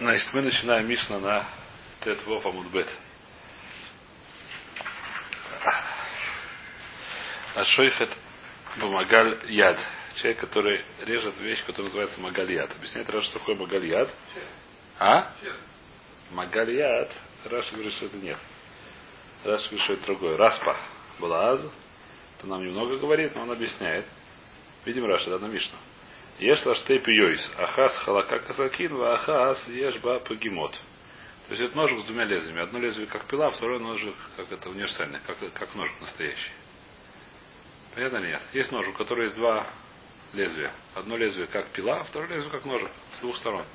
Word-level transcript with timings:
Значит, 0.00 0.32
мы 0.32 0.40
начинаем 0.40 0.88
Мишна 0.88 1.18
на 1.18 1.46
Тет 2.02 2.24
Вов 2.24 2.46
Амудбет. 2.46 2.88
Ашойхет 7.54 8.08
Бамагаль 8.80 9.40
Яд. 9.48 9.76
Человек, 10.14 10.40
который 10.40 10.82
режет 11.02 11.38
вещь, 11.40 11.62
которая 11.66 11.88
называется 11.88 12.18
Магаль 12.18 12.50
Яд. 12.50 12.74
Объясняет 12.76 13.10
Раша, 13.10 13.26
что 13.26 13.40
такое 13.40 13.56
Магаль 13.56 13.86
Яд. 13.88 14.10
А? 14.98 15.32
Магаль 16.30 16.70
Яд. 16.70 17.12
Раша 17.44 17.74
говорит, 17.74 17.92
что 17.92 18.06
это 18.06 18.16
нет. 18.16 18.38
Раша 19.44 19.64
говорит, 19.66 19.84
что 19.84 19.92
это 19.92 20.06
другое. 20.06 20.38
Распа 20.38 20.78
была 21.18 21.50
Аз. 21.50 21.60
Это 22.38 22.46
нам 22.46 22.64
немного 22.64 22.96
говорит, 22.96 23.34
но 23.34 23.42
он 23.42 23.50
объясняет. 23.50 24.06
Видим 24.86 25.04
Раша, 25.04 25.28
да, 25.28 25.38
на 25.38 25.50
Мишну. 25.52 25.76
Еш 26.40 26.64
лаштей 26.64 26.98
пиойс. 27.00 27.50
Ахас 27.58 27.96
халака 27.98 28.38
казакин, 28.40 28.96
ва 28.96 29.14
ахас 29.14 29.68
ешба 29.68 30.20
пагимот. 30.20 30.72
То 30.72 31.54
есть 31.54 31.62
это 31.62 31.76
ножик 31.76 32.00
с 32.00 32.04
двумя 32.04 32.24
лезвиями. 32.24 32.62
Одно 32.62 32.78
лезвие 32.78 33.06
как 33.06 33.26
пила, 33.26 33.50
второе 33.50 33.78
ножик 33.78 34.14
как 34.36 34.50
это 34.50 34.70
универсальный, 34.70 35.18
как, 35.26 35.36
как 35.52 35.74
ножик 35.74 36.00
настоящий. 36.00 36.52
Понятно 37.94 38.18
или 38.18 38.28
нет? 38.28 38.42
Есть 38.54 38.72
ножик, 38.72 38.94
у 38.94 38.98
которого 38.98 39.24
есть 39.24 39.36
два 39.36 39.66
лезвия. 40.32 40.72
Одно 40.94 41.16
лезвие 41.18 41.46
как 41.46 41.66
пила, 41.68 42.02
второе 42.04 42.30
лезвие 42.30 42.52
как 42.52 42.64
ножик. 42.64 42.90
С 43.18 43.20
двух 43.20 43.36
сторон. 43.36 43.66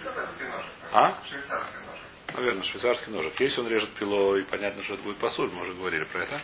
Швейцарский 0.00 0.46
ножик. 0.46 0.70
А? 0.92 1.18
Швейцарский 1.28 1.78
ножик. 1.80 2.04
Наверное, 2.34 2.62
швейцарский 2.62 3.12
ножик. 3.12 3.40
Если 3.40 3.60
он 3.60 3.68
режет 3.68 3.90
пилой, 3.94 4.44
понятно, 4.46 4.82
что 4.82 4.94
это 4.94 5.02
будет 5.02 5.18
посуль, 5.18 5.50
мы 5.50 5.62
уже 5.62 5.74
говорили 5.74 6.04
про 6.04 6.22
это. 6.22 6.40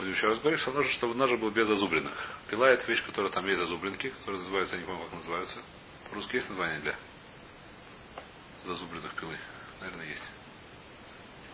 Еще 0.00 0.28
раз 0.28 0.38
говорить, 0.38 0.60
что 0.60 0.72
ножик, 0.72 0.92
чтобы 0.92 1.14
ножик 1.14 1.40
был 1.40 1.50
без 1.50 1.66
зазубренных. 1.66 2.12
Пила 2.48 2.70
это 2.70 2.86
вещь, 2.86 3.04
которая 3.04 3.32
там 3.32 3.46
есть 3.46 3.58
зазубринки, 3.58 4.10
которые 4.10 4.40
называются, 4.40 4.76
я 4.76 4.82
не 4.82 4.86
помню, 4.86 5.04
как 5.04 5.14
называются. 5.14 5.58
По-русски 6.08 6.36
есть 6.36 6.48
название 6.50 6.80
для 6.80 6.94
зазубренных 8.64 9.12
пилы? 9.14 9.36
Наверное, 9.80 10.06
есть. 10.06 10.22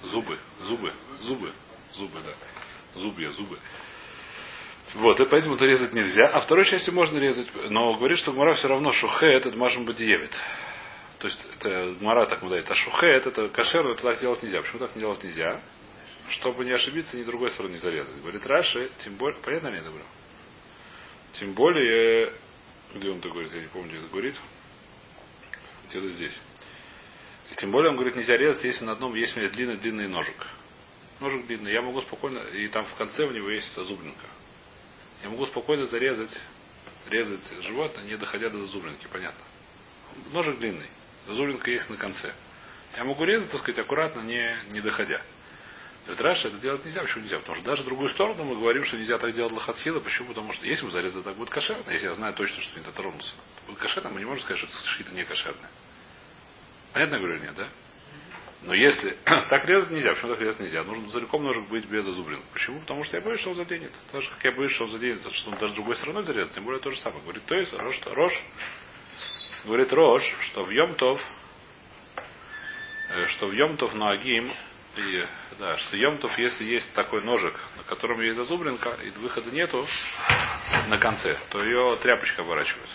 Зубы, 0.03 0.39
зубы, 0.63 0.93
зубы, 1.21 1.53
зубы, 1.95 2.21
да. 2.23 3.01
Зубья, 3.01 3.31
зубы. 3.31 3.59
Вот, 4.95 5.19
и 5.19 5.25
поэтому 5.25 5.57
это 5.57 5.65
резать 5.65 5.95
нельзя. 5.95 6.29
А 6.29 6.41
второй 6.41 6.65
части 6.67 6.91
можно 6.91 7.19
резать. 7.19 7.49
Но 7.71 7.95
говорит, 7.97 8.19
что 8.19 8.33
Гмара 8.33 8.55
все 8.55 8.69
равно 8.69 8.93
шухе 8.93 9.27
этот 9.27 9.57
машем 9.57 9.87
бадиевит. 9.87 10.33
То 11.19 11.27
есть 11.27 11.45
это 11.57 11.95
Гмара 11.99 12.27
так 12.27 12.47
дает. 12.47 12.71
А 12.71 12.75
шухе 12.75 13.09
это 13.09 13.49
кошер, 13.49 13.87
это 13.87 14.03
так 14.03 14.21
делать 14.21 14.43
нельзя. 14.43 14.61
Почему 14.61 14.79
так 14.79 14.97
делать 14.97 15.25
нельзя? 15.25 15.61
Чтобы 16.29 16.65
не 16.65 16.73
ошибиться, 16.73 17.17
ни 17.17 17.23
другой 17.23 17.51
стороны 17.51 17.73
не 17.73 17.79
зарезать. 17.79 18.21
Говорит 18.21 18.47
Раши, 18.47 18.91
тем 18.99 19.17
более, 19.17 19.41
понятно 19.43 19.69
ли 19.69 19.79
это 19.79 19.91
было? 19.91 20.07
Тем 21.35 21.53
более, 21.53 22.33
где 22.95 23.11
он 23.11 23.19
это 23.19 23.29
говорит, 23.29 23.53
я 23.53 23.61
не 23.61 23.69
помню, 23.69 23.91
где 23.91 23.99
это 23.99 24.09
говорит. 24.09 24.35
Где-то 25.89 26.11
здесь. 26.11 26.41
И 27.51 27.55
тем 27.57 27.71
более 27.71 27.91
он 27.91 27.97
говорит, 27.97 28.17
нельзя 28.17 28.37
резать, 28.37 28.65
если 28.65 28.85
на 28.85 28.93
одном 28.93 29.15
есть 29.15 29.37
у 29.37 29.41
меня 29.41 29.51
длинный-длинный 29.51 30.09
ножик. 30.09 30.47
Ножик 31.21 31.47
длинный. 31.47 31.73
Я 31.73 31.83
могу 31.83 32.01
спокойно, 32.01 32.39
и 32.39 32.69
там 32.69 32.85
в 32.87 32.95
конце 32.95 33.27
у 33.27 33.31
него 33.31 33.51
есть 33.51 33.73
зазубринка. 33.75 34.27
Я 35.23 35.29
могу 35.29 35.47
спокойно 35.47 35.87
зарезать, 35.87 36.41
резать 37.09 37.45
животное, 37.63 38.05
не 38.05 38.17
доходя 38.17 38.49
до 38.49 38.59
зазубринки, 38.61 39.07
понятно. 39.13 39.45
Ножик 40.33 40.59
длинный. 40.59 40.89
Зазубринка 41.27 41.71
есть 41.71 41.89
на 41.91 41.97
конце. 41.97 42.33
Я 42.97 43.05
могу 43.05 43.25
резать, 43.25 43.51
так 43.51 43.61
сказать, 43.61 43.79
аккуратно, 43.79 44.21
не, 44.21 44.57
не 44.71 44.81
доходя. 44.81 45.21
Говорит, 46.05 46.21
Раша, 46.21 46.49
это 46.49 46.59
делать 46.59 46.85
нельзя. 46.85 47.01
Почему 47.03 47.25
нельзя? 47.25 47.39
Потому 47.39 47.57
что 47.57 47.65
даже 47.65 47.83
в 47.83 47.87
другую 47.87 48.11
сторону 48.11 48.45
мы 48.45 48.57
говорим, 48.57 48.85
что 48.85 48.97
нельзя 48.99 49.17
так 49.17 49.35
делать 49.35 49.53
лохатхила. 49.53 50.01
Почему? 50.01 50.29
Потому 50.29 50.53
что 50.53 50.67
если 50.67 50.85
мы 50.85 50.91
зарезали, 50.91 51.23
так 51.23 51.37
будет 51.37 51.49
кошерно. 51.51 51.91
Если 51.91 52.07
я 52.07 52.15
знаю 52.15 52.35
точно, 52.35 52.61
что 52.61 52.79
не 52.79 52.85
дотронулся. 52.85 53.35
Будет 53.67 53.79
кошерно, 53.79 54.11
мы 54.11 54.21
не 54.21 54.27
можем 54.27 54.45
сказать, 54.45 54.59
что 54.59 54.69
это 54.69 54.87
шхита 54.87 55.15
не 55.15 55.25
кошерная. 55.25 55.71
Понятно, 56.93 57.19
говорю, 57.19 57.39
нет, 57.39 57.55
да? 57.55 57.69
Но 58.65 58.75
если 58.75 59.17
так 59.25 59.67
резать 59.67 59.91
нельзя, 59.91 60.13
почему 60.13 60.33
так 60.33 60.41
резать 60.41 60.61
нельзя? 60.61 60.85
Нужно 60.85 61.11
целиком 61.11 61.43
ножик 61.43 61.69
быть 61.69 61.87
без 61.87 62.05
зазубрин. 62.05 62.41
Почему? 62.53 62.81
Потому 62.81 63.05
что 63.05 63.17
я 63.17 63.23
боюсь, 63.23 63.41
что 63.41 63.51
он 63.51 63.57
заденет. 63.57 63.93
Так 64.13 64.21
же, 64.21 64.31
как 64.31 64.45
я 64.45 64.53
боюсь, 64.53 64.73
что 64.73 64.85
он 64.85 64.91
заденет, 64.91 65.23
что 65.33 65.51
он 65.51 65.59
даже 65.59 65.75
другой 65.75 65.97
стороной 65.97 66.23
зарезать, 66.25 66.55
тем 66.55 66.65
более 66.65 66.81
то 66.81 66.91
же 66.91 66.99
самое. 66.99 67.23
Говорит, 67.23 67.45
то 67.47 67.55
есть, 67.55 67.73
Рош, 67.73 68.01
Рош 68.07 68.45
говорит 69.65 69.93
Рош, 69.93 70.23
что 70.41 70.65
в 70.65 70.71
Йомтов, 70.71 71.21
что 73.29 73.47
в 73.47 73.53
Йомтов 73.53 73.95
Нагим, 73.95 74.53
и, 74.97 75.27
да, 75.59 75.77
что 75.77 75.97
Йомтов, 75.97 76.39
если 76.39 76.65
есть 76.65 76.93
такой 76.95 77.23
ножик, 77.23 77.55
на 77.77 77.83
котором 77.85 78.21
есть 78.21 78.37
зазубринка, 78.37 78.97
и 79.03 79.11
выхода 79.11 79.51
нету 79.51 79.87
на 80.89 80.99
конце, 80.99 81.39
то 81.51 81.63
ее 81.63 81.97
тряпочка 82.03 82.43
оборачивают. 82.43 82.91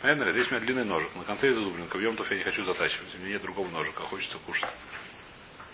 Понятно 0.00 0.24
ли? 0.24 0.32
Здесь 0.32 0.48
у 0.48 0.54
меня 0.54 0.64
длинный 0.64 0.84
ножик. 0.84 1.14
На 1.14 1.24
конце 1.24 1.46
есть 1.46 1.58
зазубринка. 1.58 1.96
В 1.96 2.00
Йомтов 2.00 2.30
я 2.30 2.36
не 2.36 2.44
хочу 2.44 2.62
затачивать. 2.64 3.14
У 3.14 3.18
меня 3.18 3.30
нет 3.30 3.42
другого 3.42 3.68
ножика. 3.70 4.02
Хочется 4.02 4.38
кушать. 4.38 4.68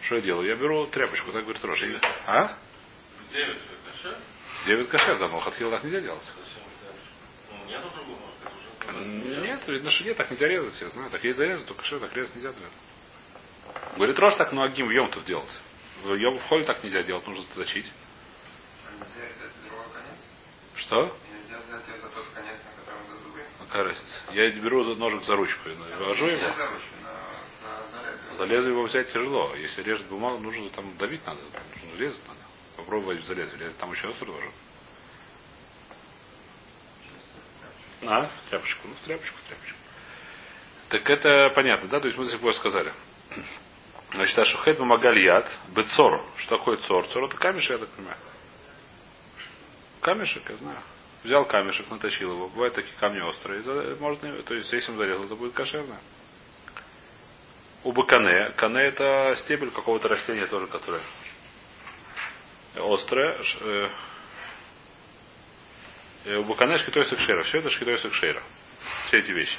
Что 0.02 0.16
я 0.16 0.20
делаю? 0.20 0.48
Я 0.48 0.56
беру 0.56 0.86
тряпочку, 0.86 1.32
так 1.32 1.42
говорит 1.42 1.64
Рош. 1.64 1.82
А? 2.26 2.56
Девять 3.32 3.60
кошер? 3.84 4.16
Девять 4.66 4.88
кошер, 4.88 5.18
да, 5.18 5.28
но 5.28 5.40
хатхил 5.40 5.70
так 5.70 5.82
нельзя 5.84 6.00
делать. 6.00 6.32
Ну. 8.92 9.42
Нет, 9.42 9.66
видно, 9.68 9.90
что 9.90 10.04
нет, 10.04 10.16
так 10.16 10.30
нельзя 10.30 10.48
резать, 10.48 10.80
я 10.80 10.88
знаю. 10.88 11.10
Так 11.10 11.22
есть 11.24 11.36
зарезать, 11.36 11.66
то 11.66 11.74
кошер 11.74 12.00
так 12.00 12.14
резать 12.14 12.34
нельзя, 12.34 12.48
наверное. 12.48 12.70
Говорит, 14.00 14.18
Рош 14.18 14.34
так 14.36 14.50
многим 14.52 14.86
в 14.86 14.90
Йомтов 14.92 15.26
делать. 15.26 15.58
В 16.04 16.14
Йом 16.14 16.38
в 16.38 16.42
холе 16.44 16.64
так 16.64 16.82
нельзя 16.82 17.02
делать, 17.02 17.26
нужно 17.26 17.42
заточить. 17.42 17.92
А 18.86 18.92
нельзя 18.92 19.04
взять 19.36 19.52
другой 19.62 19.84
конец? 19.92 20.18
Что? 20.74 21.18
Нельзя 21.30 21.58
взять 21.66 21.84
это 21.98 22.08
тот 22.08 22.24
конец, 22.34 22.56
на 22.64 22.80
котором 22.80 23.06
зазубрин? 23.10 23.44
Какая 23.58 23.84
разница? 23.84 24.22
Я 24.32 24.50
беру 24.52 24.84
за 24.84 24.94
ножик 24.94 25.22
за 25.24 25.36
ручку 25.36 25.68
и 25.68 25.74
вожу 26.02 26.28
его. 26.28 26.38
За 26.40 26.54
за- 26.54 26.64
за 27.90 28.44
лезвие. 28.46 28.46
Лезвие 28.46 28.72
его 28.72 28.82
взять 28.84 29.12
тяжело. 29.12 29.54
Если 29.56 29.82
режет 29.82 30.06
бумагу, 30.06 30.38
нужно 30.38 30.70
там 30.70 30.96
давить 30.96 31.26
надо. 31.26 31.42
Нужно 31.74 32.00
резать 32.02 32.26
надо. 32.26 32.40
Попробовать 32.76 33.22
за 33.26 33.34
лезвие. 33.34 33.60
Резать 33.64 33.76
там 33.76 33.92
еще 33.92 34.08
острый 34.08 34.30
ножик. 34.30 34.52
А, 38.04 38.28
в 38.28 38.48
тряпочку. 38.48 38.88
Ну, 38.88 38.94
в 38.94 39.00
тряпочку, 39.00 39.36
в 39.36 39.46
тряпочку. 39.46 39.76
Так 40.88 41.10
это 41.10 41.52
понятно, 41.54 41.86
да? 41.90 42.00
То 42.00 42.06
есть 42.06 42.16
мы 42.18 42.24
до 42.24 42.30
сих 42.30 42.40
пор 42.40 42.54
сказали. 42.54 42.94
Значит, 44.12 44.38
Ашухет 44.38 44.78
Мамагальят, 44.78 45.48
Бецор. 45.68 46.24
Что 46.36 46.58
такое 46.58 46.78
цор? 46.78 47.06
Цор 47.08 47.24
это 47.24 47.36
камешек, 47.36 47.70
я 47.70 47.78
так 47.78 47.88
понимаю. 47.90 48.18
Камешек, 50.00 50.48
я 50.50 50.56
знаю. 50.56 50.78
Взял 51.22 51.44
камешек, 51.44 51.88
натащил 51.90 52.32
его. 52.32 52.48
Бывают 52.48 52.74
такие 52.74 52.94
камни 52.98 53.20
острые. 53.20 53.62
Можно, 54.00 54.42
то 54.42 54.54
есть, 54.54 54.72
если 54.72 54.90
он 54.90 54.98
зарезал, 54.98 55.26
это 55.26 55.36
будет 55.36 55.52
кошерно. 55.52 56.00
У 57.84 57.92
бакане. 57.92 58.50
Кане 58.56 58.80
это 58.80 59.36
стебель 59.40 59.70
какого-то 59.70 60.08
растения 60.08 60.46
тоже, 60.46 60.66
которое 60.66 61.00
острое. 62.74 63.40
Э, 63.60 63.88
э, 66.24 66.36
У 66.38 66.44
бакане 66.44 66.78
шкитой 66.78 67.04
сакшера. 67.04 67.42
Все 67.44 67.58
это 67.58 67.70
шкитой 67.70 67.98
сакшера. 67.98 68.42
Все 69.06 69.18
эти 69.18 69.30
вещи. 69.30 69.56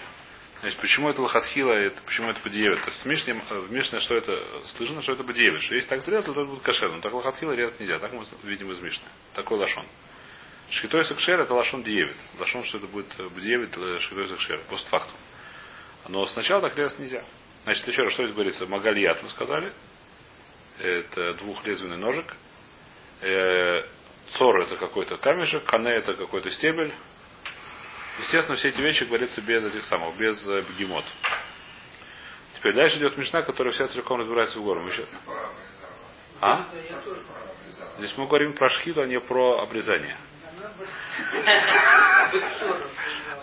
Значит, 0.62 0.80
почему 0.80 1.10
это 1.10 1.22
лохатхила, 1.22 1.74
это, 1.74 2.00
почему 2.04 2.30
это 2.30 2.40
подиевит? 2.40 2.82
То 2.84 2.90
есть 2.92 3.02
в 3.02 3.06
Мишне, 3.06 3.34
в 3.34 3.72
Мишне 3.72 4.00
что 4.00 4.16
это 4.16 4.38
слышно, 4.68 5.02
что 5.02 5.14
это 5.14 5.24
подиевит. 5.24 5.60
Что 5.62 5.74
если 5.74 5.90
так 5.90 6.06
зарезал, 6.06 6.36
то 6.36 6.42
это 6.42 6.52
будет 6.52 6.62
кошерно. 6.62 6.98
Но 6.98 7.02
так 7.02 7.14
лохатхила 7.14 7.54
резать 7.54 7.80
нельзя. 7.80 7.98
Так 7.98 8.14
мы 8.14 8.24
видим 8.44 8.72
из 8.72 8.80
Мишны. 8.80 9.08
Такой 9.34 9.58
лашон. 9.58 9.86
Шхитой 10.70 11.04
сакшер 11.04 11.40
это 11.40 11.54
лашон 11.56 11.82
диевит. 11.82 12.16
Лашон, 12.40 12.64
что 12.64 12.78
это 12.78 12.86
будет 12.88 13.08
диевит 13.42 13.74
шхитой 14.02 14.28
сакшер. 14.28 14.62
Постфактум. 14.70 15.18
Но 16.08 16.28
сначала 16.28 16.62
так 16.62 16.78
резать 16.78 17.00
нельзя. 17.00 17.26
Значит, 17.64 17.88
еще 17.88 18.04
раз, 18.04 18.14
что 18.14 18.24
здесь 18.24 18.36
говорится? 18.36 18.68
Магальят, 18.68 19.22
мы 19.24 19.30
сказали. 19.30 19.72
Это 20.78 21.34
двухлезвенный 21.36 21.98
ножик. 21.98 22.36
Э, 23.22 23.84
Цор 24.34 24.62
это 24.62 24.78
какой-то 24.78 25.18
камешек, 25.18 25.66
кане 25.66 25.92
это 25.92 26.14
какой-то 26.14 26.50
стебель. 26.52 26.94
Естественно, 28.20 28.58
все 28.58 28.70
эти 28.70 28.82
вещи 28.82 29.04
говорится 29.04 29.42
без 29.42 29.64
этих 29.64 29.84
самых, 29.86 30.16
без 30.18 30.48
э, 30.48 30.62
бегемот. 30.62 31.06
Теперь 32.56 32.74
дальше 32.74 32.98
идет 32.98 33.18
Мишна, 33.18 33.42
которая 33.42 33.74
вся 33.74 33.88
целиком 33.88 34.20
разбирается 34.20 34.60
в 34.60 34.64
гору. 34.64 34.86
Еще-. 34.86 35.08
А? 36.42 36.68
Здесь 37.98 38.14
мы 38.18 38.28
говорим 38.28 38.54
про 38.54 38.70
шхиту, 38.70 39.02
а 39.02 39.06
не 39.06 39.20
про 39.20 39.62
обрезание. 39.62 40.18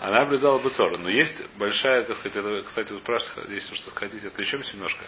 Она 0.01 0.21
обрезала 0.21 0.59
бецор. 0.59 0.97
Но 0.97 1.09
есть 1.09 1.35
большая, 1.57 2.03
так 2.03 2.17
сказать, 2.17 2.37
это, 2.37 2.63
кстати, 2.63 2.93
вы 2.93 2.99
спрашиваете, 2.99 3.53
если 3.53 3.75
что 3.75 3.91
хотите, 3.91 4.27
отвлечемся 4.27 4.75
немножко. 4.75 5.03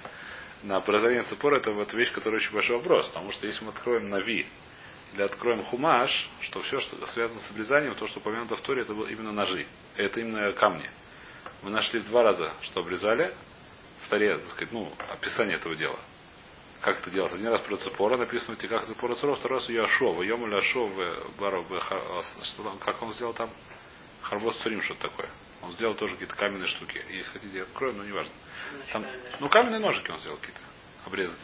На 0.64 0.78
обрезание 0.78 1.24
цепора 1.24 1.58
это 1.58 1.72
вот 1.72 1.94
вещь, 1.94 2.12
которая 2.12 2.40
очень 2.40 2.54
большой 2.54 2.78
вопрос. 2.78 3.08
Потому 3.08 3.32
что 3.32 3.48
если 3.48 3.64
мы 3.64 3.72
откроем 3.72 4.10
Нави 4.10 4.48
или 5.14 5.22
откроем 5.22 5.64
Хумаш, 5.64 6.30
что 6.42 6.62
все, 6.62 6.80
что 6.80 7.06
связано 7.08 7.40
с 7.42 7.50
обрезанием, 7.52 7.96
то, 7.96 8.08
что 8.08 8.20
упомянуто 8.20 8.56
в 8.56 8.62
Торе, 8.62 8.84
это 8.84 8.94
было 8.94 9.08
именно 9.08 9.32
ножи. 9.32 9.66
Это 9.98 10.20
именно 10.20 10.54
камни. 10.54 10.90
Мы 11.64 11.70
нашли 11.70 12.00
в 12.00 12.06
два 12.06 12.24
раза, 12.24 12.54
что 12.62 12.82
обрезали. 12.82 13.34
В 14.04 14.10
Торе, 14.10 14.38
так 14.38 14.48
сказать, 14.50 14.72
ну, 14.72 14.92
описание 15.10 15.58
этого 15.58 15.76
дела. 15.76 16.00
Как 16.82 17.00
это 17.00 17.12
делалось? 17.12 17.34
Один 17.34 17.50
раз 17.50 17.62
про 17.62 17.78
цепора 17.78 18.18
написано 18.18 18.56
в 18.56 18.60
Тиках 18.60 18.86
цепора 18.86 19.16
цуров, 19.16 19.38
второй 19.38 19.60
раз 19.60 19.70
Яшова, 19.70 20.24
Йому 20.24 20.48
Ляшов, 20.48 20.90
Баров, 21.38 21.68
как 22.80 23.02
он 23.02 23.14
сделал 23.14 23.34
там? 23.34 23.50
Харбос 24.22 24.58
Цурим, 24.58 24.82
что-то 24.82 25.10
такое. 25.10 25.30
Он 25.62 25.72
сделал 25.74 25.96
тоже 25.96 26.14
какие-то 26.14 26.36
каменные 26.36 26.68
штуки. 26.68 27.04
Если 27.10 27.32
хотите, 27.32 27.58
я 27.58 27.64
открою, 27.64 27.94
но 27.96 28.04
неважно. 28.04 28.34
Там, 28.92 29.06
ну, 29.40 29.50
каменные 29.50 29.80
ножики 29.80 30.10
он 30.10 30.20
сделал 30.20 30.38
какие-то. 30.38 30.62
Обрезать. 31.06 31.40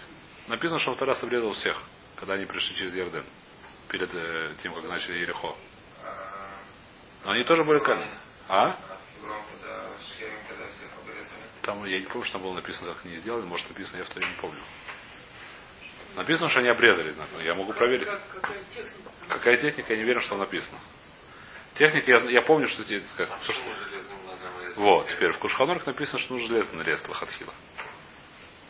Написано, 0.48 0.80
что 0.80 0.92
он 0.92 0.96
второй 0.96 1.14
раз 1.14 1.24
обрезал 1.24 1.52
всех, 1.52 1.82
когда 2.16 2.34
они 2.36 2.46
пришли 2.46 2.76
через 2.76 2.96
Ярден. 2.96 3.24
Перед 3.90 4.10
э, 4.14 4.54
тем, 4.62 4.74
как 4.74 4.84
начали 4.86 5.20
Ерехо. 5.20 5.56
Но 7.24 7.32
они 7.32 7.44
тоже 7.44 7.64
были 7.64 7.80
каменные. 7.80 8.18
А? 8.48 8.78
Там, 11.64 11.86
я 11.86 12.00
не 12.00 12.06
помню, 12.06 12.24
что 12.26 12.34
там 12.34 12.44
было 12.44 12.54
написано, 12.54 12.94
как 12.94 13.06
они 13.06 13.16
сделали. 13.18 13.46
Может, 13.46 13.68
написано, 13.70 13.98
я 13.98 14.04
в 14.06 14.10
то 14.10 14.20
не 14.20 14.26
помню. 14.42 14.60
Написано, 16.16 16.50
что 16.50 16.60
они 16.60 16.70
обрезали. 16.70 17.14
но 17.34 17.42
Я 17.42 17.56
могу 17.56 17.74
проверить. 17.74 18.08
Какая 18.34 18.64
техника? 18.74 19.12
Какая 19.30 19.58
техника, 19.58 19.94
я 19.94 19.98
не 19.98 20.04
уверен, 20.04 20.22
что 20.22 20.30
там 20.32 20.40
написано. 20.40 20.80
Техника, 21.76 22.10
я, 22.12 22.18
я 22.32 22.42
помню, 22.42 22.68
что 22.68 22.84
тебе 22.86 23.02
сказать. 23.06 23.34
Что, 23.44 23.54
что- 23.54 23.64
Вот, 24.78 25.08
теперь 25.10 25.32
в 25.32 25.38
Кушханорах 25.40 25.86
написано, 25.86 26.20
что 26.20 26.34
нужно 26.34 26.48
железно 26.48 26.78
нарезать 26.78 27.08
лохатхила. 27.08 27.54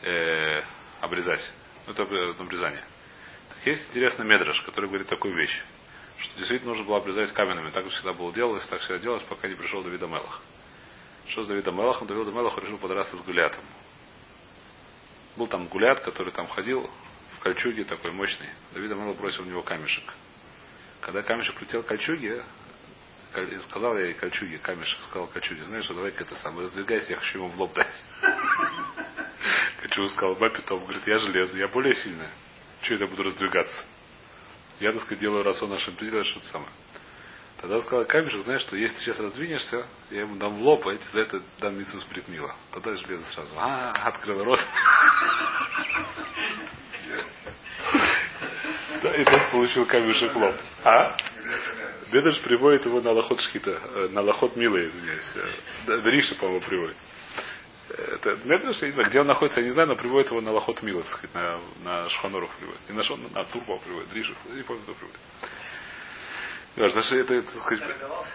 Э, 0.01 0.61
обрезать. 1.01 1.51
Ну, 1.85 1.93
это 1.93 2.03
об- 2.03 2.41
обрезание. 2.41 2.83
Есть 3.65 3.89
интересный 3.89 4.25
медраж, 4.25 4.61
который 4.61 4.87
говорит 4.87 5.07
такую 5.07 5.35
вещь, 5.35 5.63
что 6.17 6.37
действительно 6.37 6.71
нужно 6.71 6.85
было 6.85 6.97
обрезать 6.97 7.33
каменными. 7.33 7.69
Так 7.71 7.87
всегда 7.87 8.13
было 8.13 8.33
делалось, 8.33 8.65
так 8.67 8.79
всегда 8.81 8.99
делалось, 8.99 9.23
пока 9.23 9.47
не 9.47 9.55
пришел 9.55 9.83
Давид 9.83 10.01
Мелах. 10.01 10.41
Что 11.27 11.43
с 11.43 11.47
Давидом 11.47 11.75
Мелахом? 11.75 12.07
Давид 12.07 12.27
Мелах 12.27 12.57
решил 12.57 12.77
подраться 12.77 13.17
с 13.17 13.21
Гулятом. 13.21 13.63
Был 15.35 15.47
там 15.47 15.67
Гулят, 15.67 15.99
который 15.99 16.31
там 16.31 16.47
ходил 16.47 16.89
в 17.35 17.39
кольчуге 17.39 17.83
такой 17.83 18.11
мощный. 18.11 18.49
Давид 18.73 18.91
Мелах 18.91 19.17
бросил 19.17 19.43
в 19.43 19.47
него 19.47 19.61
камешек. 19.61 20.13
Когда 21.01 21.21
камешек 21.21 21.61
летел 21.61 21.83
к 21.83 21.87
кольчуге, 21.87 22.43
Коль- 23.33 23.59
сказал 23.61 23.97
я 23.97 24.05
ей 24.05 24.13
кольчуге, 24.13 24.57
камешек 24.57 25.03
сказал 25.03 25.27
кольчуге, 25.27 25.63
знаешь, 25.65 25.83
что 25.83 25.93
давай-ка 25.93 26.23
это 26.23 26.35
самое, 26.35 26.63
раздвигайся, 26.63 27.11
я 27.11 27.19
хочу 27.19 27.39
ему 27.39 27.49
в 27.49 27.59
лоб 27.59 27.73
дать. 27.73 28.03
Кольчуга 29.81 30.09
сказал, 30.09 30.35
бабе 30.35 30.59
Том, 30.61 30.83
говорит, 30.83 31.05
я 31.05 31.19
железо, 31.19 31.57
я 31.57 31.67
более 31.67 31.93
сильная. 31.93 32.31
Чего 32.81 32.95
это 32.95 33.05
я 33.05 33.09
буду 33.09 33.23
раздвигаться? 33.23 33.85
Я, 34.79 34.91
так 34.91 35.01
сказать, 35.01 35.19
делаю 35.19 35.43
расон 35.43 35.69
нашим 35.69 35.95
делаешь 35.95 36.27
что-то 36.27 36.45
самое. 36.47 36.71
Тогда 37.59 37.81
сказал 37.81 38.05
камешек, 38.05 38.41
знаешь, 38.41 38.61
что 38.61 38.75
если 38.75 38.97
ты 38.97 39.03
сейчас 39.03 39.19
раздвинешься, 39.19 39.87
я 40.11 40.21
ему 40.21 40.35
дам 40.35 40.57
в 40.57 40.61
лоб, 40.61 40.85
а 40.85 40.93
эти 40.93 41.03
за 41.11 41.21
это 41.21 41.41
дам 41.59 41.77
Митсус 41.77 42.03
Бритмила. 42.05 42.55
Тогда 42.71 42.93
железо 42.93 43.25
сразу. 43.31 43.55
А, 43.57 43.91
открыл 43.91 44.43
рот. 44.43 44.59
И 49.03 49.23
тот 49.23 49.51
получил 49.51 49.85
камешек 49.87 50.35
лоб. 50.35 50.55
А? 50.83 51.17
Бедаш 52.11 52.39
приводит 52.41 52.85
его 52.85 53.01
на 53.01 53.11
лохот 53.11 53.41
шхита, 53.41 53.71
э, 53.71 54.07
на 54.11 54.21
лохот 54.21 54.55
мила, 54.55 54.83
извиняюсь. 54.85 55.33
Э, 55.35 55.47
да, 55.87 56.09
Риша, 56.09 56.35
по-моему, 56.35 56.61
приводит. 56.61 56.97
Это 57.89 58.35
Медреш, 58.43 58.81
я 58.81 58.87
не 58.87 58.93
знаю, 58.93 59.09
где 59.09 59.21
он 59.21 59.27
находится, 59.27 59.61
я 59.61 59.65
не 59.65 59.71
знаю, 59.71 59.87
но 59.87 59.95
приводит 59.95 60.29
его 60.29 60.41
на 60.41 60.51
лохот 60.51 60.81
мила, 60.83 61.03
так 61.03 61.11
сказать, 61.11 61.33
на, 61.33 61.59
на 61.83 62.09
Шханорах 62.09 62.49
приводит. 62.57 62.81
Не 62.89 62.95
на 62.95 63.03
Шон, 63.03 63.21
на 63.33 63.45
Турбо 63.45 63.77
приводит, 63.79 64.13
Риша, 64.13 64.33
не 64.49 64.63
помню, 64.63 64.83
кто 64.83 64.93
приводит. 64.93 65.19
Важно, 66.75 67.01
что 67.01 67.15
это, 67.15 67.41
так 67.41 67.63
сказать, 67.63 67.83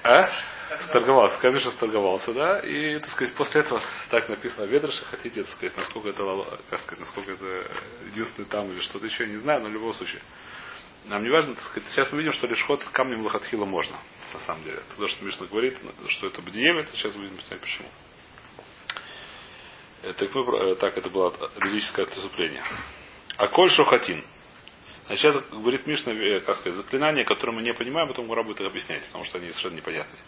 а? 0.02 0.32
Сторговался, 0.81 1.38
конечно, 1.40 1.70
сторговался, 1.70 2.32
да, 2.32 2.60
и, 2.60 2.99
так 2.99 3.10
сказать, 3.10 3.34
после 3.34 3.60
этого 3.60 3.81
так 4.10 4.28
написано 4.28 4.66
в 4.66 4.70
Ведраше, 4.70 5.04
хотите, 5.04 5.43
так 5.43 5.52
сказать, 5.52 5.76
насколько 5.76 6.08
это, 6.08 6.58
как 6.70 6.81
сказать, 6.81 7.00
насколько 7.00 7.32
это 7.32 7.70
единственный 8.06 8.46
там 8.46 8.72
или 8.72 8.81
что-то 8.81 9.05
еще, 9.05 9.26
не 9.26 9.37
знаю, 9.37 9.60
но 9.62 9.69
в 9.69 9.72
любом 9.72 9.93
случае. 9.93 10.22
Нам 11.05 11.22
не 11.22 11.31
важно, 11.31 11.55
так 11.55 11.64
сказать, 11.64 11.88
сейчас 11.90 12.10
мы 12.10 12.19
видим, 12.19 12.32
что 12.32 12.46
лишь 12.46 12.64
ход 12.64 12.82
камнем 12.93 13.22
лохатхила 13.22 13.64
можно, 13.64 13.96
на 14.32 14.40
самом 14.40 14.64
деле. 14.64 14.76
Это 14.76 14.96
то, 14.96 15.08
что 15.08 15.25
Мишна 15.25 15.46
говорит, 15.46 15.76
что 16.08 16.26
это 16.26 16.40
бдием, 16.40 16.78
это 16.78 16.90
сейчас 16.96 17.14
будем 17.14 17.37
писать 17.37 17.60
почему. 17.60 17.88
Э, 20.02 20.12
Так, 20.14 20.34
мы, 20.34 20.43
э, 20.43 20.75
так, 20.76 20.96
это 20.96 21.08
было 21.10 21.32
лирическое 21.60 22.06
отступление. 22.06 22.62
А 23.37 23.49
коль 23.49 23.70
шохатин. 23.70 24.25
Сейчас 25.08 25.37
говорит 25.50 25.87
Мишна, 25.87 26.12
э, 26.12 26.40
как 26.40 26.56
сказать, 26.56 26.76
заклинания, 26.76 27.25
которые 27.25 27.56
мы 27.56 27.62
не 27.62 27.75
понимаем, 27.75 28.08
потом 28.08 28.26
Гура 28.26 28.43
будет 28.43 28.60
их 28.60 28.66
объяснять, 28.66 29.04
потому 29.06 29.25
что 29.25 29.38
они 29.38 29.49
совершенно 29.50 29.76
непонятны. 29.76 30.19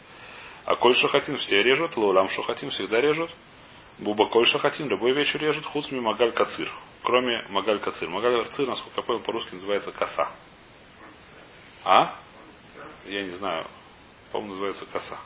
А 0.64 0.76
коль 0.76 0.94
шохатин 0.94 1.36
все 1.38 1.62
режут, 1.62 1.96
лоулам 1.96 2.28
шохатин 2.28 2.70
всегда 2.70 3.00
режут. 3.00 3.30
Буба 3.98 4.28
коль 4.28 4.46
шохатин 4.46 4.88
любой 4.88 5.12
вечер 5.12 5.40
режут, 5.40 5.64
хуцми 5.66 6.00
магаль 6.00 6.32
кацир. 6.32 6.70
Кроме 7.02 7.46
магаль 7.50 7.80
кацир. 7.80 8.08
Магаль 8.08 8.44
кацир, 8.44 8.66
насколько 8.66 9.00
я 9.00 9.06
понял, 9.06 9.20
по-русски 9.20 9.54
называется 9.54 9.92
коса. 9.92 10.32
А? 11.84 12.16
Я 13.06 13.22
не 13.22 13.30
знаю. 13.32 13.66
По-моему, 14.32 14.54
называется 14.54 14.86
коса. 14.86 15.18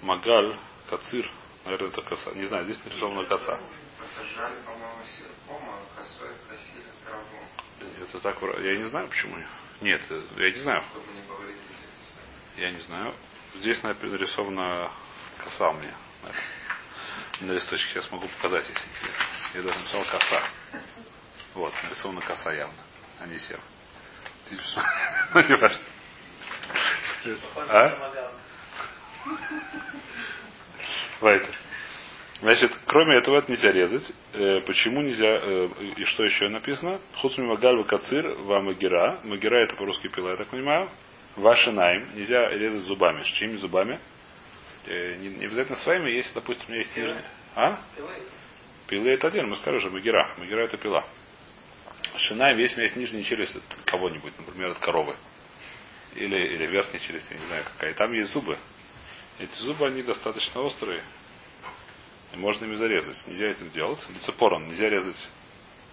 Магаль, 0.00 0.56
кацир. 0.88 1.30
Наверное, 1.64 1.88
это 1.88 2.02
коса. 2.02 2.32
Не 2.32 2.44
знаю, 2.44 2.64
здесь 2.64 2.84
нарисована 2.84 3.24
коса. 3.26 3.54
Это 3.54 4.24
жаль, 4.34 4.54
по-моему, 4.64 5.02
серпом, 5.16 5.62
а 5.70 5.98
косой 5.98 6.30
косили 6.48 6.90
траву. 7.04 7.38
Это 8.02 8.20
так, 8.20 8.42
я 8.64 8.76
не 8.76 8.84
знаю 8.84 9.08
почему. 9.08 9.36
Нет, 9.80 10.02
я 10.36 10.50
не 10.50 10.60
знаю. 10.60 10.84
Не. 12.56 12.62
Я 12.62 12.70
не 12.70 12.78
знаю. 12.78 13.14
Здесь 13.56 13.82
нарисована 13.82 14.90
коса 15.42 15.72
меня. 15.72 15.94
На 17.40 17.52
листочке. 17.52 17.88
Сейчас 17.88 18.10
могу 18.10 18.28
показать, 18.28 18.68
если 18.68 18.88
интересно. 18.88 19.24
Я 19.54 19.62
даже 19.62 19.78
написал 19.78 20.04
коса. 20.04 20.42
Вот, 21.54 21.74
нарисована 21.82 22.20
коса 22.22 22.52
явно, 22.52 22.82
а 23.20 23.26
не 23.26 23.38
серп. 23.38 23.60
Ну, 25.34 25.40
не 25.40 25.56
важно. 25.56 25.84
А? 27.68 28.12
Вайтер. 31.22 31.54
Значит, 32.40 32.76
кроме 32.86 33.18
этого 33.18 33.38
это 33.38 33.52
нельзя 33.52 33.70
резать. 33.70 34.12
Э, 34.32 34.60
почему 34.66 35.00
нельзя? 35.02 35.38
э, 35.40 35.68
и 35.96 36.04
что 36.04 36.24
еще 36.24 36.48
написано? 36.48 37.00
Хуцми 37.14 37.44
магальва 37.44 37.84
кацир 37.84 38.34
ва 38.40 38.60
магира. 38.60 39.20
Магира 39.22 39.62
это 39.62 39.76
по-русски 39.76 40.08
пила, 40.08 40.32
я 40.32 40.36
так 40.36 40.48
понимаю. 40.48 40.90
Ваши 41.36 41.70
найм. 41.70 42.08
Нельзя 42.16 42.48
резать 42.48 42.82
зубами. 42.82 43.22
С 43.22 43.26
чьими 43.26 43.54
зубами? 43.56 44.00
Э, 44.86 45.16
не, 45.18 45.28
не 45.28 45.44
обязательно 45.44 45.76
своими, 45.76 46.10
если, 46.10 46.34
допустим, 46.34 46.64
у 46.66 46.70
меня 46.70 46.78
есть 46.80 46.96
нижний. 46.96 47.22
А? 47.54 47.78
Пилы 48.88 49.10
это 49.10 49.28
отдельно, 49.28 49.48
мы 49.48 49.56
скажем 49.56 49.80
же 49.80 49.90
магира. 49.90 50.28
Магира 50.38 50.62
это 50.62 50.76
пила. 50.76 51.04
Шинаем, 52.16 52.58
если 52.58 52.74
у 52.74 52.78
меня 52.78 52.84
есть 52.86 52.96
нижняя 52.96 53.22
челюсть 53.22 53.54
от 53.54 53.62
кого-нибудь, 53.84 54.32
например, 54.38 54.70
от 54.70 54.78
коровы. 54.80 55.14
Или, 56.16 56.36
или 56.36 56.66
верхняя 56.66 56.98
челюсть, 56.98 57.30
я 57.30 57.38
не 57.38 57.46
знаю 57.46 57.64
какая. 57.64 57.94
Там 57.94 58.12
есть 58.12 58.32
зубы. 58.32 58.58
Эти 59.42 59.56
зубы, 59.56 59.88
они 59.88 60.04
достаточно 60.04 60.60
острые. 60.60 61.02
И 62.32 62.36
можно 62.36 62.64
ими 62.64 62.76
зарезать. 62.76 63.26
Нельзя 63.26 63.48
этим 63.48 63.70
делать. 63.70 63.98
Люцепорон 64.08 64.68
нельзя 64.68 64.88
резать 64.88 65.28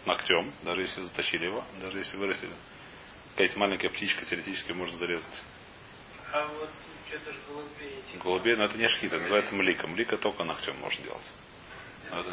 ногтем, 0.05 0.53
даже 0.61 0.81
если 0.81 1.01
затащили 1.01 1.45
его, 1.45 1.65
даже 1.81 1.97
если 1.97 2.17
вырастили. 2.17 2.53
Какая-то 3.31 3.57
маленькая 3.57 3.89
птичка 3.89 4.23
теоретически 4.25 4.71
можно 4.73 4.95
зарезать. 4.99 5.41
А 6.31 6.47
вот 6.59 6.69
что-то 7.07 7.31
же 7.31 7.39
голубей 7.47 8.03
этих. 8.07 8.21
Голубей, 8.21 8.55
но 8.55 8.65
это 8.65 8.77
не 8.77 8.87
шхита, 8.87 9.15
это 9.15 9.23
называется 9.23 9.55
млика. 9.55 9.87
Млика 9.87 10.17
только 10.17 10.43
ногтем 10.43 10.77
можно 10.77 11.03
делать. 11.03 11.31
Это, 12.11 12.29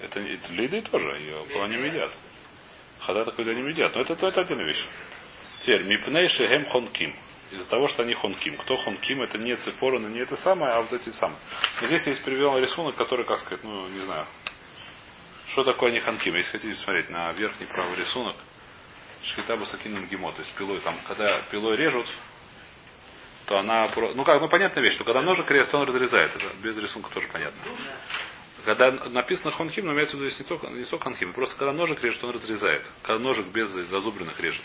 это, 0.00 0.20
это 0.20 0.48
для 0.48 0.64
еды 0.64 0.80
тоже, 0.80 1.20
ее 1.20 1.44
по 1.52 1.66
ним 1.66 1.84
едят. 1.84 2.16
Хада 3.00 3.26
такой 3.26 3.44
ним 3.44 3.68
едят. 3.68 3.94
Но 3.94 4.00
это, 4.00 4.14
это 4.14 4.40
отдельная 4.40 4.64
вещь. 4.64 4.84
Теперь, 5.60 5.82
мипней 5.82 6.28
шехем 6.28 6.64
хонким. 6.64 7.14
Из-за 7.52 7.68
того, 7.68 7.86
что 7.88 8.02
они 8.02 8.14
хонким. 8.14 8.56
Кто 8.56 8.76
хонким, 8.76 9.22
это 9.22 9.38
не 9.38 9.54
цепорон, 9.56 10.10
не 10.12 10.20
это 10.20 10.36
самое, 10.38 10.72
а 10.72 10.82
вот 10.82 10.92
эти 10.92 11.10
самые. 11.10 11.38
Но 11.80 11.86
здесь 11.86 12.06
есть 12.06 12.24
привел 12.24 12.58
рисунок, 12.58 12.96
который, 12.96 13.26
как 13.26 13.40
сказать, 13.40 13.62
ну, 13.62 13.88
не 13.88 14.00
знаю. 14.00 14.26
Что 15.48 15.64
такое 15.64 15.90
они 15.90 16.00
хонким? 16.00 16.34
Если 16.34 16.50
хотите 16.50 16.74
смотреть 16.74 17.10
на 17.10 17.30
верхний 17.32 17.66
правый 17.66 17.96
рисунок, 17.98 18.36
шхита 19.22 19.56
басакином 19.56 20.06
гимо, 20.06 20.32
то 20.32 20.40
есть 20.40 20.52
пилой, 20.54 20.80
там, 20.80 20.96
когда 21.06 21.42
пилой 21.50 21.76
режут, 21.76 22.06
то 23.46 23.58
она, 23.58 23.90
ну 24.14 24.24
как, 24.24 24.40
ну 24.40 24.48
понятная 24.48 24.82
вещь, 24.82 24.94
что 24.94 25.04
когда 25.04 25.20
ножик 25.20 25.50
режет, 25.50 25.70
то 25.70 25.78
он 25.78 25.86
разрезает. 25.86 26.34
Это 26.34 26.56
без 26.62 26.76
рисунка 26.78 27.10
тоже 27.10 27.28
понятно. 27.30 27.60
Когда 28.64 28.92
написано 29.08 29.50
хонхим, 29.50 29.86
но 29.86 29.92
имеется 29.92 30.16
в 30.16 30.20
виду 30.20 30.30
здесь 30.30 30.40
не 30.40 30.46
только, 30.46 30.68
не 30.68 30.84
только 30.84 31.04
хонхим, 31.04 31.34
просто 31.34 31.56
когда 31.56 31.72
ножик 31.72 32.02
режет, 32.02 32.22
он 32.24 32.30
разрезает. 32.30 32.82
Когда 33.02 33.18
ножик 33.18 33.48
без 33.48 33.68
зазубренных 33.68 34.38
режет. 34.40 34.62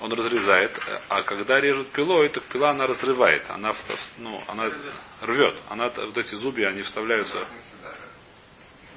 Он 0.00 0.12
разрезает, 0.12 0.78
а 1.08 1.22
когда 1.22 1.60
режут 1.60 1.90
пилой, 1.90 2.28
так 2.28 2.44
пила 2.44 2.70
она 2.70 2.86
разрывает. 2.86 3.44
Она, 3.50 3.74
ну, 4.18 4.40
она 4.46 4.70
рвет. 5.22 5.56
Она, 5.68 5.88
вот 5.88 6.16
эти 6.16 6.36
зубья, 6.36 6.68
они 6.68 6.82
вставляются. 6.82 7.46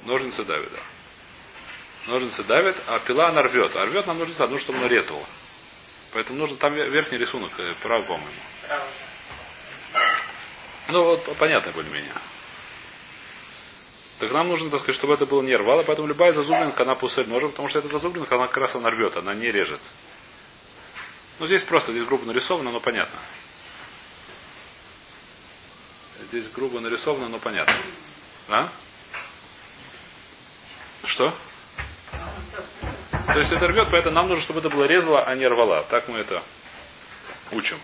Ножницы 0.04 0.44
давят, 0.44 0.72
да. 0.72 2.12
Ножницы 2.12 2.44
давят, 2.44 2.78
а 2.88 3.00
пила 3.00 3.30
она 3.30 3.42
рвет. 3.42 3.76
А 3.76 3.86
рвет 3.86 4.06
нам 4.06 4.20
нужно, 4.20 4.36
нужно, 4.40 4.60
чтобы 4.60 4.78
она 4.78 4.88
резала. 4.88 5.26
Поэтому 6.14 6.40
нужно 6.40 6.58
там 6.58 6.74
ве- 6.74 6.90
верхний 6.90 7.18
рисунок, 7.18 7.52
э, 7.58 7.74
прав, 7.82 8.06
по-моему. 8.06 8.32
Ну, 10.90 11.04
вот 11.04 11.38
понятно 11.38 11.72
более-менее. 11.72 12.14
Так 14.20 14.32
нам 14.32 14.50
нужно, 14.50 14.70
так 14.70 14.82
сказать, 14.82 14.98
чтобы 14.98 15.16
это 15.16 15.26
было 15.26 15.42
не 15.42 15.56
рвало, 15.56 15.84
поэтому 15.84 16.08
любая 16.08 16.34
зазубринка, 16.34 16.84
она 16.84 16.94
пусель 16.94 17.28
ножа, 17.28 17.48
потому 17.50 17.70
что 17.70 17.80
эта 17.80 17.88
зазубринка, 17.88 18.36
она 18.36 18.48
как 18.48 18.58
раз 18.58 18.76
она 18.76 18.90
рвет, 18.92 19.18
она 19.18 19.34
не 19.34 19.52
режет. 19.52 19.82
Ну, 21.42 21.48
здесь 21.48 21.64
просто, 21.64 21.92
здесь 21.92 22.04
грубо 22.04 22.24
нарисовано, 22.28 22.70
но 22.70 22.80
понятно. 22.80 23.20
Здесь 26.28 26.48
грубо 26.50 26.80
нарисовано, 26.80 27.30
но 27.30 27.40
понятно. 27.40 27.76
А? 28.48 28.70
Что? 31.04 31.34
То 32.12 33.40
есть 33.40 33.52
это 33.52 33.68
рвет, 33.70 33.88
поэтому 33.90 34.14
нам 34.14 34.28
нужно, 34.28 34.44
чтобы 34.44 34.60
это 34.60 34.70
было 34.70 34.84
резало, 34.84 35.26
а 35.26 35.34
не 35.34 35.48
рвало. 35.48 35.84
Так 35.90 36.08
мы 36.10 36.20
это 36.20 36.44
учим. 37.50 37.80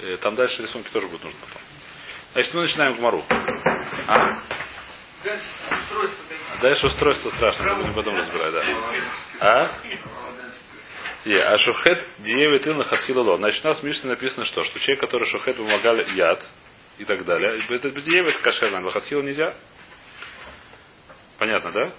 Э, 0.00 0.16
Там 0.22 0.34
дальше 0.34 0.62
рисунки 0.62 0.88
тоже 0.88 1.06
будут 1.06 1.24
нужны 1.24 1.38
потом. 1.46 1.60
Значит, 2.32 2.54
мы 2.54 2.62
начинаем 2.62 2.94
гмару. 2.94 3.26
А? 4.06 4.40
Дальше 5.22 5.44
устройство 5.82 6.24
такие. 6.30 6.60
Дальше 6.62 6.86
устройство 6.86 7.28
страшно, 7.28 7.74
мы 7.74 7.82
будем 7.82 7.94
потом 7.94 8.14
разбирать, 8.14 8.54
да. 8.54 8.62
А? 9.40 9.80
Е, 11.24 11.36
а 11.36 11.58
шухет 11.58 12.06
диевит 12.18 12.66
ил 12.66 12.82
хатхилало. 12.82 13.36
Значит, 13.36 13.64
у 13.64 13.68
нас 13.68 13.80
в 13.80 13.82
Мишне 13.82 14.10
написано 14.10 14.44
что? 14.44 14.62
Что 14.64 14.78
человек, 14.78 15.00
который 15.00 15.24
шухет 15.26 15.56
помогал 15.56 15.96
яд 16.14 16.46
и 16.98 17.04
так 17.04 17.24
далее. 17.24 17.60
Это 17.68 17.90
диевит 17.90 18.36
кошерно, 18.38 18.84
лохатхил 18.84 19.22
нельзя. 19.22 19.54
Понятно, 21.38 21.72
да? 21.72 21.92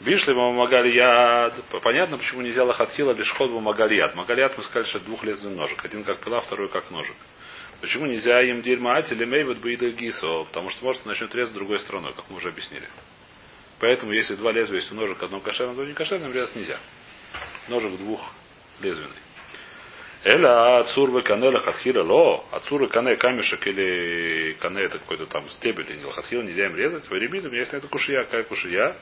Бишли 0.00 0.34
помогали 0.34 0.90
яд. 0.90 1.54
Понятно, 1.82 2.18
почему 2.18 2.42
нельзя 2.42 2.64
лохатхила 2.64 3.14
ход 3.36 3.50
помогали 3.50 3.96
яд. 3.96 4.14
Магалият 4.14 4.56
мы 4.56 4.64
сказали, 4.64 4.86
что 4.88 4.98
это 4.98 5.06
двухлезвный 5.06 5.54
ножик. 5.54 5.84
Один 5.84 6.04
как 6.04 6.20
пила, 6.20 6.40
второй 6.40 6.68
как 6.68 6.90
ножик. 6.90 7.16
Почему 7.80 8.06
нельзя 8.06 8.40
им 8.42 8.62
дерьмать 8.62 9.10
или 9.12 9.24
мейвет 9.24 9.58
бейда 9.58 9.90
гисо? 9.90 10.44
Потому 10.44 10.70
что 10.70 10.84
может 10.84 11.04
начнет 11.06 11.34
резать 11.34 11.54
другой 11.54 11.78
стороной, 11.78 12.14
как 12.14 12.28
мы 12.30 12.36
уже 12.36 12.48
объяснили. 12.48 12.88
Поэтому, 13.78 14.12
если 14.12 14.34
два 14.34 14.52
лезвия, 14.52 14.80
если 14.80 14.94
ножик 14.94 15.22
одно 15.22 15.40
кошерное, 15.40 15.74
то 15.74 15.84
не 15.84 15.92
кошерным 15.92 16.32
резать 16.32 16.56
нельзя. 16.56 16.78
Ножик 17.68 17.96
двухлезвенный. 17.98 19.26
Эля 20.24 20.80
ацур 20.80 21.22
канеля 21.22 21.60
хатхила 21.60 22.02
ло. 22.02 22.44
Ацур 22.50 22.88
кане 22.88 23.16
камешек 23.16 23.64
или 23.66 24.54
кане 24.54 24.82
это 24.82 24.98
какой-то 24.98 25.26
там 25.26 25.48
стебель 25.50 25.88
или 25.88 26.10
хатхила 26.10 26.42
нельзя 26.42 26.66
им 26.66 26.74
резать. 26.74 27.08
Варибитом, 27.08 27.52
если 27.52 27.78
это 27.78 27.86
кушия, 27.86 28.24
какая 28.24 28.42
кушия? 28.42 28.96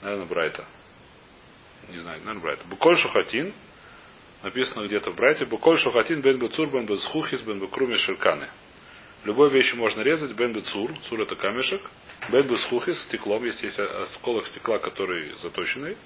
Наверное, 0.00 0.26
Брайта. 0.26 0.64
Не 1.88 1.98
знаю, 1.98 2.20
наверное, 2.20 2.42
Брайта. 2.42 2.64
Буколь 2.68 2.96
шухатин. 2.96 3.52
Написано 4.42 4.86
где-то 4.86 5.10
в 5.10 5.16
Брайте. 5.16 5.44
Буколь 5.44 5.76
шухатин 5.78 6.20
бен 6.20 6.38
бецур 6.38 6.68
бен 6.68 6.86
бецхухис 6.86 7.42
бен 7.42 7.58
бекруми 7.58 7.96
шерканы. 7.96 8.48
Любой 9.24 9.50
вещи 9.50 9.74
можно 9.74 10.02
резать. 10.02 10.36
Бен 10.36 10.52
бецур. 10.52 10.96
Цур 11.08 11.20
это 11.20 11.34
камешек. 11.34 11.82
Бен 12.30 12.46
бецхухис 12.46 13.02
стеклом. 13.04 13.44
Есть, 13.44 13.62
есть 13.62 13.78
осколок 13.80 14.46
стекла, 14.46 14.78
который 14.78 15.34
заточенный. 15.42 15.96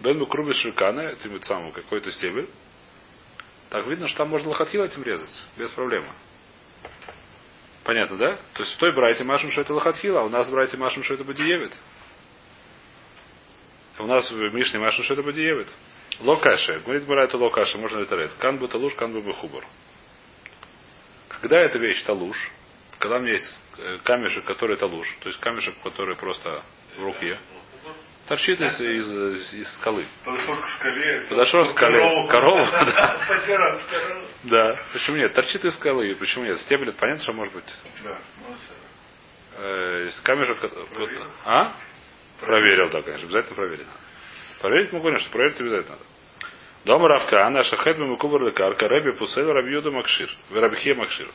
Бен 0.00 0.18
бекруми 0.18 0.52
шерканы. 0.52 1.12
Этим 1.12 1.42
самым 1.42 1.72
какой-то 1.72 2.10
стебель. 2.12 2.48
Так 3.70 3.86
видно, 3.86 4.08
что 4.08 4.18
там 4.18 4.28
можно 4.28 4.48
лохатхил 4.48 4.82
этим 4.82 5.02
резать. 5.02 5.44
Без 5.56 5.70
проблемы. 5.72 6.08
Понятно, 7.84 8.16
да? 8.16 8.36
То 8.54 8.62
есть 8.62 8.74
в 8.74 8.78
той 8.78 8.92
брайте 8.92 9.24
машем, 9.24 9.50
что 9.50 9.62
это 9.62 9.74
лохатхила, 9.74 10.20
а 10.20 10.24
у 10.24 10.28
нас 10.28 10.48
брайте 10.50 10.76
машем, 10.76 11.02
что 11.02 11.14
это 11.14 11.24
бодиевит. 11.24 11.72
У 13.98 14.06
нас 14.06 14.30
в 14.30 14.54
Мишне 14.54 14.78
машем, 14.80 15.04
что 15.04 15.14
это 15.14 15.22
бодиевит. 15.22 15.68
Локаши. 16.20 16.80
Говорит 16.80 17.06
Мара, 17.06 17.24
это 17.24 17.36
локаши, 17.36 17.78
можно 17.78 18.00
это 18.00 18.16
резать. 18.16 18.38
Кан 18.38 18.58
бы 18.58 18.68
талуш, 18.68 18.94
кан 18.94 19.12
бы 19.12 19.32
хубар. 19.32 19.64
Когда 21.28 21.58
эта 21.58 21.78
вещь 21.78 22.02
талуш, 22.02 22.50
когда 22.98 23.16
у 23.16 23.20
меня 23.20 23.32
есть 23.32 23.58
э, 23.78 23.98
камешек, 24.04 24.44
который 24.44 24.76
талуш, 24.76 25.06
то 25.20 25.28
есть 25.28 25.40
камешек, 25.40 25.74
который 25.82 26.16
просто 26.16 26.62
в 26.98 27.02
руке, 27.02 27.38
торчит 28.30 28.60
из, 28.60 28.80
из, 28.80 29.54
из 29.54 29.74
скалы. 29.74 30.06
Подошел 30.24 30.56
к 30.56 30.64
скале. 30.64 31.26
Подошел 31.28 31.64
к 31.64 31.66
скале. 31.70 32.28
Корову, 32.28 32.62
да. 32.70 33.16
Да. 34.44 34.80
Почему 34.92 35.16
нет? 35.16 35.32
Торчит 35.34 35.64
из 35.64 35.74
скалы. 35.74 36.14
Почему 36.14 36.44
нет? 36.44 36.60
Стебель, 36.60 36.92
понятно, 36.92 37.24
что 37.24 37.32
может 37.32 37.52
быть. 37.52 37.64
Да, 38.04 38.20
ну. 38.42 38.56
Э, 39.58 40.06
из 40.06 40.20
камешек. 40.20 40.58
А? 41.44 41.74
Проверил, 42.40 42.90
да, 42.90 43.02
конечно. 43.02 43.26
Обязательно 43.26 43.56
проверить. 43.56 43.86
Проверить 44.60 44.92
мы 44.92 45.00
говорим, 45.00 45.18
что 45.18 45.30
проверить 45.32 45.60
обязательно 45.60 45.96
надо. 45.96 46.04
Дома 46.84 47.08
Равкан, 47.08 47.56
а 47.56 47.64
шахет 47.64 47.98
мимукубар 47.98 48.42
лекарка, 48.42 48.86
Рэби 48.86 49.10
Пусел, 49.10 49.52
Рабиуда 49.52 49.90
Макшир. 49.90 50.30
Рабихе 50.52 50.94
Макшир. 50.94 51.28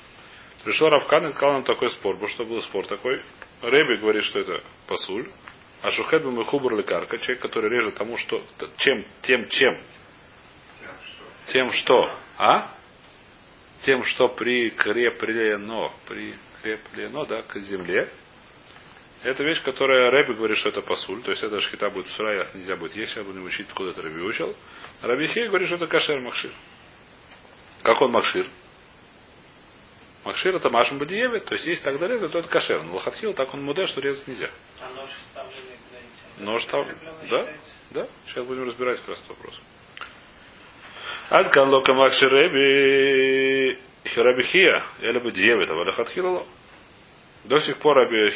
Пришел 0.63 0.87
Равкан 0.87 1.25
и 1.25 1.29
сказал 1.31 1.55
нам 1.55 1.63
такой 1.63 1.91
спор, 1.91 2.15
потому 2.15 2.29
что 2.29 2.45
был 2.45 2.61
спор 2.61 2.87
такой. 2.87 3.21
Рэби 3.61 3.97
говорит, 3.97 4.23
что 4.23 4.39
это 4.39 4.63
пасуль. 4.87 5.29
А 5.85 5.91
шухет 5.91 6.23
мимукубар 6.25 6.73
лекарка, 6.75 7.19
человек, 7.19 7.43
который 7.43 7.69
режет 7.69 7.93
тому, 7.93 8.17
что, 8.17 8.41
чем, 8.77 9.05
тем, 9.21 9.47
чем, 9.49 9.79
тем, 11.45 11.71
что, 11.73 12.11
а? 12.39 12.71
Тем, 13.81 14.03
что 14.03 14.29
прикреплено, 14.29 15.93
прикреплено, 16.07 17.25
да, 17.25 17.43
к 17.43 17.59
земле. 17.59 18.09
Это 19.21 19.43
вещь, 19.43 19.61
которая 19.61 20.09
Рэби 20.09 20.33
говорит, 20.33 20.57
что 20.57 20.69
это 20.69 20.81
пасуль, 20.81 21.21
то 21.21 21.29
есть 21.29 21.43
это 21.43 21.61
шхита 21.61 21.91
будет 21.91 22.07
в 22.07 22.13
сурая, 22.13 22.47
нельзя 22.55 22.75
будет 22.77 22.95
есть, 22.95 23.13
сейчас 23.13 23.23
будем 23.23 23.45
учить, 23.45 23.67
откуда 23.67 23.91
это 23.91 24.01
Рэби 24.01 24.21
учил. 24.21 24.55
Раби 25.03 25.27
Хей 25.27 25.49
говорит, 25.49 25.67
что 25.67 25.75
это 25.75 25.85
кашер 25.85 26.19
макшир. 26.19 26.51
Как 27.83 28.01
он 28.01 28.11
макшир? 28.11 28.47
Макшир 30.23 30.55
это 30.55 30.71
машин 30.71 30.97
бадиевит, 30.97 31.45
то 31.45 31.53
есть 31.53 31.67
если 31.67 31.83
так 31.83 31.99
зарезать, 31.99 32.31
то 32.31 32.39
это 32.39 32.47
кашер. 32.47 32.81
Но 32.81 32.95
лохатхил 32.95 33.35
так 33.35 33.53
он 33.53 33.63
муде, 33.63 33.85
что 33.85 34.01
резать 34.01 34.27
нельзя. 34.27 34.49
А 34.81 34.89
нож 34.95 35.11
вставленный 35.11 35.74
куда-нибудь. 36.35 36.39
Нож 36.39 36.65
там, 36.65 36.85
Прикрепленный 36.85 37.29
да? 37.29 37.47
Да, 37.91 38.07
сейчас 38.27 38.45
будем 38.45 38.63
разбирать 38.65 38.99
как 38.99 39.09
раз 39.09 39.19
этот 39.19 39.29
вопрос. 39.37 39.61
Адкан 41.29 41.69
лока 41.69 41.93
макшир 41.93 42.31
Рэби 42.31 43.79
Раби 44.15 44.43
Хия, 44.43 44.83
или 45.01 45.19
бы 45.19 45.31
диевит, 45.31 45.69
а 45.69 45.75
лохатхил 45.75 46.45
до 47.45 47.59
сих 47.59 47.77
пор 47.77 47.97
Раби 47.97 48.31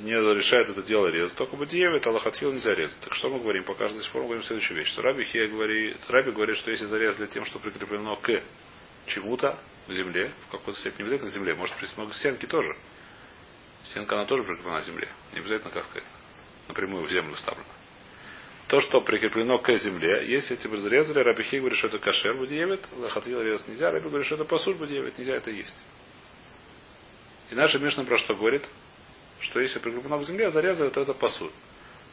не 0.00 0.12
решает 0.12 0.70
это 0.70 0.82
дело 0.82 1.08
резать. 1.08 1.36
Только 1.36 1.56
бы 1.56 1.66
диевит, 1.66 2.06
а 2.06 2.10
лохатхил 2.10 2.52
нельзя 2.52 2.74
резать. 2.74 2.98
Так 3.00 3.12
что 3.14 3.28
мы 3.28 3.38
говорим? 3.38 3.64
Пока 3.64 3.88
до 3.88 4.02
сих 4.02 4.10
пор 4.12 4.22
мы 4.22 4.28
говорим 4.28 4.44
следующую 4.44 4.78
вещь. 4.78 4.88
Что 4.88 5.02
Раби 5.02 5.24
Хия 5.24 5.46
говорит, 5.48 5.98
Раби 6.08 6.30
говорит, 6.30 6.56
что 6.56 6.70
если 6.70 6.86
зарезали 6.86 7.26
тем, 7.26 7.44
что 7.44 7.58
прикреплено 7.58 8.16
к 8.16 8.42
чему-то 9.06 9.58
в 9.86 9.92
земле, 9.92 10.32
в 10.48 10.52
какой-то 10.52 10.78
степени, 10.80 10.98
не 10.98 11.02
обязательно 11.04 11.30
к 11.30 11.34
земле, 11.34 11.54
может 11.54 11.76
при 11.76 11.86
к 11.86 12.14
стенке 12.14 12.46
тоже. 12.46 12.74
Стенка 13.84 14.16
она 14.16 14.24
тоже 14.24 14.42
прикреплена 14.42 14.80
к 14.80 14.84
земле. 14.84 15.08
Не 15.32 15.40
обязательно, 15.40 15.70
как 15.70 15.84
сказать, 15.84 16.04
напрямую 16.68 17.06
в 17.06 17.10
землю 17.10 17.34
вставлена. 17.34 17.66
То, 18.68 18.80
что 18.80 19.00
прикреплено 19.00 19.58
к 19.58 19.72
земле, 19.76 20.26
если 20.28 20.56
эти 20.56 20.66
бы 20.66 20.76
зарезали, 20.78 21.20
Раби 21.20 21.44
Хия 21.44 21.60
говорит, 21.60 21.78
что 21.78 21.86
это 21.86 21.98
кашер 22.00 22.36
будиевит, 22.36 22.80
лохатхил 22.96 23.40
резать 23.40 23.68
нельзя, 23.68 23.90
Раби 23.90 24.08
говорит, 24.08 24.26
что 24.26 24.34
это 24.34 24.44
пасуль 24.44 24.74
будиевит, 24.74 25.16
нельзя 25.18 25.36
это 25.36 25.50
есть. 25.50 25.74
И 27.50 27.54
наша 27.54 27.78
Мишна 27.78 28.04
про 28.04 28.18
что 28.18 28.34
говорит? 28.34 28.64
Что 29.40 29.60
если 29.60 29.78
прикреплено 29.78 30.18
к 30.18 30.24
земле, 30.24 30.50
зарезали, 30.50 30.90
то 30.90 31.00
это 31.00 31.14
пасуль. 31.14 31.50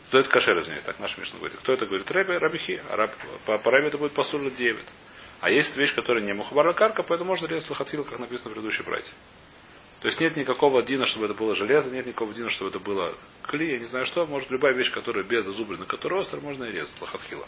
Кто 0.10 0.20
это 0.20 0.30
кашер, 0.30 0.60
извиняюсь, 0.60 0.84
так 0.84 1.00
наша 1.00 1.20
Мишна 1.20 1.40
говорит. 1.40 1.58
Кто 1.58 1.74
это 1.74 1.88
говорит? 1.88 2.12
Рэби, 2.12 2.34
Рабихи. 2.34 2.80
А 2.90 2.96
раб, 2.98 3.12
по, 3.46 3.58
по 3.58 3.72
Рэбе 3.72 3.88
это 3.88 3.98
будет 3.98 4.14
пасуль 4.14 4.54
9. 4.54 4.86
А 5.42 5.50
есть 5.50 5.76
вещь, 5.76 5.96
которая 5.96 6.24
не 6.24 6.34
мухабара 6.34 6.74
карка, 6.74 7.02
поэтому 7.02 7.30
можно 7.30 7.48
резать 7.48 7.70
лохатхил, 7.70 8.04
как 8.04 8.20
написано 8.20 8.52
в 8.52 8.54
предыдущей 8.54 8.84
брате. 8.84 9.12
То 10.04 10.10
есть 10.10 10.20
нет 10.20 10.36
никакого 10.36 10.84
дина, 10.84 11.06
чтобы 11.06 11.28
это 11.28 11.34
было 11.34 11.56
железо, 11.56 11.90
нет 11.90 12.06
никакого 12.06 12.34
дина, 12.34 12.50
чтобы 12.50 12.72
это 12.72 12.80
было 12.80 13.16
кли, 13.44 13.72
я 13.72 13.80
не 13.80 13.86
знаю 13.86 14.06
что. 14.06 14.26
Может 14.26 14.52
любая 14.52 14.74
вещь, 14.74 14.92
которая 14.92 15.24
без 15.24 15.46
зазубрина, 15.46 15.86
которая 15.86 16.20
острая, 16.20 16.44
можно 16.44 16.66
и 16.66 16.74
резать 16.74 17.00
лохатхила. 17.00 17.48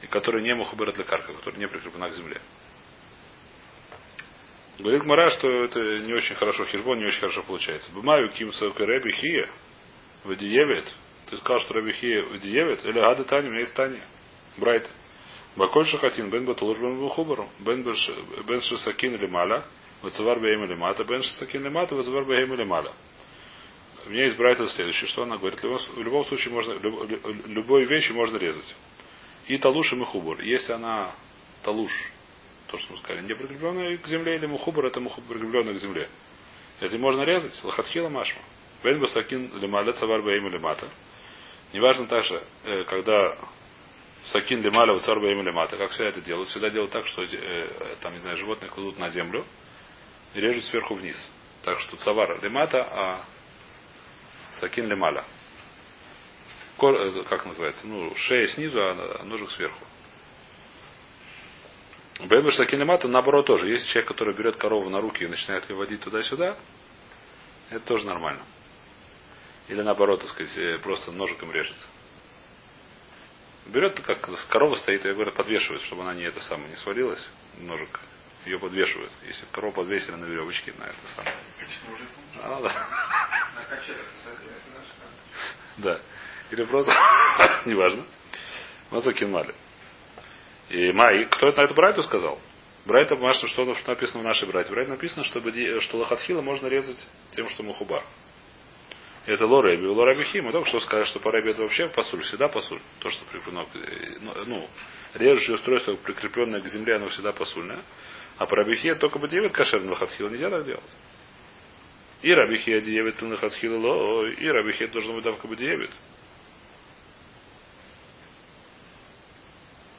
И 0.00 0.06
которая 0.06 0.44
не 0.44 0.54
мухабара 0.54 0.92
для 0.92 1.02
карка, 1.02 1.32
которая 1.32 1.58
не 1.58 1.66
прикреплена 1.66 2.08
к 2.08 2.14
земле. 2.14 2.40
Говорит 4.78 5.04
Мара, 5.04 5.28
что 5.30 5.48
это 5.48 5.80
не 5.80 6.14
очень 6.14 6.36
хорошо, 6.36 6.66
хижбон 6.66 7.00
не 7.00 7.06
очень 7.06 7.18
хорошо 7.18 7.42
получается. 7.42 7.90
Бумаю 7.90 8.30
ким 8.30 8.52
Рэби 8.60 9.10
Хия 9.10 9.50
в 10.22 10.36
Диевет. 10.36 10.84
Ты 11.30 11.36
сказал, 11.38 11.58
что 11.62 11.74
Рэби 11.74 11.90
Хия 11.90 12.22
в 12.22 12.38
Диевет? 12.38 12.86
Или 12.86 13.00
Ада 13.00 13.24
Тани, 13.24 13.48
у 13.48 13.50
меня 13.50 13.62
есть 13.62 13.74
Таня. 13.74 14.00
Брайт. 14.56 14.88
Баколь 15.56 15.86
Шахатин, 15.86 16.30
Бен 16.30 16.44
Батулуш 16.44 16.78
Бен 16.78 17.00
Бухубару, 17.00 17.48
Бен 17.58 17.82
Бен 17.82 18.62
Шисакин 18.62 19.16
Вацавар 20.02 20.38
Бейм 20.40 20.64
или 20.64 20.74
Мата, 20.74 21.04
Бен 21.04 21.22
Шисакин 21.22 21.62
или 21.62 21.68
Мата, 21.68 21.94
Вацавар 21.94 22.24
Бейм 22.24 22.52
или 22.54 22.64
Маля. 22.64 22.92
У 24.06 24.10
меня 24.10 24.30
следующее, 24.30 25.06
что 25.08 25.24
она 25.24 25.36
говорит. 25.36 25.62
В 25.62 26.00
любом 26.00 26.24
случае 26.24 26.54
можно, 26.54 26.72
любой 27.46 27.84
вещи 27.84 28.12
можно 28.12 28.38
резать. 28.38 28.74
И 29.46 29.58
талуш 29.58 29.92
и 29.92 29.96
мухубур. 29.96 30.40
Если 30.40 30.72
она 30.72 31.12
талуш, 31.62 31.92
то, 32.68 32.78
что 32.78 32.92
мы 32.92 32.98
сказали, 32.98 33.26
не 33.26 33.34
прикрепленная 33.34 33.98
к 33.98 34.06
земле, 34.06 34.36
или 34.36 34.46
мухубр, 34.46 34.86
это 34.86 35.00
мухубр 35.00 35.34
прикрепленная 35.34 35.74
к 35.74 35.78
земле. 35.78 36.08
Это 36.80 36.96
можно 36.98 37.22
резать. 37.22 37.62
Лохатхила 37.62 38.08
машма. 38.08 38.40
Бен 38.82 39.00
басакин 39.00 39.52
лималя 39.58 39.92
цавар 39.92 40.22
баим 40.22 40.48
лимата. 40.48 40.88
Неважно 41.74 42.06
также, 42.06 42.42
когда 42.88 43.36
сакин 44.24 44.62
лималя 44.62 44.98
цар 45.00 45.20
баим 45.20 45.42
лимата, 45.42 45.76
как 45.76 45.90
всегда 45.90 46.08
это 46.08 46.20
делают. 46.22 46.48
Всегда 46.48 46.70
делают 46.70 46.90
так, 46.90 47.06
что 47.06 47.22
там, 48.00 48.14
не 48.14 48.20
знаю, 48.20 48.38
животные 48.38 48.70
кладут 48.70 48.98
на 48.98 49.10
землю 49.10 49.44
режут 50.34 50.64
сверху 50.64 50.94
вниз. 50.94 51.30
Так 51.62 51.78
что 51.80 51.96
цавар 51.96 52.42
лимата, 52.42 52.82
а 52.82 53.24
сакин 54.60 54.86
лималя. 54.88 55.24
Как 56.78 57.44
называется? 57.44 57.86
Ну, 57.86 58.14
шея 58.16 58.46
снизу, 58.46 58.80
а 58.80 59.22
ножик 59.24 59.50
сверху. 59.50 59.84
Бэмбеш 62.26 62.56
Сакинемата 62.56 63.08
наоборот 63.08 63.46
тоже. 63.46 63.68
Есть 63.70 63.86
человек, 63.88 64.08
который 64.08 64.34
берет 64.34 64.56
корову 64.56 64.90
на 64.90 65.00
руки 65.00 65.24
и 65.24 65.28
начинает 65.28 65.68
ее 65.68 65.76
водить 65.76 66.00
туда-сюда, 66.00 66.56
Это 67.70 67.80
тоже 67.86 68.06
нормально. 68.06 68.42
Или 69.68 69.82
наоборот, 69.82 70.20
так 70.20 70.30
сказать, 70.30 70.56
э, 70.58 70.78
просто 70.78 71.12
ножиком 71.12 71.52
режется. 71.52 71.86
Берет, 73.66 74.00
как 74.00 74.28
корова 74.48 74.74
стоит, 74.74 75.04
я 75.04 75.14
говорю, 75.14 75.32
подвешивает, 75.32 75.82
чтобы 75.82 76.02
она 76.02 76.14
не 76.14 76.24
это 76.24 76.40
самое 76.40 76.70
не 76.70 76.76
свалилась, 76.76 77.30
ножик. 77.58 78.00
Ее 78.46 78.58
подвешивают. 78.58 79.12
Если 79.26 79.44
корову 79.52 79.74
подвесили 79.74 80.14
на 80.14 80.24
веревочке, 80.24 80.72
на 80.78 80.84
это 80.84 81.06
самое. 81.14 81.34
А, 82.42 82.60
да. 82.62 82.86
Да. 85.76 86.00
Или 86.50 86.64
просто, 86.64 86.92
неважно. 87.66 88.04
Мазокин 88.90 89.30
Мали. 89.30 89.54
И 90.68 90.92
Май, 90.92 91.26
кто 91.26 91.48
это 91.48 91.60
на 91.60 91.64
эту 91.64 91.74
брайту 91.74 92.02
сказал? 92.02 92.40
Брайта, 92.86 93.16
что, 93.34 93.46
что 93.74 93.90
написано 93.90 94.22
в 94.22 94.24
нашей 94.24 94.48
брате? 94.48 94.70
Брайт 94.70 94.88
написано, 94.88 95.24
ди- 95.50 95.80
что 95.80 95.98
лохатхила 95.98 96.40
можно 96.40 96.66
резать 96.66 97.06
тем, 97.32 97.48
что 97.50 97.62
мухубар. 97.62 98.04
Это 99.26 99.46
лореби. 99.46 99.86
Лореби 99.86 100.24
хи 100.24 100.40
мы 100.40 100.50
только 100.50 100.68
что 100.68 100.80
сказали, 100.80 101.04
что 101.04 101.20
по 101.20 101.30
рэби 101.30 101.50
это 101.50 101.62
вообще 101.62 101.88
посуль, 101.88 102.22
всегда 102.22 102.48
посуль. 102.48 102.80
То, 103.00 103.10
что 103.10 103.24
прикреплено, 103.26 103.66
э, 103.74 104.16
ну, 104.20 104.34
ну, 104.46 104.70
режущее 105.14 105.56
устройство, 105.56 105.94
прикрепленное 105.96 106.60
к 106.60 106.68
земле, 106.68 106.96
оно 106.96 107.08
всегда 107.10 107.32
посульное. 107.32 107.80
А 108.40 108.46
по 108.46 108.56
рабихе 108.56 108.94
только 108.94 109.18
бы 109.18 109.28
9 109.28 109.52
кошер 109.52 109.82
на 109.82 109.90
лохатхила 109.90 110.30
нельзя 110.30 110.48
так 110.48 110.64
делать. 110.64 110.96
И 112.22 112.32
рабихе 112.32 112.80
9 112.80 113.20
на 113.20 113.28
лохатхила 113.28 113.76
ло, 113.76 114.26
и 114.26 114.48
рабихе 114.48 114.86
должно 114.86 115.12
быть 115.12 115.24
давка 115.24 115.46
бы 115.46 115.56
9. 115.56 115.90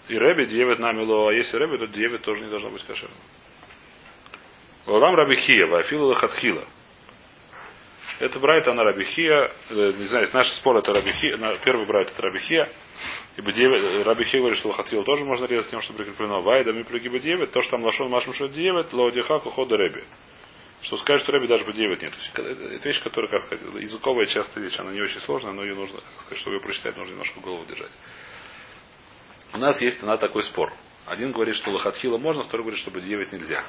И 0.07 0.17
Рэби 0.17 0.45
девять 0.45 0.79
намило, 0.79 1.29
а 1.29 1.33
если 1.33 1.55
Рэби, 1.55 1.77
то 1.77 1.85
девять 1.85 2.23
тоже 2.23 2.43
не 2.43 2.49
должно 2.49 2.71
быть 2.71 2.83
кошерным. 2.83 3.15
Лорам 4.87 5.13
Рабихия, 5.13 5.67
Вафилу 5.67 6.07
Лахатхила. 6.07 6.65
Это 8.21 8.39
брайт, 8.39 8.67
она 8.67 8.83
Рабихия, 8.83 9.51
э, 9.71 9.93
не 9.97 10.05
знаю, 10.05 10.27
наш 10.31 10.47
спор 10.53 10.77
это 10.77 10.93
Рабихия, 10.93 11.39
первый 11.63 11.87
брайт 11.87 12.07
это 12.11 12.21
Рабихия. 12.21 12.69
Ибо 13.35 13.51
девять, 13.51 14.05
Рабихия 14.05 14.41
говорит, 14.41 14.59
что 14.59 14.69
Лахатхила 14.69 15.03
тоже 15.03 15.25
можно 15.25 15.45
резать 15.45 15.71
тем, 15.71 15.81
что 15.81 15.93
прикреплено. 15.93 16.43
Вайда, 16.43 16.71
мы 16.71 16.83
плюги 16.83 17.07
бы 17.07 17.19
девять, 17.19 17.51
то, 17.51 17.61
что 17.63 17.71
там 17.71 17.83
лашон 17.83 18.09
машем 18.09 18.35
что 18.35 18.47
девять, 18.47 18.93
лоудихаку 18.93 19.49
хода 19.49 19.75
Рэби. 19.75 20.03
Что 20.83 20.97
сказать, 20.97 21.23
что 21.23 21.31
Рэби 21.31 21.47
даже 21.47 21.65
9 21.65 22.01
нет. 22.03 22.13
Это 22.35 22.87
вещь, 22.87 23.01
которая, 23.01 23.31
как 23.31 23.41
сказать, 23.41 23.65
языковая 23.81 24.27
частая 24.27 24.63
вещь, 24.63 24.77
она 24.77 24.91
не 24.91 25.01
очень 25.01 25.19
сложная, 25.21 25.53
но 25.53 25.63
ее 25.63 25.73
нужно, 25.73 25.99
сказать, 26.25 26.37
чтобы 26.41 26.57
ее 26.57 26.61
прочитать, 26.61 26.95
нужно 26.97 27.13
немножко 27.13 27.39
голову 27.39 27.65
держать. 27.65 27.91
У 29.53 29.57
нас 29.57 29.81
есть 29.81 30.03
на 30.03 30.17
такой 30.17 30.43
спор. 30.43 30.71
Один 31.07 31.31
говорит, 31.31 31.55
что 31.55 31.71
лохатхила 31.71 32.19
можно, 32.19 32.43
второй 32.43 32.65
говорит, 32.65 32.81
что 32.81 32.91
бадиевит 32.91 33.31
нельзя. 33.31 33.65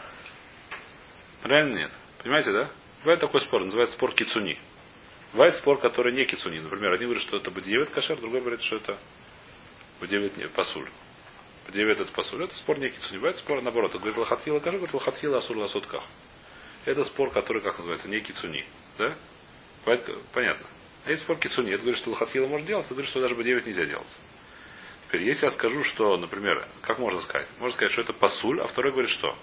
Правильно 1.41 1.75
нет? 1.75 1.91
Понимаете, 2.23 2.53
да? 2.53 2.71
Бывает 3.03 3.21
такой 3.21 3.41
спор, 3.41 3.65
называется 3.65 3.97
спор 3.97 4.15
кицуни. 4.15 4.59
Бывает 5.33 5.57
спор, 5.57 5.79
который 5.79 6.13
не 6.13 6.25
кицуни. 6.25 6.61
Например, 6.61 6.93
один 6.93 7.09
говорит, 7.09 7.27
что 7.27 7.37
это 7.37 7.51
бадиевит 7.51 7.91
кашер, 7.91 8.17
другой 8.19 8.41
говорит, 8.41 8.63
что 8.63 8.77
это 8.77 8.99
бадиевит 10.01 10.37
не 10.37 10.49
пасуль. 10.49 10.89
Бадиевит 11.67 12.01
это 12.01 12.13
пасуль. 12.13 12.45
Это 12.45 12.55
спор 12.57 12.79
не 12.79 12.91
кицуни. 12.91 13.19
Бывает 13.19 13.39
спор 13.39 13.61
наоборот. 13.63 13.93
Он 13.95 13.99
говорит, 13.99 14.19
лохатхила 14.19 14.61
кашер, 14.61 14.79
говорит, 14.79 14.95
лохатхила 14.95 15.39
асур 15.39 15.57
ласутках. 15.57 16.05
Это 16.85 17.05
спор, 17.05 17.31
который, 17.31 17.63
как 17.63 17.79
называется, 17.79 18.09
не 18.09 18.21
кицуни. 18.21 18.65
Да? 18.99 19.17
Бывает, 19.85 20.09
понятно. 20.33 20.67
А 21.05 21.11
есть 21.11 21.23
спор 21.23 21.39
кицуни. 21.39 21.71
Это 21.71 21.81
говорит, 21.81 21.99
что 21.99 22.11
лохатхила 22.11 22.47
можно 22.47 22.67
делать, 22.67 22.87
это 22.87 22.95
говорит, 22.95 23.11
что 23.11 23.21
даже 23.21 23.35
бадиевит 23.35 23.67
нельзя 23.67 23.87
делать. 23.87 24.17
Теперь, 25.07 25.25
если 25.25 25.47
я 25.47 25.53
скажу, 25.53 25.83
что, 25.85 26.17
например, 26.17 26.67
как 26.83 26.99
можно 26.99 27.21
сказать? 27.21 27.49
Можно 27.59 27.75
сказать, 27.75 27.93
что 27.93 28.03
это 28.03 28.13
пасуль, 28.13 28.61
а 28.61 28.67
второй 28.67 28.93
говорит, 28.93 29.11
что? 29.11 29.37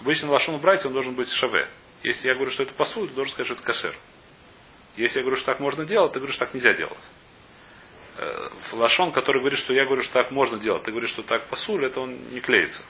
Обычно 0.00 0.30
лашон 0.30 0.58
брать, 0.60 0.84
он 0.84 0.92
должен 0.92 1.14
быть 1.14 1.28
шаве. 1.28 1.68
Если 2.02 2.28
я 2.28 2.34
говорю, 2.34 2.50
что 2.50 2.64
это 2.64 2.74
пасуль, 2.74 3.08
то 3.08 3.14
должен 3.14 3.32
сказать, 3.32 3.46
что 3.46 3.54
это 3.54 3.62
кашер. 3.62 3.96
Если 4.96 5.18
я 5.18 5.22
говорю, 5.22 5.36
что 5.36 5.46
так 5.46 5.60
можно 5.60 5.84
делать, 5.84 6.12
ты 6.12 6.18
говоришь, 6.18 6.34
что 6.34 6.44
так 6.44 6.54
нельзя 6.54 6.74
делать. 6.74 7.10
Э, 8.16 8.48
Лашон, 8.72 9.12
который 9.12 9.40
говорит, 9.40 9.58
что 9.60 9.72
я 9.72 9.84
говорю, 9.84 10.02
что 10.02 10.12
так 10.12 10.30
можно 10.30 10.58
делать, 10.58 10.82
ты 10.82 10.90
говоришь, 10.90 11.10
что 11.10 11.22
так 11.22 11.48
пасуль, 11.48 11.84
это 11.84 12.00
он 12.00 12.30
не 12.30 12.40
клеится. 12.40 12.82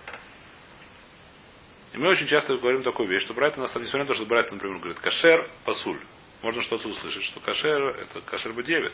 И 1.92 1.98
мы 1.98 2.08
очень 2.08 2.26
часто 2.26 2.56
говорим 2.56 2.82
такую 2.82 3.08
вещь, 3.08 3.22
что 3.22 3.34
Брайт, 3.34 3.56
на 3.56 3.62
несмотря 3.64 4.00
на 4.00 4.06
то, 4.06 4.14
что 4.14 4.24
Брайт, 4.24 4.50
например, 4.50 4.78
говорит, 4.78 4.98
кашер, 4.98 5.50
пасуль. 5.64 6.00
Можно 6.40 6.62
что-то 6.62 6.88
услышать, 6.88 7.22
что 7.22 7.38
кашер, 7.40 7.88
это 7.88 8.20
кашер 8.22 8.52
бы 8.52 8.64
9. 8.64 8.92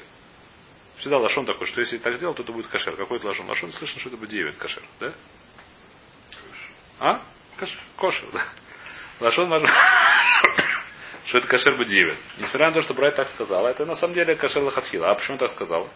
Всегда 0.98 1.18
лашон 1.18 1.46
такой, 1.46 1.66
что 1.68 1.80
если 1.80 1.98
так 1.98 2.16
сделал, 2.16 2.34
то 2.34 2.42
это 2.42 2.52
будет 2.52 2.66
кашер. 2.66 2.96
Какой 2.96 3.18
это 3.18 3.28
лашон? 3.28 3.48
Лашон 3.48 3.72
слышно, 3.72 4.00
что 4.00 4.10
это 4.10 4.18
будет 4.18 4.30
9 4.30 4.58
кашер, 4.58 4.82
да? 4.98 5.14
А? 6.98 7.22
Кашер. 7.56 7.78
Кошер, 7.96 8.28
да. 8.32 8.44
Лашон 9.20 9.48
можно... 9.48 9.68
что 11.26 11.38
это 11.38 11.46
кашер 11.46 11.76
бы 11.76 11.84
9. 11.84 12.16
Несмотря 12.38 12.68
на 12.68 12.72
то, 12.72 12.82
что 12.82 12.94
Брайт 12.94 13.16
так 13.16 13.28
сказала, 13.30 13.68
это 13.68 13.84
на 13.84 13.96
самом 13.96 14.14
деле 14.14 14.36
кашер 14.36 14.62
лахатхила. 14.62 15.10
А 15.10 15.14
почему 15.14 15.38
так 15.38 15.50
сказала? 15.52 15.88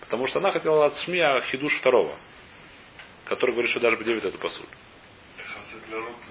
Потому 0.00 0.26
что 0.26 0.38
она 0.38 0.50
хотела 0.50 0.86
от 0.86 0.96
Шмия 0.98 1.40
хидуш 1.40 1.78
второго, 1.78 2.16
который 3.24 3.52
говорит, 3.52 3.70
что 3.70 3.80
даже 3.80 3.96
бы 3.96 4.04
9 4.04 4.24
это 4.24 4.38
пасуль. 4.38 4.66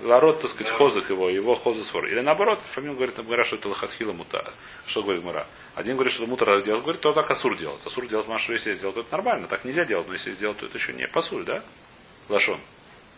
Ларот, 0.04 0.42
так 0.42 0.52
сказать, 0.52 0.72
хозак 0.74 1.10
его, 1.10 1.30
его 1.30 1.56
хозасвор. 1.56 2.06
Или 2.08 2.22
наоборот, 2.22 2.60
Фамил 2.74 2.94
говорит, 2.94 3.16
говорят, 3.16 3.48
что 3.48 3.56
это 3.56 3.70
лохатхила 3.70 4.14
мута. 4.14 4.54
Что 4.86 5.02
говорит 5.02 5.24
Мара? 5.24 5.48
Один 5.76 5.96
говорит, 5.96 6.14
что 6.14 6.28
мутар 6.28 6.62
делать, 6.62 6.84
говорит, 6.84 7.02
то 7.02 7.14
так 7.14 7.30
асур 7.32 7.58
делать. 7.58 7.86
Асур 7.86 8.06
делать 8.08 8.28
машу, 8.28 8.54
если 8.54 8.72
я 8.72 8.76
сделал, 8.76 8.94
то 8.94 9.02
это 9.02 9.12
нормально. 9.12 9.48
Так 9.48 9.64
нельзя 9.64 9.86
делать, 9.86 10.08
но 10.08 10.14
если 10.14 10.34
сделал, 10.34 10.56
то 10.56 10.66
это 10.66 10.78
еще 10.78 10.94
не 10.94 11.08
пасуль, 11.08 11.46
да? 11.46 11.64
Лашон. 12.30 12.60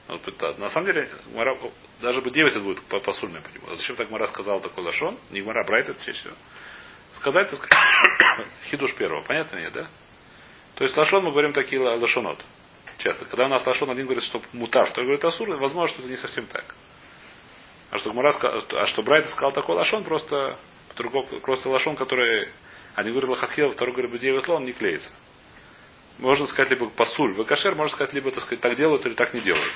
На 0.07 0.69
самом 0.69 0.85
деле, 0.87 1.09
Гмара, 1.31 1.57
даже 2.01 2.21
бы 2.21 2.29
9 2.31 2.51
это 2.51 2.61
будет 2.61 2.81
по- 2.83 2.99
по 2.99 3.11
нему. 3.11 3.41
А 3.67 3.75
зачем 3.75 3.95
так 3.97 4.09
Мара 4.09 4.27
сказал 4.27 4.61
такой 4.61 4.83
лашон? 4.85 5.19
Не 5.31 5.41
Гмара, 5.41 5.65
Брайт 5.65 5.89
это 5.89 5.99
всего. 5.99 6.33
Сказать, 7.13 7.49
так 7.49 7.59
сказать, 7.59 8.47
хидуш 8.69 8.93
первого. 8.95 9.23
Понятно 9.23 9.57
нет, 9.59 9.73
да? 9.73 9.87
То 10.75 10.83
есть 10.83 10.95
лашон 10.95 11.25
мы 11.25 11.31
говорим 11.31 11.51
такие 11.51 11.81
ла- 11.81 11.95
лашонот. 11.95 12.39
Часто. 12.99 13.25
Когда 13.25 13.45
у 13.45 13.49
нас 13.49 13.65
лашон 13.65 13.89
один 13.89 14.05
говорит, 14.05 14.23
что 14.23 14.41
мутар, 14.53 14.85
второй 14.85 15.07
говорит 15.07 15.25
асур, 15.25 15.49
возможно, 15.57 15.93
что 15.93 16.01
это 16.03 16.09
не 16.11 16.17
совсем 16.17 16.47
так. 16.47 16.63
А 17.91 17.97
что 17.97 18.11
Гмара 18.11 18.31
сказал, 18.31 18.63
а 18.73 18.85
что 18.87 19.03
Брайт 19.03 19.27
сказал 19.29 19.51
такой 19.51 19.75
лашон, 19.75 20.03
просто 20.03 20.57
другой, 20.95 21.25
просто 21.41 21.69
лашон, 21.69 21.95
который 21.95 22.49
один 22.95 23.11
говорит 23.11 23.29
лохатхил, 23.29 23.71
второй 23.71 23.93
говорит 23.93 24.11
бедеевит 24.13 24.47
он 24.49 24.65
не 24.65 24.73
клеится. 24.73 25.11
Можно 26.17 26.47
сказать 26.47 26.71
либо 26.71 26.89
пасуль, 26.89 27.33
вакашер, 27.35 27.75
можно 27.75 27.93
сказать 27.93 28.13
либо 28.13 28.31
так 28.31 28.43
сказать 28.43 28.61
так 28.61 28.75
делают 28.75 29.05
или 29.05 29.13
так 29.13 29.33
не 29.33 29.41
делают. 29.41 29.71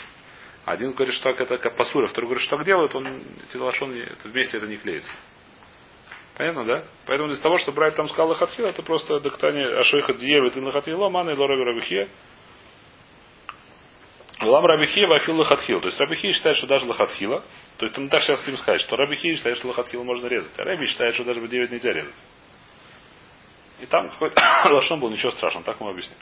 Один 0.65 0.91
говорит, 0.91 1.15
что 1.15 1.31
так 1.31 1.41
это 1.41 1.57
как 1.57 1.75
пасуль, 1.75 2.05
а 2.05 2.07
второй 2.07 2.29
говорит, 2.29 2.45
что 2.45 2.57
так 2.57 2.65
делают, 2.65 2.93
он 2.93 3.23
эти 3.47 3.57
лашон 3.57 3.93
это 3.93 4.27
вместе 4.27 4.57
это 4.57 4.67
не 4.67 4.77
клеится. 4.77 5.11
Понятно, 6.37 6.65
да? 6.65 6.83
Поэтому 7.07 7.31
из 7.31 7.39
того, 7.39 7.57
что 7.57 7.71
Брайт 7.71 7.95
там 7.95 8.07
сказал 8.07 8.29
лохатхил, 8.29 8.65
это 8.65 8.83
просто 8.83 9.19
доктание 9.19 9.77
ашойха 9.77 10.13
диевит 10.13 10.55
и 10.55 10.61
лохатхила, 10.61 11.09
мана 11.09 11.31
и 11.31 11.35
лораби 11.35 11.63
рабихе. 11.63 12.07
Лам 14.41 14.65
Рабихи 14.65 15.05
вафил 15.05 15.37
лохатхил. 15.37 15.81
То 15.81 15.87
есть 15.87 15.99
Рабихи 15.99 16.33
считает, 16.33 16.57
что 16.57 16.65
даже 16.65 16.85
лохатхила. 16.85 17.43
То 17.77 17.85
есть 17.85 17.97
мы 17.97 18.09
так 18.09 18.23
сейчас 18.23 18.39
хотим 18.39 18.57
сказать, 18.57 18.81
что 18.81 18.95
Рабихи 18.95 19.35
считает, 19.35 19.57
что 19.57 19.67
лохатхила 19.67 20.03
можно 20.03 20.27
резать. 20.27 20.57
А 20.59 20.63
Раби 20.63 20.87
считает, 20.87 21.13
что 21.13 21.23
даже 21.23 21.39
бы 21.41 21.47
9 21.47 21.71
нельзя 21.71 21.91
резать. 21.91 22.25
И 23.79 23.85
там 23.85 24.09
какой-то 24.09 24.41
лошон 24.71 24.99
был, 24.99 25.09
ничего 25.09 25.31
страшного, 25.31 25.63
так 25.63 25.79
мы 25.79 25.91
объясним. 25.91 26.17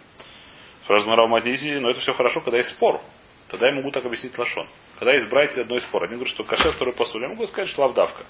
Спрашивает 0.83 1.09
Марау 1.09 1.27
Мадизи, 1.27 1.77
но 1.79 1.89
это 1.89 2.01
все 2.01 2.13
хорошо, 2.13 2.41
когда 2.41 2.57
есть 2.57 2.71
спор. 2.71 3.01
Тогда 3.49 3.67
я 3.67 3.73
могу 3.73 3.91
так 3.91 4.05
объяснить 4.05 4.37
лошон. 4.37 4.67
Когда 4.99 5.13
есть 5.13 5.27
братья 5.27 5.61
одной 5.61 5.81
спор. 5.81 6.03
Один 6.03 6.17
говорит, 6.17 6.33
что 6.33 6.43
кашер, 6.43 6.71
второй 6.73 6.93
посуль. 6.93 7.23
Я 7.23 7.29
могу 7.29 7.45
сказать, 7.47 7.69
что 7.69 7.81
лавдавка. 7.81 8.25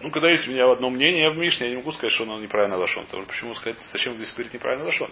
Ну, 0.00 0.10
когда 0.10 0.30
есть 0.30 0.46
у 0.48 0.50
меня 0.50 0.70
одно 0.70 0.90
мнение 0.90 1.30
в 1.30 1.36
Мишне, 1.36 1.66
я 1.66 1.70
не 1.72 1.76
могу 1.78 1.92
сказать, 1.92 2.12
что 2.12 2.24
оно 2.24 2.38
неправильно 2.40 2.76
лошон. 2.76 3.06
Что 3.06 3.22
почему 3.22 3.54
сказать, 3.54 3.76
зачем 3.92 4.14
здесь 4.14 4.32
говорить 4.32 4.54
неправильно 4.54 4.84
лошон? 4.84 5.10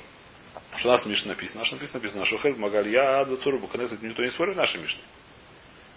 Что 0.76 0.88
у 0.88 0.92
нас 0.92 1.04
в 1.04 1.08
Мишне 1.08 1.28
написано? 1.28 1.60
Наш 1.60 1.72
написано, 1.72 2.00
написано, 2.00 2.24
что 2.24 2.38
Хель 2.38 2.56
Магалья 2.56 3.20
Адвацуру 3.20 3.58
Буканес, 3.58 3.90
никто 4.02 4.22
не 4.22 4.30
спорит 4.30 4.54
в 4.54 4.58
нашей 4.58 4.80
Мишне. 4.80 5.02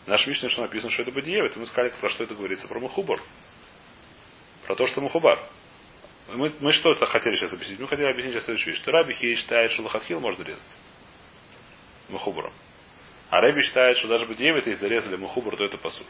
В 0.06 0.08
нашей 0.08 0.30
Мишне, 0.30 0.50
что 0.50 0.62
написано, 0.62 0.92
что 0.92 1.04
это 1.04 1.12
Бадиев, 1.12 1.56
мы 1.56 1.66
сказали, 1.66 1.94
про 2.00 2.10
что 2.10 2.24
это 2.24 2.36
говорится, 2.36 2.68
про 2.68 2.80
Мухубар. 2.80 3.20
Про 4.66 4.76
то, 4.76 4.88
что 4.88 5.02
Мухубар. 5.02 5.40
Мы, 6.34 6.52
мы 6.60 6.72
что 6.72 6.92
это 6.92 7.06
хотели 7.06 7.36
сейчас 7.36 7.54
объяснить? 7.54 7.80
Мы 7.80 7.88
хотели 7.88 8.10
объяснить 8.10 8.34
сейчас 8.34 8.46
следующую 8.46 8.74
вещь, 8.74 8.82
что 8.82 8.92
Раби 8.92 9.14
считает, 9.14 9.72
что 9.72 9.84
Лохатхил 9.84 10.20
можно 10.20 10.44
резать. 10.44 10.78
Мухубаром. 12.10 12.54
А 13.34 13.42
Раби 13.42 13.64
считает, 13.64 13.98
что 13.98 14.08
даже 14.08 14.28
бы 14.28 14.36
9, 14.36 14.68
если 14.68 14.80
зарезали 14.80 15.16
Мухубар, 15.16 15.56
то 15.56 15.66
это 15.66 15.80
посуд. 15.80 16.06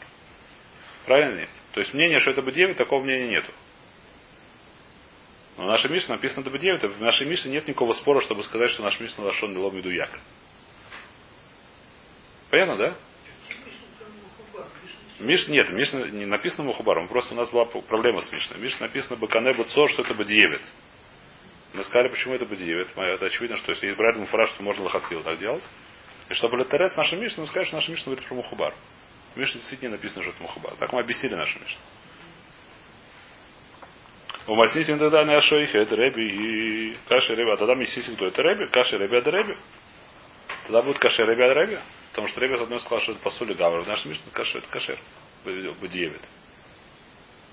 Правильно 1.06 1.40
нет? 1.40 1.50
То 1.72 1.80
есть 1.80 1.94
мнение, 1.94 2.20
что 2.20 2.32
это 2.32 2.42
бы 2.42 2.52
9, 2.52 2.76
такого 2.76 3.02
мнения 3.02 3.30
нету. 3.30 3.50
Но 5.56 5.64
в 5.64 5.68
нашей 5.68 5.90
Мишне 5.90 6.16
написано 6.16 6.44
бы 6.50 6.60
9, 6.60 6.84
в 6.84 7.02
нашей 7.02 7.26
Мишне 7.26 7.54
нет 7.54 7.66
никакого 7.66 7.94
спора, 7.94 8.20
чтобы 8.20 8.44
сказать, 8.44 8.72
что 8.72 8.84
наш 8.84 9.00
Мишна 9.00 9.24
лошон 9.24 9.58
лом 9.58 9.74
медуяк. 9.74 10.20
Понятно, 12.50 12.76
да? 12.76 12.96
Миш, 15.20 15.48
нет, 15.48 15.72
Мишна 15.72 16.02
не 16.10 16.26
написано 16.26 16.66
Мухубаром, 16.66 17.08
просто 17.08 17.36
у 17.36 17.38
нас 17.38 17.50
была 17.52 17.64
проблема 17.64 18.20
с 18.20 18.34
Мишной. 18.34 18.60
Мишна 18.60 18.88
написано 18.88 19.16
Бакане 19.16 19.56
Буцо, 19.56 19.88
что 19.88 20.02
это 20.02 20.14
Бадиевит. 20.14 20.70
Мы 21.74 21.86
сказали, 21.86 22.10
почему 22.10 22.34
это 22.34 22.46
Бадиевит. 22.46 22.90
Это 22.98 23.28
очевидно, 23.28 23.56
что 23.56 23.72
если 23.72 23.94
брать 23.94 24.18
Муфараш, 24.18 24.52
то 24.52 24.64
можно 24.64 24.84
Лохатхилу 24.84 25.24
так 25.24 25.40
делать. 25.40 25.64
И 26.30 26.34
чтобы 26.34 26.58
летарец 26.58 26.96
наша 26.96 27.16
Мишна, 27.16 27.42
мы 27.42 27.48
скажем, 27.48 27.68
что 27.68 27.76
наша 27.78 27.92
Мишна 27.92 28.06
говорит 28.06 28.28
про 28.28 28.36
Мухубар. 28.36 28.74
В 29.36 29.40
действительно 29.40 29.92
написано, 29.92 30.24
что 30.24 30.32
это 30.32 30.42
Мухубар. 30.44 30.76
Так 30.76 30.94
мы 30.94 31.00
объяснили 31.02 31.36
нашу 31.36 31.60
Мишну. 31.60 31.82
У 34.46 34.56
Масисин 34.56 35.00
тогда 35.00 35.24
не 35.24 35.34
ашойх, 35.34 35.74
это 35.74 35.96
Реби 35.96 36.24
и 36.24 36.98
Каши 37.08 37.34
Реби. 37.34 37.52
А 37.52 37.58
тогда 37.58 37.76
Масисин 37.76 38.16
кто? 38.16 38.28
Это 38.28 38.42
Реби, 38.42 38.68
Каши 38.70 38.98
Реби, 38.98 39.16
это 39.16 39.32
Реби. 39.32 39.58
Тогда 40.64 40.82
будет 40.82 41.00
Кашер 41.00 41.28
Реби, 41.30 41.44
это 41.44 41.62
Реби. 41.62 41.80
Потому 42.12 42.28
что 42.28 42.40
Реби 42.40 42.58
с 42.58 42.62
одной 42.62 42.80
сказал, 42.80 43.00
что 43.02 43.12
это 43.14 43.22
посули 43.22 43.54
Гавр. 43.54 43.86
Наш 43.86 44.06
Мишна 44.06 44.32
Кашер, 44.32 44.60
это 44.60 44.70
Кашер. 44.70 44.98
Бедиевит. 45.46 46.22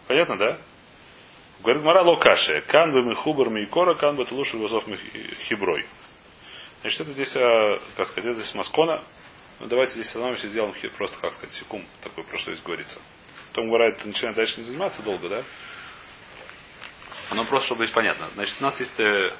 Понятно, 0.06 0.37
да? 0.37 0.59
Говорит 1.61 1.83
Мара 1.83 2.02
Локаше. 2.02 2.62
Кан 2.62 2.92
бы 2.92 3.02
михубар 3.02 3.50
микора, 3.50 3.94
кан 3.94 4.16
бы 4.16 4.26
лучше 4.30 4.56
вазов 4.56 4.85
хиброй. 5.48 5.87
Значит, 6.83 7.01
это 7.03 7.12
здесь, 7.12 7.37
а, 7.37 7.81
как 7.97 8.07
сказать, 8.07 8.31
это 8.31 8.40
здесь 8.40 8.55
Маскона. 8.55 9.05
Ну, 9.59 9.66
давайте 9.66 9.95
здесь 9.95 10.07
остановимся 10.07 10.47
и 10.47 10.51
сделаем 10.51 10.75
просто, 10.97 11.19
как 11.19 11.33
сказать, 11.35 11.55
секунд 11.55 11.87
такой, 12.03 12.25
про 12.25 12.38
что 12.38 12.53
здесь 12.53 12.64
говорится. 12.64 13.01
Потом 13.49 13.69
говорит, 13.69 14.03
начинает 14.05 14.37
дальше 14.37 14.61
не 14.61 14.66
заниматься 14.66 15.03
долго, 15.03 15.29
да? 15.29 15.45
Оно 17.31 17.45
просто, 17.45 17.66
чтобы 17.66 17.85
здесь 17.85 17.95
понятно. 17.95 18.31
Значит, 18.35 18.57
у 18.61 18.62
нас 18.62 18.81
есть, 18.81 18.99
э, 18.99 19.33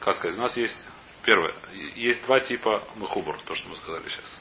как 0.00 0.16
сказать, 0.16 0.36
у 0.36 0.40
нас 0.40 0.56
есть, 0.56 0.86
первое, 1.24 1.54
есть 1.94 2.24
два 2.24 2.40
типа 2.40 2.82
махубур, 2.96 3.38
то, 3.44 3.54
что 3.54 3.68
мы 3.68 3.76
сказали 3.76 4.08
сейчас. 4.08 4.40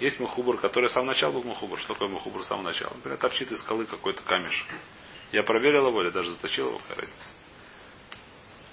Есть 0.00 0.20
махубур, 0.20 0.58
который 0.58 0.88
с 0.88 0.92
самого 0.92 1.08
начала 1.08 1.32
был 1.32 1.42
махубур. 1.42 1.78
Что 1.78 1.94
такое 1.94 2.08
махубур 2.08 2.42
с 2.42 2.46
самого 2.46 2.64
начала? 2.64 2.94
Например, 2.94 3.18
торчит 3.18 3.50
из 3.50 3.58
скалы 3.60 3.84
какой-то 3.84 4.22
камеш. 4.22 4.66
Я 5.32 5.42
проверил 5.42 5.88
его 5.88 6.02
или 6.02 6.10
даже 6.10 6.30
заточил 6.30 6.68
его, 6.68 6.78
какая 6.78 6.98
разница. 6.98 7.28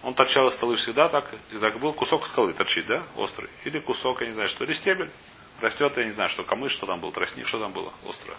Он 0.04 0.14
торчал 0.14 0.48
из 0.50 0.56
скалы 0.56 0.76
всегда 0.78 1.10
так. 1.10 1.34
И 1.52 1.58
так 1.58 1.80
был 1.80 1.94
кусок 1.94 2.26
скалы 2.28 2.54
торчит, 2.54 2.86
да, 2.86 3.06
острый. 3.16 3.50
Или 3.64 3.80
кусок, 3.80 4.22
я 4.22 4.28
не 4.28 4.34
знаю, 4.34 4.50
что, 4.50 4.64
или 4.64 4.74
стебель. 4.74 5.12
Растет, 5.60 5.98
я 5.98 6.06
не 6.06 6.12
знаю, 6.12 6.30
что 6.30 6.44
камыш, 6.44 6.74
что 6.74 6.86
там 6.86 7.00
был, 7.00 7.12
тростник, 7.12 7.48
что 7.48 7.60
там 7.60 7.72
было, 7.72 7.94
острое. 8.06 8.38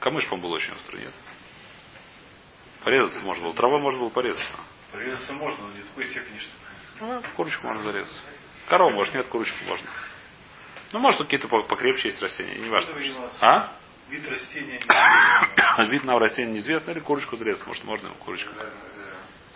Камыш, 0.00 0.26
по-моему, 0.26 0.48
был 0.48 0.54
очень 0.54 0.72
острый, 0.72 1.02
нет? 1.02 1.14
Порезаться 2.84 3.24
можно 3.24 3.44
было. 3.44 3.54
Травой 3.54 3.80
можно 3.80 4.00
было 4.00 4.10
порезаться. 4.10 4.56
Порезаться 4.92 5.32
можно, 5.32 5.66
но 5.66 5.72
не 5.74 5.80
в 5.80 5.86
такой 5.88 6.04
степени, 6.06 6.38
что... 6.38 6.50
Ну, 7.00 7.22
курочку 7.36 7.66
можно 7.66 7.82
зарезать. 7.82 8.22
Корову, 8.68 8.92
может, 8.92 9.14
нет, 9.14 9.26
курочку 9.26 9.56
можно. 9.64 9.88
Ну, 10.92 10.98
может, 11.00 11.20
какие-то 11.20 11.48
покрепче 11.48 12.08
есть 12.08 12.22
растения, 12.22 12.54
не 12.56 12.68
важно. 12.68 12.94
А? 13.40 13.72
Вид 14.08 14.28
растения 14.28 14.80
Вид 15.90 16.04
нам 16.04 16.18
растения 16.18 16.52
неизвестно, 16.52 16.92
или 16.92 17.00
курочку 17.00 17.36
зарезать, 17.36 17.66
может, 17.66 17.84
можно 17.84 18.10
курочку. 18.14 18.52
Железное 18.54 18.72
дерево. 18.72 18.95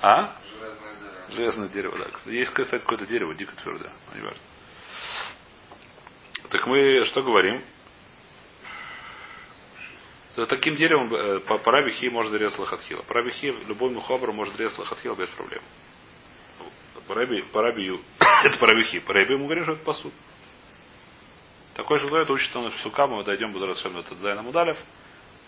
А? 0.02 0.36
Железное 0.58 0.94
дерево. 0.98 1.24
Железное 1.30 1.68
дерево, 1.68 1.98
да. 1.98 2.30
Есть, 2.30 2.52
кстати, 2.52 2.80
какое-то 2.82 3.06
дерево, 3.06 3.34
дико 3.34 3.54
твердое, 3.56 3.92
не 4.14 4.22
важно. 4.22 4.40
Так 6.50 6.66
мы 6.66 7.04
что 7.04 7.22
говорим? 7.22 7.62
Таким 10.48 10.76
деревом 10.76 11.12
э, 11.14 11.40
по, 11.40 11.58
по 11.58 11.72
Раби 11.72 11.90
Хи 11.90 12.08
можно 12.08 12.36
резать 12.36 12.58
лохатхила. 12.58 13.02
По 13.02 13.14
Раби 13.14 13.30
Хи 13.30 13.52
любой 13.68 13.90
мухабр 13.90 14.32
может 14.32 14.58
резать 14.58 14.78
лохатхила 14.78 15.14
без 15.14 15.28
проблем. 15.30 15.62
По 17.06 17.14
Раби, 17.14 17.42
по 17.42 17.62
Раби 17.62 17.84
Ю, 17.84 18.00
это 18.44 18.58
по 18.58 18.66
Раби 18.66 18.84
Хи. 18.84 19.00
По 19.00 19.12
Раби 19.12 19.36
мы 19.36 19.44
говорим, 19.44 19.64
что 19.64 19.72
это 19.74 19.84
посуд. 19.84 20.12
Такой 21.74 21.98
же 21.98 22.06
это 22.06 22.32
учит 22.32 22.54
он 22.56 22.70
в 22.70 22.76
Сука, 22.76 23.06
мы 23.06 23.24
дойдем, 23.24 23.52
буду 23.52 23.68
этот 23.68 24.18
Зайна 24.18 24.42
Мудалев. 24.42 24.76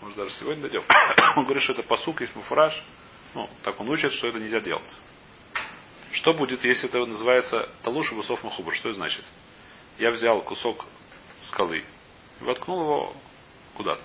Может 0.01 0.17
даже 0.17 0.31
сегодня 0.31 0.63
дойдем. 0.63 0.83
он 1.37 1.45
говорит, 1.45 1.63
что 1.63 1.73
это 1.73 1.83
посук, 1.83 2.21
есть 2.21 2.35
муфураж. 2.35 2.73
Ну, 3.33 3.49
так 3.63 3.79
он 3.79 3.89
учит, 3.89 4.11
что 4.13 4.27
это 4.27 4.39
нельзя 4.39 4.59
делать. 4.59 4.97
Что 6.11 6.33
будет, 6.33 6.63
если 6.63 6.87
это 6.87 7.05
называется 7.05 7.69
талуша 7.81 8.13
высов 8.13 8.43
махубр? 8.43 8.73
Что 8.75 8.89
это 8.89 8.97
значит? 8.97 9.25
Я 9.97 10.11
взял 10.11 10.41
кусок 10.41 10.85
скалы 11.47 11.85
и 12.39 12.43
воткнул 12.43 12.81
его 12.81 13.15
куда-то. 13.75 14.03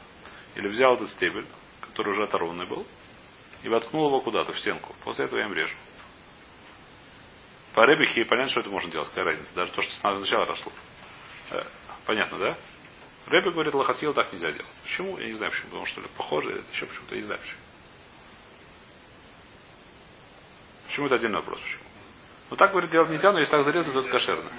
Или 0.54 0.68
взял 0.68 0.94
этот 0.94 1.08
стебель, 1.10 1.46
который 1.80 2.12
уже 2.12 2.24
оторванный 2.24 2.66
был, 2.66 2.86
и 3.62 3.68
воткнул 3.68 4.06
его 4.06 4.20
куда-то, 4.20 4.52
в 4.52 4.58
стенку. 4.58 4.94
После 5.04 5.26
этого 5.26 5.38
я 5.38 5.46
им 5.46 5.52
режу. 5.52 5.76
По 7.74 7.84
рыбихе 7.84 8.24
понятно, 8.24 8.50
что 8.50 8.60
это 8.60 8.70
можно 8.70 8.90
делать, 8.90 9.08
какая 9.08 9.24
разница. 9.26 9.54
Даже 9.54 9.72
то, 9.72 9.82
что 9.82 9.92
с 9.92 10.02
начала 10.02 10.46
росло. 10.46 10.72
Э, 11.50 11.64
Понятно, 12.08 12.38
да? 12.38 12.58
Рэбби 13.26 13.50
говорит, 13.50 13.74
лохатхил 13.74 14.14
так 14.14 14.32
нельзя 14.32 14.50
делать. 14.50 14.72
Почему? 14.82 15.18
Я 15.18 15.26
не 15.26 15.34
знаю 15.34 15.52
почему. 15.52 15.68
Потому 15.68 15.84
что 15.84 16.00
ли 16.00 16.06
похоже, 16.16 16.52
или 16.52 16.62
еще 16.72 16.86
почему-то, 16.86 17.14
не 17.16 17.20
знаю 17.20 17.38
почему. 17.38 17.60
Почему 20.88 21.07
это 21.07 21.16
отдельный 21.16 21.38
вопрос, 21.38 21.61
почему? 21.61 21.85
Ну 22.51 22.57
так, 22.57 22.70
говорит, 22.70 22.90
делать 22.90 23.11
нельзя, 23.11 23.31
но 23.33 23.38
если 23.38 23.53
так 23.53 23.64
зарезано, 23.64 23.94
то 23.94 24.01
это 24.01 24.09
кошерно. 24.09 24.51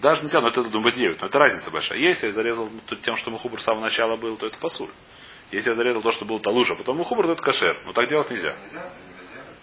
Даже 0.00 0.22
нельзя, 0.22 0.40
но 0.40 0.48
это 0.48 0.62
думать 0.64 0.94
9, 0.94 1.20
но 1.20 1.26
это 1.26 1.38
разница 1.38 1.70
большая. 1.70 1.98
Если 1.98 2.26
я 2.26 2.32
зарезал 2.32 2.70
тем, 3.02 3.16
что 3.16 3.30
мухубр 3.30 3.60
с 3.60 3.64
самого 3.64 3.82
начала 3.82 4.16
был, 4.16 4.36
то 4.36 4.46
это 4.46 4.58
пасуль. 4.58 4.90
Если 5.50 5.70
я 5.70 5.74
зарезал 5.74 6.02
то, 6.02 6.12
что 6.12 6.26
был 6.26 6.40
талуша, 6.40 6.74
потом 6.74 6.98
мухубр, 6.98 7.24
то 7.24 7.32
это 7.32 7.42
кошер. 7.42 7.76
Но 7.86 7.92
так 7.92 8.08
делать 8.08 8.30
нельзя. 8.30 8.54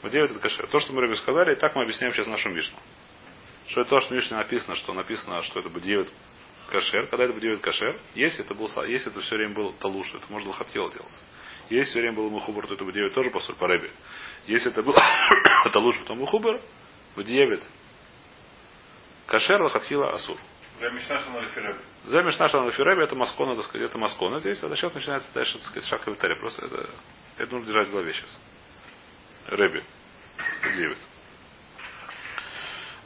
9 0.04 0.32
это 0.32 0.40
кошер. 0.40 0.68
То, 0.68 0.80
что 0.80 0.94
мы 0.94 1.02
Рэбби 1.02 1.14
сказали, 1.16 1.54
и 1.54 1.56
так 1.56 1.76
мы 1.76 1.84
объясняем 1.84 2.12
сейчас 2.14 2.28
нашу 2.28 2.50
Мишну. 2.50 2.78
Что 3.68 3.82
это 3.82 3.92
то, 3.92 4.02
что 4.02 4.14
в 4.14 4.18
Мишне 4.18 4.38
написано, 4.38 4.76
что 4.76 4.94
написано, 4.94 5.44
что 5.44 5.60
это 5.60 5.70
будет 5.70 6.12
кошер. 6.72 7.08
Когда 7.08 7.26
это 7.26 7.34
будет 7.34 7.60
кошер, 7.60 8.00
если 8.16 8.44
это, 8.44 8.56
был, 8.56 8.68
если 8.86 9.12
это 9.12 9.22
все 9.22 9.36
время 9.36 9.54
был 9.54 9.74
талуш, 9.74 10.16
это 10.16 10.26
можно 10.30 10.50
лохатхил 10.50 10.90
делать. 10.90 11.22
Если 11.70 11.92
все 11.92 12.00
время 12.00 12.18
был 12.18 12.30
мухубр, 12.30 12.66
то 12.66 12.74
это 12.74 12.84
будет 12.84 13.14
тоже 13.14 13.30
посуль 13.30 13.56
по 13.56 13.68
Рэбби. 13.68 13.92
Если 14.48 14.72
это 14.72 14.84
был 14.84 14.96
талуш, 15.72 15.98
потом 16.00 16.20
мухубр, 16.20 16.62
будет 17.16 17.64
кошер, 19.28 19.62
лохатхила, 19.62 20.14
асур. 20.14 20.38
За 22.06 22.22
на 22.22 22.72
Фиреби 22.72 23.04
это 23.04 23.16
Маскона, 23.16 23.56
так 23.56 23.66
сказать, 23.66 23.88
это 23.88 23.98
Маскона 23.98 24.40
здесь, 24.40 24.62
а 24.64 24.76
сейчас 24.76 24.94
начинается 24.96 25.30
дальше, 25.34 25.60
так 25.60 25.68
сказать, 25.68 25.88
шаг 25.88 26.08
Витария. 26.08 26.36
Просто 26.36 26.66
это, 26.66 26.90
это 27.38 27.54
нужно 27.54 27.68
держать 27.68 27.88
в 27.88 27.92
голове 27.92 28.14
сейчас. 28.14 28.40
Рэби. 29.48 29.84
Девять. 30.76 30.98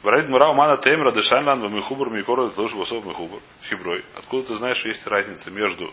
Варит 0.02 0.28
Мура 0.28 0.48
Умана 0.48 0.78
Теймра 0.78 1.12
Дешанлан 1.12 1.74
Михубр 1.74 2.08
Микора 2.10 2.48
Тлуш 2.50 2.72
Васов 2.72 3.04
Михубр. 3.04 3.40
Хиброй. 3.64 4.04
Откуда 4.14 4.48
ты 4.48 4.56
знаешь, 4.56 4.78
что 4.78 4.88
есть 4.88 5.06
разница 5.06 5.50
между 5.50 5.92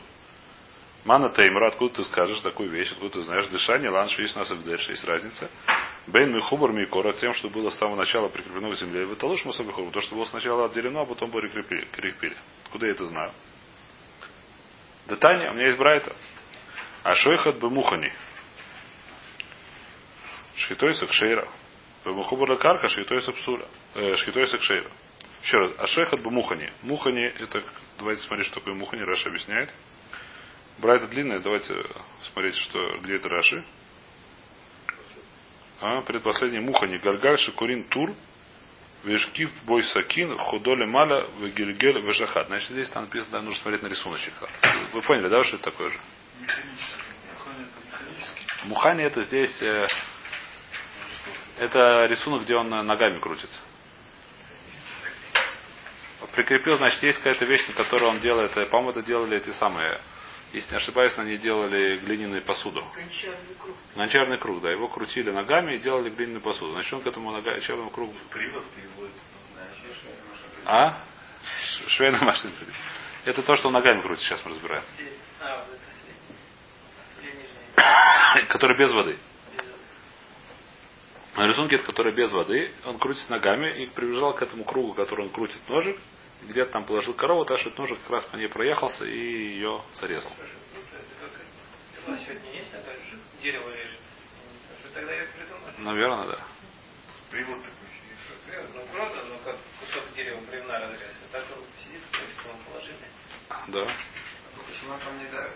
Мана 1.05 1.29
Теймра, 1.29 1.67
откуда 1.67 1.95
ты 1.95 2.03
скажешь 2.03 2.39
такую 2.39 2.69
вещь, 2.69 2.91
откуда 2.93 3.15
ты 3.15 3.21
знаешь, 3.23 3.47
Дышание, 3.47 3.89
Лан, 3.89 4.07
что 4.07 4.21
есть 4.21 4.35
у 4.37 4.39
нас 4.39 4.47
что 4.47 4.91
есть 4.91 5.03
разница. 5.03 5.49
Бейн 6.07 6.33
Михубр 6.33 6.71
Микора, 6.71 7.11
тем, 7.13 7.33
что 7.33 7.49
было 7.49 7.69
с 7.69 7.77
самого 7.77 7.97
начала 7.97 8.29
прикреплено 8.29 8.71
к 8.71 8.75
земле. 8.75 9.05
Вы 9.05 9.15
Талуш 9.15 9.43
Масов 9.43 9.65
Михубр, 9.65 9.91
то, 9.91 9.99
что 9.99 10.15
было 10.15 10.25
сначала 10.25 10.67
отделено, 10.67 11.01
а 11.01 11.05
потом 11.05 11.29
прикрепили. 11.29 12.37
Откуда 12.65 12.85
я 12.85 12.93
это 12.93 13.05
знаю? 13.05 13.33
Детание, 15.07 15.51
у 15.51 15.53
меня 15.53 15.65
есть 15.65 15.77
Брайта. 15.77 16.15
А 17.03 17.15
Шойхат 17.15 17.59
бы 17.59 17.69
Мухани. 17.69 18.11
Шхитойса 20.55 21.07
Кшейра. 21.07 21.47
Бемухубара 22.05 22.57
карка, 22.57 22.87
шхитойса 22.87 23.33
псуля. 23.33 23.65
Э, 23.95 24.15
Шхитойса 24.15 24.57
Кшейра. 24.57 24.89
Еще 25.41 25.57
раз. 25.57 25.71
А 25.77 25.87
Шойхат 25.87 26.21
бы 26.21 26.31
Мухани. 26.31 26.71
Мухани, 26.81 27.23
это, 27.23 27.61
давайте 27.97 28.21
смотреть, 28.21 28.47
что 28.47 28.59
такое 28.59 28.73
Мухани, 28.73 29.01
Раша 29.01 29.27
объясняет. 29.27 29.73
Брайта 30.77 31.07
длинная, 31.07 31.39
давайте 31.39 31.75
смотреть, 32.23 32.55
что, 32.55 32.97
где 32.99 33.15
это 33.15 33.29
Раши. 33.29 33.63
А, 35.81 36.01
предпоследний 36.01 36.59
Мухани. 36.59 36.97
Гаргаль 36.97 37.37
Шикурин 37.37 37.83
Тур. 37.85 38.15
Вешкив 39.03 39.51
бой 39.65 39.83
сакин, 39.83 40.37
худоле 40.37 40.85
маля, 40.85 41.27
вегильгель, 41.41 41.99
вежахат. 42.05 42.47
Значит, 42.47 42.69
здесь 42.69 42.89
там 42.89 43.03
написано, 43.03 43.33
да, 43.33 43.41
нужно 43.41 43.61
смотреть 43.61 43.83
на 43.83 43.87
рисуночек. 43.87 44.33
Вы 44.93 45.01
поняли, 45.01 45.27
да, 45.27 45.43
что 45.43 45.57
это 45.57 45.65
такое 45.65 45.89
же? 45.89 45.99
Мухани 48.63 49.03
это 49.03 49.23
здесь, 49.23 49.61
э, 49.61 49.87
это 51.59 52.05
рисунок, 52.05 52.43
где 52.43 52.55
он 52.55 52.69
ногами 52.69 53.19
крутится. 53.19 53.59
Прикрепил, 56.33 56.77
значит, 56.77 57.03
есть 57.03 57.17
какая-то 57.17 57.43
вещь, 57.43 57.67
на 57.67 57.73
которой 57.73 58.05
он 58.05 58.19
делает, 58.19 58.55
э, 58.55 58.65
по-моему, 58.67 58.91
это 58.91 59.03
делали 59.03 59.35
эти 59.35 59.51
самые, 59.51 59.99
если 60.53 60.71
не 60.71 60.77
ошибаюсь, 60.77 61.17
они 61.17 61.37
делали 61.37 61.97
глиняную 61.97 62.43
посуду. 62.43 62.85
Гончарный 62.95 63.55
круг. 63.59 63.75
Гончарный 63.95 64.37
круг, 64.37 64.61
да, 64.61 64.71
его 64.71 64.87
крутили 64.87 65.31
ногами 65.31 65.75
и 65.75 65.79
делали 65.79 66.09
глиняную 66.11 66.41
посуду. 66.41 66.73
Значит, 66.73 66.93
он 66.93 67.01
к 67.01 67.07
этому 67.07 67.31
гончарному 67.41 67.89
кругу 67.89 68.13
Привод 68.29 68.63
приводит. 68.71 69.15
А? 70.65 71.03
Швейная 71.87 72.21
машина. 72.21 72.53
Это 73.25 73.41
то, 73.41 73.55
что 73.55 73.67
он 73.67 73.73
ногами 73.73 74.01
крутит, 74.01 74.23
сейчас 74.23 74.45
мы 74.45 74.51
разбираем. 74.51 74.83
А, 75.41 75.65
вот. 75.65 75.79
Который 78.49 78.77
без 78.77 78.91
воды. 78.93 79.17
На 81.35 81.47
рисунке, 81.47 81.77
это 81.77 81.85
который 81.85 82.13
без 82.13 82.31
воды, 82.31 82.71
он 82.85 82.99
крутит 82.99 83.27
ногами 83.27 83.67
и 83.81 83.87
прибежал 83.87 84.35
к 84.35 84.43
этому 84.43 84.63
кругу, 84.65 84.93
который 84.93 85.25
он 85.25 85.31
крутит 85.31 85.67
ножик, 85.67 85.97
где-то 86.47 86.71
там 86.71 86.85
положил 86.85 87.13
корову, 87.13 87.45
так 87.45 87.59
что 87.59 87.69
этот 87.69 87.79
ножик 87.79 87.99
как 88.01 88.09
раз 88.09 88.25
по 88.25 88.35
ней 88.35 88.47
проехался 88.47 89.05
и 89.05 89.17
ее 89.17 89.81
зарезал. 89.95 90.31
Это 94.95 95.01
придумал? 95.35 95.69
Наверное, 95.77 96.27
да. 96.27 96.43
Привод 97.31 97.59
такой. 97.63 97.83
Ну, 98.73 98.85
правда, 98.91 99.23
ну 99.27 99.37
как 99.43 99.57
кусок 99.79 100.13
дерева 100.15 100.39
бревна 100.41 100.79
разрезать. 100.79 101.31
Так 101.31 101.43
он 101.57 101.63
сидит, 101.83 102.01
то 102.11 102.19
есть 102.19 102.39
он 102.45 102.57
положили. 102.65 103.07
Да. 103.67 103.95
Почему 104.67 104.97
там 105.03 105.17
не 105.17 105.25
давит? 105.31 105.53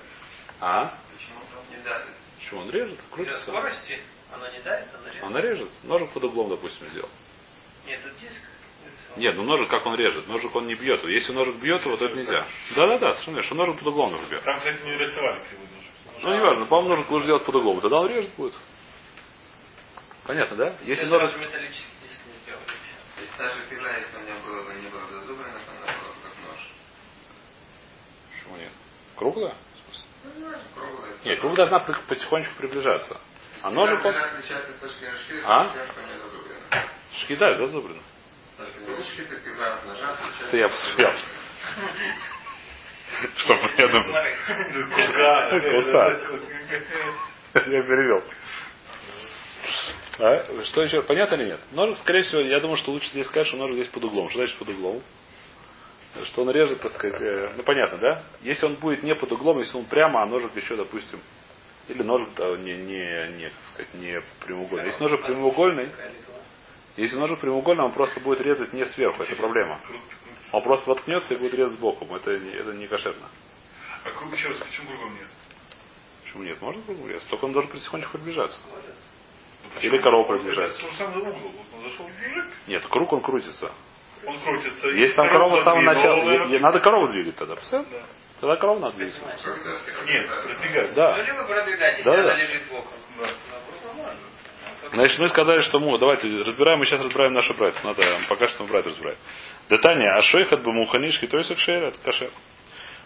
А? 0.59 0.97
Почему 1.13 1.39
там 1.53 1.69
не 1.69 1.83
давит? 1.83 2.15
Почему 2.39 2.61
он 2.61 2.71
режет? 2.71 2.97
Из-за 2.97 3.09
Крутится. 3.11 3.41
скорости 3.41 3.99
она 4.31 4.49
не 4.51 4.59
дает, 4.61 4.89
она 4.95 5.07
режет. 5.09 5.23
Она 5.23 5.41
режет. 5.41 5.83
Ножик 5.83 6.11
под 6.11 6.23
углом, 6.23 6.49
допустим, 6.49 6.87
сделал. 6.87 7.09
Нет, 7.85 8.01
тут 8.03 8.19
диск. 8.19 8.41
Нет, 9.15 9.35
ну 9.35 9.43
ножик 9.43 9.69
как 9.69 9.85
он 9.85 9.95
режет? 9.95 10.27
Ножик 10.27 10.53
он 10.55 10.67
не 10.67 10.75
бьет. 10.75 11.03
Если 11.05 11.33
ножик 11.33 11.55
бьет 11.55 11.83
его, 11.85 11.97
то 11.97 12.05
это 12.05 12.15
нельзя. 12.15 12.45
Да-да-да, 12.75 13.13
совершенно 13.13 13.41
что 13.41 13.55
ножик 13.55 13.77
под 13.79 13.87
углом 13.87 14.13
бьет. 14.29 14.43
Там, 14.43 14.57
кстати, 14.57 14.83
не 14.83 14.91
рисовали 14.97 15.43
кривой 15.45 15.65
ножик. 15.65 16.23
Ну, 16.23 16.35
неважно, 16.35 16.65
по-моему, 16.65 16.95
ножик 16.95 17.11
лучше 17.11 17.27
делать 17.27 17.45
под 17.45 17.55
углом. 17.55 17.81
Тогда 17.81 17.99
он 17.99 18.07
режет 18.09 18.35
будет. 18.35 18.53
Понятно, 20.23 20.57
да? 20.57 20.65
Если 20.81 20.89
Если 20.89 21.05
ножик... 21.05 21.29
даже 21.29 21.43
металлический 21.43 21.85
диск 22.03 22.19
не 22.25 22.33
сделали. 22.43 22.65
То 22.65 23.21
есть 23.21 23.37
та 23.37 23.49
же 23.49 23.55
пила, 23.69 23.89
если 23.95 24.17
у 24.17 24.19
меня 24.21 24.35
было 24.45 24.63
бы 24.65 24.73
не 24.75 24.89
было 24.89 25.07
зазубрено, 25.07 25.53
то 25.53 25.71
она 25.71 25.79
была 25.79 25.93
бы 25.93 26.21
как 26.21 26.33
нож. 26.49 26.69
Почему 28.31 28.57
нет? 28.57 28.71
Круглая? 29.15 29.55
Ну, 30.23 30.49
нож 30.49 30.59
круглый. 30.75 31.09
Нет, 31.23 31.39
круг 31.39 31.55
должна 31.55 31.79
потихонечку 31.79 32.55
приближаться. 32.57 33.19
А 33.63 33.71
ножик 33.71 34.03
он... 34.05 34.13
зрения 34.13 35.17
шкида, 35.17 35.47
А? 35.47 35.73
Пила 38.57 39.73
от 39.73 39.85
ножа 39.85 40.11
отличается. 40.11 40.47
Это 40.47 40.57
я 40.57 40.69
посмеялся. 40.69 41.25
Чтобы 43.37 43.61
я 43.77 43.87
думал. 43.87 44.13
Смотри. 45.91 47.13
Я 47.71 47.81
перевел. 47.81 48.23
А? 50.19 50.63
Что 50.63 50.83
еще? 50.83 51.01
Понятно 51.03 51.35
или 51.35 51.45
нет? 51.45 51.59
Ножик, 51.71 51.97
скорее 51.99 52.23
всего, 52.23 52.41
я 52.41 52.59
думаю, 52.59 52.77
что 52.77 52.91
лучше 52.91 53.09
здесь 53.09 53.27
сказать, 53.27 53.47
что 53.47 53.57
ножик 53.57 53.75
здесь 53.75 53.87
под 53.87 54.03
углом. 54.03 54.29
Что 54.29 54.39
значит 54.39 54.57
под 54.57 54.69
углом? 54.69 55.01
Что 56.23 56.41
он 56.41 56.49
режет, 56.49 56.79
так 56.81 56.91
сказать, 56.93 57.21
э, 57.21 57.51
ну 57.55 57.63
понятно, 57.63 57.99
да? 57.99 58.23
Если 58.41 58.65
он 58.65 58.75
будет 58.75 59.03
не 59.03 59.13
под 59.13 59.31
углом, 59.31 59.59
если 59.59 59.77
он 59.77 59.85
прямо, 59.85 60.23
а 60.23 60.25
ножик 60.25 60.55
еще, 60.55 60.75
допустим, 60.75 61.19
или 61.87 62.01
ножик 62.01 62.29
да, 62.35 62.55
не, 62.57 62.75
не, 62.75 63.37
не, 63.37 63.49
как 63.49 63.67
сказать, 63.67 63.93
не 63.93 64.21
прямоугольный. 64.43 64.87
Если 64.87 65.03
ножик 65.03 65.21
прямоугольный, 65.23 65.89
если 66.97 67.15
ножик 67.17 67.39
прямоугольный, 67.39 67.85
он 67.85 67.91
просто 67.93 68.19
будет 68.19 68.41
резать 68.41 68.73
не 68.73 68.85
сверху, 68.85 69.23
это 69.23 69.35
проблема. 69.35 69.79
Он 70.51 70.63
просто 70.63 70.89
воткнется 70.89 71.33
и 71.33 71.37
будет 71.37 71.53
резать 71.53 71.73
сбоку. 71.73 72.05
Это, 72.15 72.37
не- 72.37 72.51
это 72.53 72.73
не 72.73 72.87
кошерно. 72.87 73.27
А 74.03 74.11
круг 74.11 74.33
еще 74.33 74.49
раз, 74.49 74.59
почему 74.59 74.87
кругом 74.89 75.13
нет? 75.15 75.27
Почему 76.23 76.43
нет? 76.43 76.61
Можно 76.61 76.81
кругом 76.83 77.07
резать? 77.09 77.27
Только 77.29 77.45
он 77.45 77.53
должен 77.53 77.71
потихонечку 77.71 78.11
приближаться. 78.17 78.59
Ну, 78.69 79.79
Или 79.81 79.89
почему? 79.89 80.03
корова 80.03 80.27
приближается. 80.27 80.81
Нет, 82.67 82.85
круг 82.87 83.11
он 83.13 83.21
крутится. 83.21 83.71
он 84.25 84.39
крутится. 84.39 84.87
Если 84.89 85.15
там 85.15 85.27
корова 85.27 85.61
с 85.61 85.63
самого 85.63 85.81
начала, 85.81 86.29
е- 86.47 86.59
надо 86.59 86.79
корову 86.79 87.07
двигать 87.09 87.35
тогда. 87.35 87.55
представляешь? 87.55 87.91
Да. 87.91 88.05
Тогда 88.39 88.55
корову 88.57 88.79
надо 88.79 88.95
двигать. 88.95 89.15
Нет, 90.07 90.27
продвигать. 90.27 90.89
Ну, 90.89 90.95
Да. 90.95 91.21
либо 91.23 91.43
продвигать, 91.45 91.97
если 91.97 92.09
Да, 92.09 92.13
она 92.13 92.23
да. 92.23 92.35
лежит 92.37 92.63
боком. 92.69 92.91
Да. 93.17 93.23
На 93.25 93.29
боком 93.59 93.97
можно. 93.97 94.13
А 94.65 94.76
Значит, 94.93 95.19
мы 95.19 95.29
сказали, 95.29 95.59
что 95.61 95.79
мы, 95.79 95.97
давайте 95.99 96.27
разбираем, 96.37 96.79
мы 96.79 96.85
сейчас 96.85 97.01
разбираем 97.01 97.33
наши 97.33 97.53
братья. 97.53 97.79
Надо 97.83 98.03
пока 98.29 98.47
что 98.47 98.63
мы 98.63 98.69
брать 98.69 98.85
разбираем. 98.85 99.17
Детание, 99.69 100.09
а 100.17 100.21
шойхат 100.21 100.63
бы 100.63 100.71
муханиш 100.73 101.19
хитойса 101.19 101.55
кшейра, 101.55 101.87
это 101.87 101.97
кашер. 101.99 102.31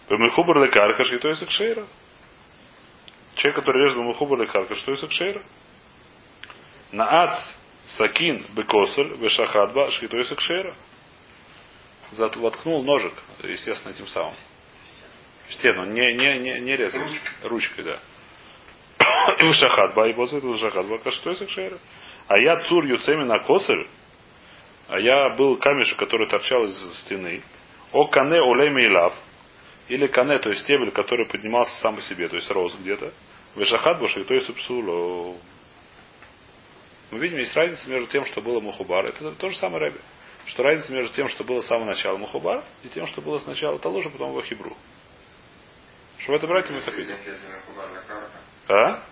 Бемихубар 0.08 0.62
лекарха 0.62 1.02
шхитойса 1.04 1.46
кшейра. 1.46 1.86
Человек, 3.34 3.60
который 3.60 3.82
режет 3.84 3.98
бемихубар 3.98 4.40
лекарха 4.40 4.74
шхитойса 4.74 5.08
кшейра. 5.08 5.42
Наац 6.92 7.56
сакин 7.84 8.44
бекосер 8.54 9.14
вешахадба 9.16 9.90
шхитойса 9.90 10.36
кшейра. 10.36 10.76
Зат- 12.12 12.36
Воткнул 12.36 12.82
ножик, 12.84 13.14
естественно, 13.42 13.92
этим 13.92 14.06
самым. 14.06 14.34
В 15.48 15.54
стену, 15.54 15.84
не, 15.86 16.12
не, 16.12 16.38
не, 16.38 16.60
не 16.60 16.76
резать. 16.76 17.02
Ручкой, 17.42 17.84
да. 17.84 17.98
И 19.38 19.44
вышахадба, 19.44 20.08
и 20.08 20.12
после 20.12 20.38
этого 20.38 20.52
вышахадба, 20.52 20.98
каштой 20.98 21.34
кшейра. 21.46 21.78
А 22.28 22.38
я 22.38 22.56
цур 22.68 22.84
юцеми 22.84 23.24
на 23.24 23.40
косель, 23.40 23.86
а 24.88 24.98
я 24.98 25.34
был 25.36 25.56
камешек, 25.56 25.98
который 25.98 26.28
торчал 26.28 26.64
из 26.64 27.00
стены. 27.00 27.42
О 27.92 28.06
кане 28.06 28.40
олеми 28.40 28.86
лав, 28.88 29.14
или 29.88 30.06
кане, 30.06 30.38
то 30.38 30.48
есть 30.50 30.62
стебель, 30.62 30.90
который 30.90 31.26
поднимался 31.26 31.78
сам 31.80 31.96
по 31.96 32.02
себе, 32.02 32.28
то 32.28 32.36
есть 32.36 32.50
рос 32.50 32.76
где-то. 32.80 33.12
Вешахадба, 33.56 34.08
что 34.08 34.24
то 34.24 34.34
есть 34.34 34.46
супсуло. 34.46 35.36
Мы 37.10 37.18
видим, 37.18 37.38
есть 37.38 37.54
разница 37.54 37.90
между 37.90 38.08
тем, 38.08 38.24
что 38.24 38.40
было 38.40 38.60
Мухубар. 38.60 39.04
Это 39.04 39.32
то 39.32 39.48
же 39.50 39.56
самое 39.56 39.84
Рэбе. 39.84 40.00
Что 40.46 40.62
разница 40.62 40.92
между 40.92 41.14
тем, 41.14 41.28
что 41.28 41.44
было 41.44 41.60
с 41.60 41.66
самого 41.66 41.86
начала 41.86 42.16
Мухубар, 42.16 42.64
и 42.82 42.88
тем, 42.88 43.06
что 43.06 43.20
было 43.20 43.38
сначала 43.38 43.78
Таложа, 43.78 44.08
потом 44.08 44.30
его 44.30 44.42
Хибру. 44.42 44.74
Что 46.18 46.32
в 46.32 46.36
это 46.36 46.46
братья 46.46 46.72
мы 46.72 46.80
так 46.80 46.94
видим. 46.94 47.16
А? 48.68 49.02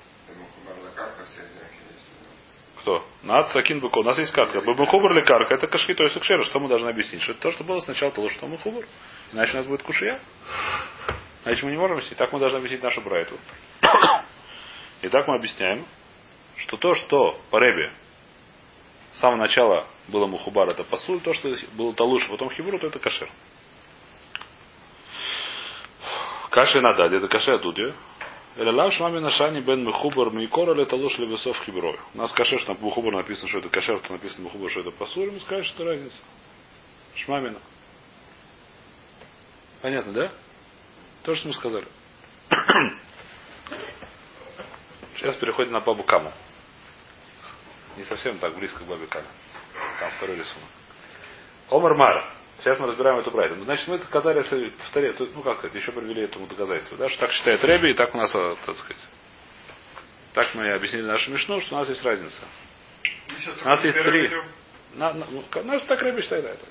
Кто? 2.81 3.05
Над 3.23 3.49
Сакин 3.49 3.81
Быко. 3.81 3.99
У 3.99 4.03
нас 4.03 4.19
есть 4.19 4.33
карта. 4.33 4.61
Бабахубар 4.61 5.13
или 5.13 5.25
карка? 5.25 5.55
Это 5.55 5.67
кашки, 5.67 5.93
то 5.93 6.05
есть 6.05 6.19
кшера. 6.19 6.43
Что 6.45 6.61
мы 6.61 6.69
должны 6.69 6.89
объяснить? 6.89 7.23
Что 7.23 7.33
это 7.33 7.43
то, 7.43 7.53
что 7.53 7.65
было 7.65 7.81
сначала, 7.81 8.13
то, 8.13 8.29
что 8.31 8.47
мы 8.47 8.57
хубар. 8.59 8.85
Иначе 9.33 9.53
у 9.53 9.57
нас 9.57 9.67
будет 9.67 9.83
кушия. 9.83 10.19
Иначе 11.45 11.65
мы 11.65 11.73
не 11.73 11.79
можем 11.79 11.97
объяснить. 11.97 12.19
Так 12.19 12.33
мы 12.33 12.39
должны 12.39 12.59
объяснить 12.59 12.83
нашу 12.83 13.01
брайту. 13.03 13.37
Итак, 15.03 15.27
мы 15.27 15.37
объясняем, 15.37 15.87
что 16.57 16.77
то, 16.77 16.95
что 16.95 17.41
по 17.51 17.59
Ребе 17.59 17.91
с 19.13 19.19
самого 19.19 19.39
начала 19.39 19.87
было 20.09 20.27
мухубар, 20.27 20.69
это 20.69 20.85
пасуль, 20.85 21.21
то, 21.21 21.33
что 21.35 21.55
было 21.73 21.95
талуш, 21.95 22.27
а 22.27 22.31
потом 22.31 22.51
хибру, 22.51 22.79
то 22.79 22.87
это 22.87 22.99
кашер. 22.99 23.31
Каши 26.51 26.81
надо, 26.81 27.05
это 27.05 27.29
кашер 27.29 27.61
дуде. 27.61 27.95
Или 28.57 28.71
лав 28.71 28.93
шмами 28.93 29.21
нашани 29.21 29.61
бен 29.61 29.85
мехубар 29.85 30.31
мейкор 30.31 30.71
или 30.73 30.85
талуш 30.85 31.19
ли 31.19 31.27
весов 31.27 31.57
хиброй. 31.65 31.99
У 32.15 32.19
нас 32.19 32.33
кашер, 32.33 32.59
что 32.61 32.75
на 32.75 32.81
мухубар 32.81 33.15
написано, 33.15 33.49
что 33.49 33.61
это 33.61 33.69
кашер, 33.69 34.01
то 34.01 34.13
написано 34.13 34.45
мухубар, 34.45 34.71
что 34.71 34.81
это 34.81 34.91
пасуль, 34.91 35.31
мы 35.31 35.41
скажем, 35.41 35.65
что 35.65 35.85
разница. 35.85 36.21
Шмамина. 37.15 37.59
Понятно, 39.83 40.13
да? 40.13 40.31
То, 41.23 41.35
что 41.35 41.49
мы 41.49 41.55
сказали. 41.55 41.87
Сейчас 45.17 45.37
переходим 45.37 45.73
на 45.73 45.81
бабу 45.81 46.03
Каму. 46.03 46.33
Не 47.97 48.05
совсем 48.05 48.39
так 48.39 48.57
близко 48.57 48.81
к 48.81 48.87
бабе 48.87 49.07
Каме. 49.07 49.29
Там 50.01 50.11
второй 50.17 50.37
рисунок. 50.37 50.69
Омар 51.69 51.95
Мар. 51.95 52.39
Сейчас 52.61 52.79
мы 52.79 52.88
разбираем 52.88 53.18
эту 53.18 53.31
брайту. 53.31 53.57
Ну, 53.57 53.64
Значит, 53.64 53.88
мы 53.88 53.94
если 53.96 54.70
повторяю, 54.70 55.14
то, 55.14 55.27
ну 55.35 55.42
как 55.42 55.59
сказать, 55.59 55.75
еще 55.75 55.92
привели 55.92 56.23
этому 56.23 56.46
доказательство, 56.46 56.99
да, 56.99 57.09
что 57.09 57.20
так 57.20 57.33
считает 57.33 57.64
Рэби, 57.64 57.88
и 57.88 57.94
так 57.94 58.14
у 58.14 58.18
нас, 58.18 58.35
а, 58.35 58.55
так 58.66 58.77
сказать, 58.77 59.03
так 60.35 60.55
мы 60.55 60.70
объяснили 60.75 61.05
нашу 61.05 61.31
Мишну, 61.31 61.61
что 61.61 61.77
у 61.77 61.79
нас 61.79 61.88
есть 61.88 62.05
разница. 62.05 62.42
У 63.62 63.64
нас 63.64 63.83
есть 63.85 64.03
три. 64.03 64.31
На, 64.94 65.14
на, 65.14 65.27
ну, 65.31 65.44
ну, 65.64 65.81
так 65.81 66.03
Рэби 66.03 66.20
считает, 66.20 66.44
это. 66.44 66.66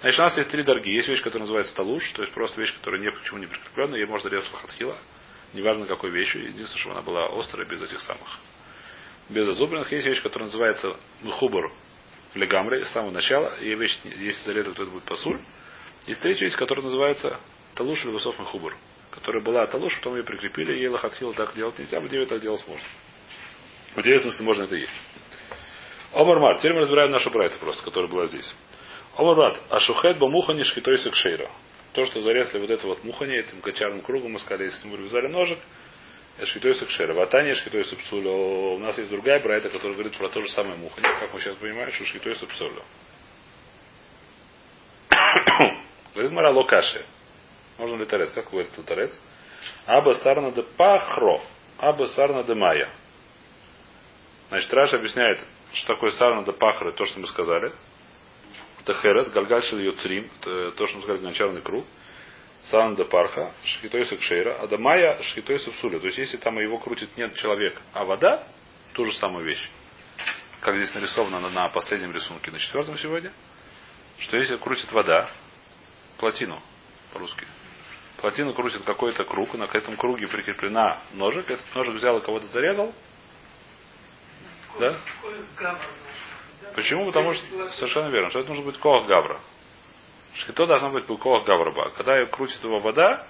Значит, 0.00 0.18
у 0.18 0.22
нас 0.22 0.36
есть 0.36 0.50
три 0.50 0.62
дорги. 0.64 0.88
Есть 0.88 1.08
вещь, 1.08 1.22
которая 1.22 1.42
называется 1.42 1.74
талуш, 1.76 2.10
то 2.12 2.22
есть 2.22 2.34
просто 2.34 2.60
вещь, 2.60 2.74
которая 2.74 3.00
ни 3.00 3.08
к 3.08 3.22
чему 3.22 3.38
не 3.38 3.46
прикрепленная, 3.46 4.00
ее 4.00 4.06
можно 4.06 4.28
резать 4.28 4.50
хатхила. 4.50 4.98
Неважно 5.52 5.86
какой 5.86 6.10
вещью. 6.10 6.42
Единственное, 6.42 6.78
чтобы 6.78 6.94
она 6.96 7.02
была 7.02 7.26
острая, 7.38 7.68
без 7.68 7.80
этих 7.80 8.00
самых. 8.00 8.38
Без 9.28 9.46
зазубренных. 9.46 9.92
Есть 9.92 10.06
вещь, 10.06 10.22
которая 10.22 10.46
называется 10.46 10.96
мухубар 11.20 11.70
легамре, 12.34 12.84
с 12.84 12.90
самого 12.92 13.10
начала. 13.10 13.54
И 13.60 13.74
вещь, 13.74 13.98
если 14.04 14.44
зарезать, 14.44 14.76
то 14.76 14.82
это 14.82 14.92
будет 14.92 15.04
пасуль. 15.04 15.40
Есть 16.06 16.20
третья 16.22 16.44
вещь, 16.44 16.56
которая 16.56 16.84
называется 16.84 17.38
талуш 17.74 18.04
или 18.04 18.10
высов 18.10 18.38
мухубар. 18.38 18.74
Которая 19.10 19.42
была 19.42 19.66
талуш, 19.66 19.96
потом 19.98 20.16
ее 20.16 20.24
прикрепили, 20.24 20.74
ей 20.74 20.88
лохатхила 20.88 21.34
так 21.34 21.54
делать 21.54 21.78
нельзя, 21.78 22.00
в 22.00 22.08
девять 22.08 22.28
так 22.28 22.40
делать 22.40 22.66
можно. 22.66 22.86
В 23.94 24.02
девять 24.02 24.22
смысле 24.22 24.44
можно 24.44 24.62
это 24.64 24.76
есть. 24.76 25.00
Омар 26.12 26.56
Теперь 26.58 26.74
мы 26.74 26.80
разбираем 26.80 27.10
нашу 27.10 27.30
брайту 27.30 27.58
просто, 27.58 27.82
которая 27.82 28.10
была 28.10 28.26
здесь. 28.26 28.54
Омар 29.16 29.58
Ашухет 29.68 30.18
бамухани 30.18 30.62
шхитойся 30.62 31.10
кшейра. 31.10 31.50
То, 31.92 32.06
что 32.06 32.22
зарезали 32.22 32.58
вот 32.58 32.70
это 32.70 32.86
вот 32.86 33.04
мухани, 33.04 33.34
этим 33.34 33.60
кочарным 33.60 34.00
кругом, 34.00 34.32
мы 34.32 34.38
сказали, 34.38 34.64
если 34.64 34.88
мы 34.88 34.96
вязали 34.96 35.26
ножик, 35.26 35.58
это 36.36 36.46
шхитойся 36.46 36.86
кшейра. 36.86 37.14
Ватания 37.14 37.54
шхитойся 37.54 37.96
псуля. 37.96 38.30
У 38.30 38.78
нас 38.78 38.96
есть 38.98 39.10
другая 39.10 39.40
брайта, 39.40 39.68
которая 39.68 39.94
говорит 39.94 40.16
про 40.16 40.28
то 40.28 40.40
же 40.40 40.48
самое 40.48 40.76
мухани, 40.76 41.02
как 41.02 41.32
мы 41.32 41.40
сейчас 41.40 41.56
понимаем, 41.56 41.92
что 41.92 42.04
шхитойся 42.04 42.46
псуля. 42.46 42.82
Говорит 46.14 46.32
Мара 46.32 46.50
Локаши. 46.50 47.04
Можно 47.78 47.96
ли 47.96 48.06
торец? 48.06 48.30
Как 48.32 48.50
говорит 48.50 48.70
торец? 48.86 49.18
Аба 49.86 50.14
сарна 50.14 50.52
де 50.52 50.62
пахро. 50.62 51.40
Аба 51.78 52.04
сарна 52.06 52.44
де 52.44 52.54
майя. 52.54 52.88
Значит, 54.48 54.72
Раш 54.74 54.92
объясняет, 54.92 55.38
что 55.72 55.94
такое 55.94 56.10
сарна 56.12 56.44
де 56.44 56.52
пахро, 56.52 56.92
то, 56.92 57.06
что 57.06 57.20
мы 57.20 57.26
сказали. 57.26 57.72
Это 58.80 58.94
херес, 58.94 59.30
гальгальшил 59.30 59.78
юцрим, 59.78 60.30
это 60.40 60.72
то, 60.72 60.86
что 60.86 60.96
мы 60.96 61.02
сказали, 61.04 61.22
гончарный 61.22 61.62
круг. 61.62 61.86
Сарна 62.64 62.94
де 62.94 63.04
парха, 63.04 63.52
шхитойса 63.64 64.16
кшейра, 64.16 64.60
а 64.60 64.66
дамая 64.66 65.20
шхитойса 65.22 65.70
псуля. 65.72 65.98
То 65.98 66.06
есть, 66.06 66.18
если 66.18 66.36
там 66.36 66.58
его 66.58 66.78
крутит 66.78 67.16
нет 67.16 67.34
человек, 67.34 67.80
а 67.92 68.04
вода, 68.04 68.46
ту 68.92 69.04
же 69.04 69.12
самую 69.14 69.44
вещь. 69.44 69.68
Как 70.60 70.76
здесь 70.76 70.94
нарисовано 70.94 71.40
на, 71.40 71.68
последнем 71.68 72.12
рисунке, 72.12 72.52
на 72.52 72.58
четвертом 72.58 72.96
сегодня, 72.98 73.32
что 74.18 74.36
если 74.36 74.56
крутит 74.56 74.92
вода, 74.92 75.28
плотину 76.18 76.62
по-русски, 77.12 77.46
плотину 78.18 78.54
крутит 78.54 78.84
какой-то 78.84 79.24
круг, 79.24 79.54
на 79.54 79.66
к 79.66 79.74
этому 79.74 79.96
круге 79.96 80.28
прикреплена 80.28 81.02
ножик, 81.14 81.50
этот 81.50 81.74
ножик 81.74 81.94
взял 81.94 82.16
и 82.18 82.22
кого-то 82.22 82.46
зарезал. 82.46 82.94
Да? 84.78 84.96
Почему? 86.76 87.06
Потому 87.06 87.34
что 87.34 87.70
совершенно 87.72 88.08
верно, 88.08 88.30
что 88.30 88.38
это 88.38 88.50
нужно 88.50 88.64
быть 88.64 88.78
коах 88.78 89.06
гавра. 89.06 89.40
Шхито 90.34 90.66
должна 90.66 90.90
быть 90.90 91.06
коах 91.06 91.44
гавраба. 91.44 91.90
Когда 91.90 92.18
ее 92.18 92.26
крутит 92.26 92.62
его 92.64 92.78
вода, 92.78 93.26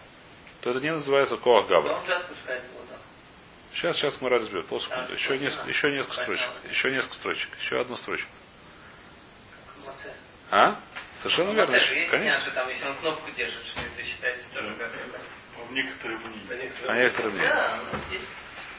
то 0.61 0.71
это 0.71 0.81
не 0.81 0.93
называется 0.93 1.37
коах 1.37 1.67
Да 1.69 1.75
гавра. 1.77 1.93
он 1.95 2.07
же 2.07 2.15
отпускает 2.15 2.63
воду. 2.73 2.87
Сейчас, 3.75 3.97
сейчас 3.97 4.21
мы 4.21 4.29
разберем. 4.29 4.67
Полсекунды. 4.67 5.15
Еще 5.15 5.39
несколько, 5.39 5.69
еще 5.69 5.91
несколько 5.91 6.15
строчек. 6.23 6.51
Еще 6.71 6.91
несколько 6.91 7.15
строчек. 7.15 7.49
Еще 7.59 7.81
одну 7.81 7.97
строчку. 7.97 8.31
А? 10.51 10.77
Совершенно 11.17 11.49
Ну, 11.51 11.55
верно. 11.55 11.75
Есть 11.75 12.11
Конечно. 12.11 12.25
нюансы, 12.25 12.51
там, 12.53 12.69
если 12.69 12.87
он 12.87 12.97
кнопку 12.97 13.31
держит, 13.33 13.65
что 13.67 13.81
это 13.81 14.05
считается 14.05 14.47
тоже 14.55 14.75
как 14.75 14.93
это. 14.95 15.21
В 15.69 15.73
некоторые 15.73 16.19
мнения. 16.19 16.73
А 16.87 16.97
некоторые 16.97 17.33
мнения. 17.33 17.49
Да, 17.49 17.81
ну, 17.93 17.99
здесь, 18.09 18.21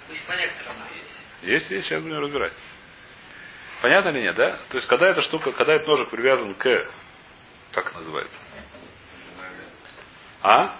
пусть 0.07 0.25
по 0.25 0.31
некоторым 0.33 0.75
есть. 0.95 1.17
Есть, 1.41 1.71
есть, 1.71 1.87
сейчас 1.87 2.03
будем 2.03 2.19
разбирать. 2.19 2.53
Понятно 3.81 4.09
или 4.09 4.21
нет, 4.21 4.35
да? 4.35 4.57
То 4.69 4.77
есть, 4.77 4.87
когда 4.87 5.07
эта 5.09 5.21
штука, 5.21 5.51
когда 5.51 5.73
этот 5.75 5.87
ножик 5.87 6.09
привязан 6.09 6.53
к, 6.55 6.67
как 7.73 7.93
называется? 7.95 8.39
А? 10.41 10.77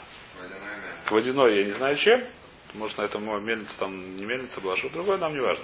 К 1.06 1.12
водяной, 1.12 1.58
я 1.58 1.64
не 1.66 1.72
знаю 1.72 1.98
чем. 1.98 2.24
Может, 2.74 2.98
на 2.98 3.04
этом 3.04 3.24
мельница 3.46 3.78
там 3.80 4.16
не 4.16 4.26
мельница 4.26 4.62
была, 4.62 4.78
что 4.78 4.90
другое 4.90 5.18
нам 5.18 5.34
не 5.34 5.42
важно. 5.42 5.64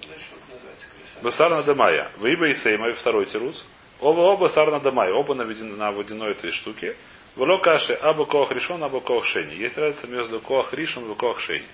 Что 0.00 0.10
это 0.10 0.52
называется 0.52 0.86
колесо? 0.90 1.22
Басарна 1.22 1.62
Дамая. 1.62 2.12
Выиба 2.18 2.48
и 2.48 2.54
Сейма, 2.54 2.88
оба 2.88 3.24
тирус. 3.26 3.66
Оба 4.00 4.20
оба 4.20 4.48
сарна 4.48 4.80
Дамая. 4.80 5.12
Оба 5.12 5.34
наведены 5.34 5.76
на 5.76 5.92
водяной 5.92 6.32
этой 6.32 6.50
штуке. 6.50 6.96
Вло 7.36 7.60
каши 7.60 7.94
аба 7.94 8.26
коах 8.26 8.50
решен, 8.50 8.82
аба 8.82 9.00
коах 9.00 9.24
шени. 9.24 9.54
Есть 9.54 9.76
разница 9.76 10.06
между 10.06 10.40
коах 10.40 10.72
ришен 10.72 11.10
и 11.10 11.14
коах 11.14 11.40
шени. 11.40 11.66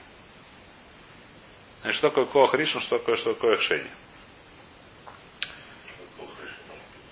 Значит, 1.82 1.98
что 1.98 2.08
такое 2.08 2.24
коах 2.26 2.54
ришен, 2.54 2.80
что 2.80 2.98
такое, 2.98 3.16
что 3.16 3.34
такое 3.34 3.56
шени? 3.58 3.90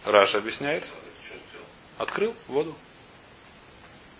Раша 0.05 0.38
объясняет. 0.38 0.85
Открыл 1.98 2.35
воду. 2.48 2.74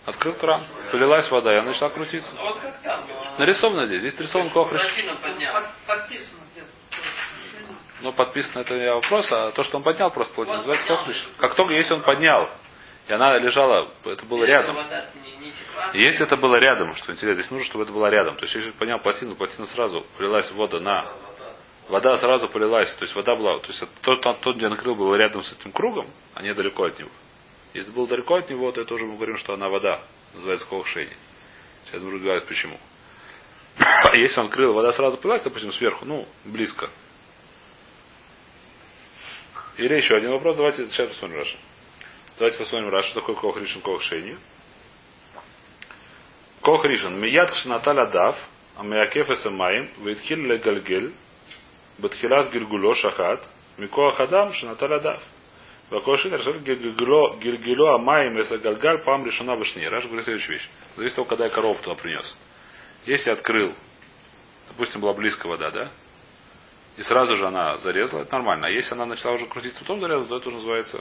Открыл 0.05 0.35
кран. 0.35 0.63
Полилась 0.91 1.31
вода, 1.31 1.53
и 1.55 1.57
она 1.59 1.69
начала 1.69 1.91
крутиться. 1.91 2.35
Вот 2.37 2.61
как 2.61 2.81
там. 2.83 3.07
а, 3.11 3.39
Нарисовано 3.39 3.87
здесь. 3.87 4.01
Здесь 4.01 4.19
нарисован 4.19 4.51
поднял. 4.51 5.53
Под- 5.53 5.71
подписано 5.87 6.41
где-то. 6.53 6.69
Ну, 8.01 8.13
подписано 8.13 8.61
это 8.63 8.77
не 8.79 8.93
вопрос, 8.93 9.31
а 9.31 9.53
то, 9.53 9.63
что 9.63 9.77
он 9.77 9.85
поднял, 9.85 10.11
просто 10.11 10.35
плотину, 10.35 10.57
Вот 10.59 10.67
называется 10.67 11.09
ришен. 11.09 11.31
Как 11.39 11.55
только, 11.55 11.73
если 11.75 11.95
он 11.95 12.03
поднял, 12.03 12.51
и 13.07 13.13
она 13.13 13.39
лежала, 13.39 13.89
это 14.05 14.25
было 14.27 14.41
Если 14.41 14.53
рядом. 14.53 14.75
вода 14.75 15.07
не, 15.25 15.47
не 15.47 15.53
текла, 15.53 15.91
Если 15.93 16.27
это 16.27 16.37
было 16.37 16.57
рядом, 16.57 16.95
что 16.97 17.13
интересно, 17.13 17.41
здесь 17.41 17.51
нужно, 17.53 17.67
чтобы 17.67 17.85
это 17.85 17.93
было 17.93 18.09
рядом. 18.09 18.35
То 18.37 18.43
есть, 18.45 18.57
если 18.57 18.73
поднял 18.73 18.99
плотину, 18.99 19.37
плотина 19.37 19.67
сразу 19.69 20.05
полилась 20.19 20.51
вода 20.53 20.81
на... 20.81 21.07
Вода 21.89 22.17
сразу 22.19 22.49
полилась. 22.49 22.93
То 22.97 23.05
есть, 23.05 23.15
вода 23.15 23.37
была... 23.37 23.59
То 23.61 23.69
есть, 23.69 23.83
это 23.83 23.91
тот, 24.03 24.21
тот, 24.21 24.41
тот, 24.41 24.57
где 24.57 24.69
накрыл, 24.69 24.97
был 24.97 25.15
рядом 25.15 25.43
с 25.45 25.53
этим 25.53 25.71
кругом, 25.71 26.09
а 26.35 26.43
не 26.43 26.53
далеко 26.55 26.85
от 26.85 26.99
него. 26.99 27.11
Если 27.75 27.91
был 27.91 28.07
далеко 28.07 28.37
от 28.37 28.51
него, 28.51 28.71
то 28.73 28.81
я 28.81 28.87
тоже 28.87 29.07
мы 29.07 29.17
говорим, 29.17 29.37
что 29.39 29.55
она 29.55 29.69
вода. 29.69 30.03
Называется 30.35 30.67
кохшени. 30.67 31.17
Сейчас 31.87 32.03
мы 32.03 32.19
говорить 32.19 32.45
почему. 32.45 32.79
Если 34.15 34.41
он 34.41 34.51
крыл, 34.51 34.75
вода 34.75 34.93
сразу 34.93 35.17
появилась, 35.17 35.43
допустим, 35.43 35.73
сверху, 35.73 36.05
ну, 36.05 36.27
близко. 36.45 36.91
Или 39.79 39.95
еще 39.95 40.17
один 40.17 40.33
вопрос. 40.33 40.57
Давайте 40.57 40.87
сейчас 40.89 41.09
посмотрим 41.09 41.39
Раша. 41.39 41.57
Давайте 42.39 42.59
посмотрим 42.59 42.91
Раша, 42.91 43.09
что 43.09 43.21
такое 43.21 43.37
кохришин, 43.37 43.81
кохшени. 43.81 44.39
Кохришин. 46.61 47.19
Мият 47.19 47.51
кшинаталя 47.51 48.07
дав, 48.11 48.37
амиакеф 48.77 49.31
эсэмаим, 49.31 49.91
вейтхил 49.99 50.39
легальгель, 50.39 51.15
батхилас 51.99 52.51
гильгуло 52.51 52.95
шахат, 52.95 53.49
микоахадам 53.79 54.53
шинаталя 54.53 55.01
дав. 55.01 55.23
Вакошин 55.93 56.33
решил 56.33 56.55
гильгило 56.55 57.97
амаем 57.97 58.39
если 58.39 58.57
гальгаль 58.57 59.05
пам 59.05 59.27
решена 59.27 59.57
вышнее. 59.57 59.91
Раш 59.91 60.07
говорит 60.07 60.25
следующую 60.25 60.57
вещь. 60.57 60.69
Зависит 60.97 61.13
от 61.13 61.17
того, 61.17 61.29
когда 61.29 61.45
я 61.45 61.51
корову 61.51 61.79
туда 61.83 61.95
принес. 61.95 62.35
Если 63.05 63.29
я 63.29 63.35
открыл, 63.35 63.75
допустим, 64.69 65.03
была 65.03 65.13
близко 65.13 65.47
вода, 65.47 65.71
да? 65.71 65.91
И 66.97 67.03
сразу 67.03 67.37
же 67.37 67.47
она 67.47 67.77
зарезала, 67.77 68.23
это 68.23 68.33
нормально. 68.33 68.69
А 68.69 68.71
если 68.71 68.95
она 68.95 69.05
начала 69.05 69.35
уже 69.35 69.47
крутиться, 69.47 69.81
потом 69.81 70.01
зарезала, 70.01 70.29
то 70.29 70.37
это 70.39 70.49
уже 70.49 70.57
называется, 70.57 71.01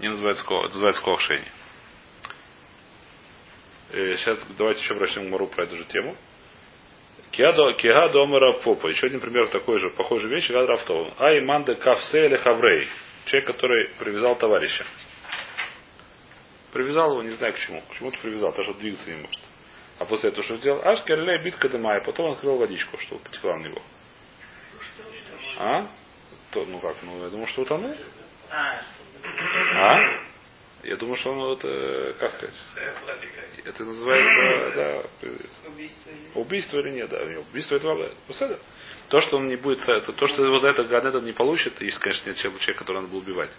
не 0.00 0.08
называется, 0.08 0.44
это 0.44 0.74
называется 0.74 1.02
коохшение. 1.02 1.52
Э, 3.92 4.16
сейчас 4.16 4.44
давайте 4.58 4.82
еще 4.82 4.94
к 4.94 5.30
Мару 5.30 5.46
про 5.46 5.64
эту 5.64 5.78
же 5.78 5.84
тему. 5.84 6.14
Киа 7.32 8.08
дома 8.08 8.52
Попа, 8.64 8.88
Еще 8.88 9.06
один 9.06 9.20
пример 9.20 9.48
такой 9.48 9.78
же, 9.78 9.88
похожей 9.90 10.28
вещи, 10.28 10.52
Гад 10.52 10.68
Рафтова. 10.68 11.14
Айманда 11.18 11.74
кавсе 11.74 12.26
или 12.26 12.36
хаврей. 12.36 12.86
Человек, 13.26 13.46
который 13.46 13.88
привязал 13.98 14.36
товарища. 14.36 14.84
Привязал 16.72 17.12
его, 17.12 17.22
не 17.22 17.30
знаю 17.30 17.52
к 17.52 17.58
чему. 17.58 17.82
К 17.82 17.94
чему-то 17.94 18.18
привязал, 18.18 18.50
потому 18.50 18.72
что 18.72 18.80
двигаться 18.80 19.10
не 19.10 19.16
может. 19.16 19.40
А 19.98 20.04
после 20.04 20.30
этого 20.30 20.42
что 20.44 20.56
сделал? 20.56 20.80
Аж 20.82 21.02
Керлей 21.04 21.42
битка 21.42 21.68
дымая. 21.68 22.00
Потом 22.02 22.26
он 22.26 22.32
открыл 22.32 22.56
водичку, 22.56 22.96
чтобы 22.98 23.22
потекла 23.22 23.56
на 23.56 23.66
него. 23.66 23.82
А? 25.58 25.86
То, 26.52 26.64
ну 26.64 26.80
как, 26.80 26.96
ну 27.02 27.22
я 27.22 27.28
думаю, 27.30 27.46
что 27.48 27.62
утонул. 27.62 27.94
А, 28.50 28.82
А? 29.76 30.29
Я 30.82 30.96
думаю, 30.96 31.16
что 31.16 31.32
он 31.32 31.38
вот, 31.38 31.64
э, 31.64 32.14
как 32.18 32.30
сказать, 32.32 32.54
это 33.64 33.84
называется, 33.84 34.72
да, 34.76 35.28
убийство 35.68 36.10
или... 36.10 36.30
Убийство 36.34 36.78
или 36.78 36.90
нет, 36.90 37.10
да. 37.10 37.18
Убийство 37.50 37.76
это 37.76 37.86
вообще- 37.88 38.16
Посада. 38.26 38.58
То, 39.08 39.20
что 39.20 39.38
он 39.38 39.48
не 39.48 39.56
будет, 39.56 39.86
это, 39.88 40.12
то, 40.12 40.26
что 40.28 40.44
его 40.44 40.58
за 40.58 40.68
это 40.68 40.84
Ганедон 40.84 41.24
не 41.24 41.32
получит, 41.32 41.80
если, 41.82 42.00
конечно, 42.00 42.28
нет 42.28 42.38
человека, 42.38 42.74
которого 42.74 43.00
надо 43.02 43.12
было 43.12 43.20
убивать. 43.20 43.50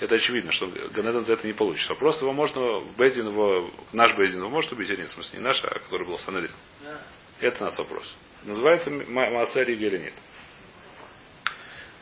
Это 0.00 0.14
очевидно, 0.14 0.52
что 0.52 0.66
Ганедон 0.66 1.24
за 1.24 1.34
это 1.34 1.46
не 1.46 1.52
получит. 1.52 1.88
Вопрос 1.90 2.20
его 2.22 2.32
можно, 2.32 2.80
Бейдин 2.96 3.28
его, 3.28 3.70
наш 3.92 4.16
Бейдин 4.16 4.38
его 4.38 4.48
может 4.48 4.72
убить 4.72 4.88
или 4.88 5.02
нет, 5.02 5.08
в 5.08 5.12
смысле, 5.12 5.38
не 5.38 5.44
наш, 5.44 5.62
а 5.64 5.68
который 5.68 6.06
был 6.06 6.18
Санедрин. 6.18 6.54
Да. 6.82 7.00
Это 7.40 7.62
нас 7.64 7.78
вопрос. 7.78 8.16
Называется 8.44 8.90
Маасери 8.90 9.74
или 9.74 9.98
нет. 9.98 10.14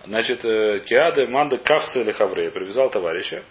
Значит, 0.06 0.44
э, 0.44 0.80
Киаде 0.86 1.26
Манда 1.26 1.58
Кавса 1.58 2.00
или 2.00 2.12
Хаврея 2.12 2.50
привязал 2.50 2.90
товарища. 2.90 3.42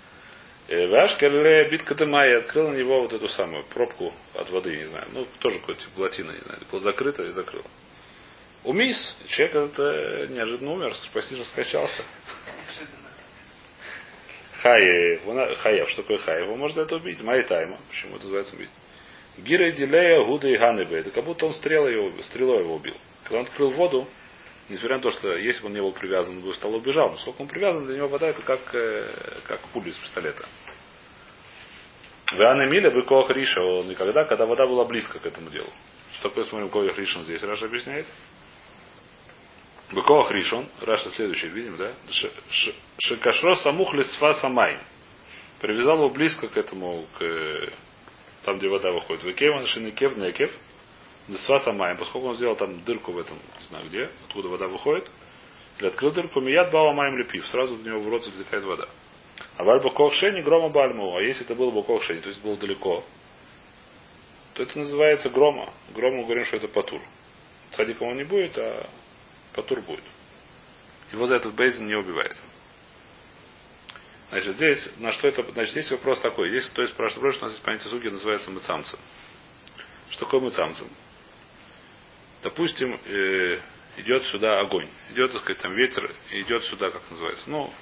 Э, 0.67 0.87
Вашкерле 0.87 1.69
битка 1.69 1.93
дыма 1.93 2.25
и 2.25 2.33
открыл 2.35 2.69
на 2.69 2.75
него 2.75 3.01
вот 3.01 3.11
эту 3.11 3.27
самую 3.27 3.63
пробку 3.65 4.13
от 4.33 4.49
воды, 4.49 4.77
не 4.77 4.85
знаю. 4.85 5.07
Ну, 5.11 5.27
тоже 5.39 5.59
какой-то 5.59 5.81
типа 5.81 5.91
плотина, 5.95 6.31
не 6.31 6.39
знаю. 6.39 6.59
Было 6.71 6.81
закрыто 6.81 7.23
и 7.23 7.31
закрыл. 7.31 7.63
Умис, 8.63 9.17
человек 9.27 9.55
это 9.55 10.27
неожиданно 10.31 10.71
умер, 10.71 10.93
почти 11.13 11.35
же 11.35 11.43
скачался. 11.43 12.03
Неожиданно. 12.65 13.09
Хаев, 14.61 15.27
он- 15.27 15.55
Хаев, 15.55 15.89
что 15.89 16.01
такое 16.03 16.17
Хаев? 16.19 16.47
Он 16.49 16.59
может 16.59 16.77
это 16.77 16.95
убить. 16.95 17.21
Майтайма, 17.21 17.81
почему 17.89 18.15
это 18.15 18.23
называется 18.23 18.55
убить? 18.55 18.69
Гира 19.39 19.69
Дилея, 19.71 20.23
Гуда 20.23 20.47
и 20.47 20.55
Ганебе. 20.55 20.99
Это 20.99 21.11
как 21.11 21.25
будто 21.25 21.45
он 21.45 21.53
стрелой 21.53 21.93
его, 21.93 22.21
стрелой 22.21 22.59
его 22.59 22.75
убил. 22.75 22.95
Когда 23.23 23.39
он 23.39 23.45
открыл 23.45 23.71
воду, 23.71 24.07
несмотря 24.69 24.97
на 24.97 25.03
то, 25.03 25.11
что 25.11 25.35
если 25.35 25.61
бы 25.61 25.67
он 25.67 25.73
не 25.73 25.81
был 25.81 25.91
привязан, 25.91 26.37
он 26.37 26.43
бы 26.43 26.53
стал 26.53 26.73
убежал. 26.75 27.11
Но 27.11 27.17
сколько 27.17 27.41
он 27.41 27.47
привязан, 27.47 27.85
для 27.85 27.97
него 27.97 28.07
вода 28.07 28.27
это 28.27 28.41
как, 28.41 28.61
э, 28.73 29.39
как 29.47 29.59
пуля 29.73 29.89
из 29.89 29.97
пистолета. 29.97 30.45
Виана 32.31 32.69
Миля, 32.69 32.89
вы 32.89 33.05
Коах 33.05 33.29
Риша, 33.29 33.61
никогда, 33.61 34.25
когда 34.25 34.45
вода 34.45 34.65
была 34.65 34.85
близко 34.85 35.19
к 35.19 35.25
этому 35.25 35.49
делу. 35.49 35.69
Что 36.13 36.29
такое, 36.29 36.45
смотрим, 36.45 36.69
Коах 36.69 36.97
Ришон 36.97 37.23
здесь, 37.23 37.43
Раша 37.43 37.65
объясняет. 37.65 38.07
Быкоах 39.91 40.31
Ришон, 40.31 40.67
Раша 40.81 41.11
следующий, 41.11 41.47
видим, 41.49 41.77
да? 41.77 41.93
Шикашро 42.97 43.55
самух 43.55 43.93
лисфа 43.93 44.33
самай. 44.35 44.79
Привязал 45.59 45.97
его 45.97 46.09
близко 46.09 46.47
к 46.47 46.57
этому, 46.57 47.07
к, 47.17 47.21
э, 47.21 47.69
там, 48.43 48.57
где 48.57 48.67
вода 48.67 48.91
выходит. 48.91 49.23
Векеван 49.23 49.65
шинекев 49.67 50.17
некев. 50.17 50.51
Лисфа 51.27 51.59
самай. 51.59 51.97
Поскольку 51.97 52.27
он 52.27 52.35
сделал 52.35 52.55
там 52.55 52.83
дырку 52.83 53.11
в 53.11 53.17
этом, 53.17 53.37
не 53.59 53.65
знаю 53.67 53.87
где, 53.87 54.09
откуда 54.27 54.49
вода 54.49 54.67
выходит. 54.67 55.09
Или 55.79 55.87
открыл 55.87 56.11
дырку, 56.11 56.41
мият 56.41 56.71
бава 56.71 56.93
маем 56.93 57.17
лепив. 57.17 57.45
Сразу 57.47 57.75
в 57.75 57.85
него 57.85 57.99
в 57.99 58.09
рот 58.09 58.23
затекает 58.25 58.63
вода. 58.63 58.87
А 59.57 59.63
валь 59.63 59.81
бакох 59.81 60.13
шени 60.13 60.41
грома 60.41 60.69
бальму. 60.69 61.15
А 61.15 61.21
если 61.21 61.45
это 61.45 61.55
было 61.55 61.71
бакох 61.71 62.03
шени, 62.03 62.19
то 62.19 62.29
есть 62.29 62.41
было 62.41 62.57
далеко, 62.57 63.03
то 64.53 64.63
это 64.63 64.77
называется 64.77 65.29
грома. 65.29 65.73
Грома 65.93 66.17
мы 66.17 66.23
говорим, 66.25 66.45
что 66.45 66.57
это 66.57 66.67
патур. 66.67 67.01
Садиком 67.71 68.09
он 68.09 68.17
не 68.17 68.23
будет, 68.23 68.57
а 68.57 68.87
Патур 69.53 69.81
будет. 69.81 70.03
Его 71.11 71.27
за 71.27 71.35
этот 71.35 71.53
бейзин 71.53 71.87
не 71.87 71.95
убивает. 71.95 72.35
Значит, 74.29 74.55
здесь, 74.55 74.89
на 74.97 75.11
что 75.11 75.27
это, 75.27 75.43
значит, 75.51 75.71
здесь 75.71 75.91
вопрос 75.91 76.19
такой. 76.21 76.49
Здесь 76.49 76.69
кто 76.69 76.85
спрашивает, 76.87 77.35
что 77.35 77.45
у 77.45 77.47
нас 77.47 77.53
есть 77.53 77.63
понятие 77.63 77.89
суги, 77.89 78.07
называется 78.07 78.49
мыцамцем. 78.49 78.99
Что 80.09 80.25
такое 80.25 80.41
мыцамцем? 80.41 80.87
Допустим, 82.43 82.99
э, 83.05 83.59
идет 83.97 84.23
сюда 84.25 84.59
огонь. 84.59 84.87
Идет, 85.11 85.31
так 85.31 85.41
сказать, 85.41 85.61
там 85.61 85.73
ветер, 85.73 86.11
идет 86.31 86.63
сюда, 86.63 86.91
как 86.91 87.01
называется. 87.09 87.49
Ну, 87.49 87.73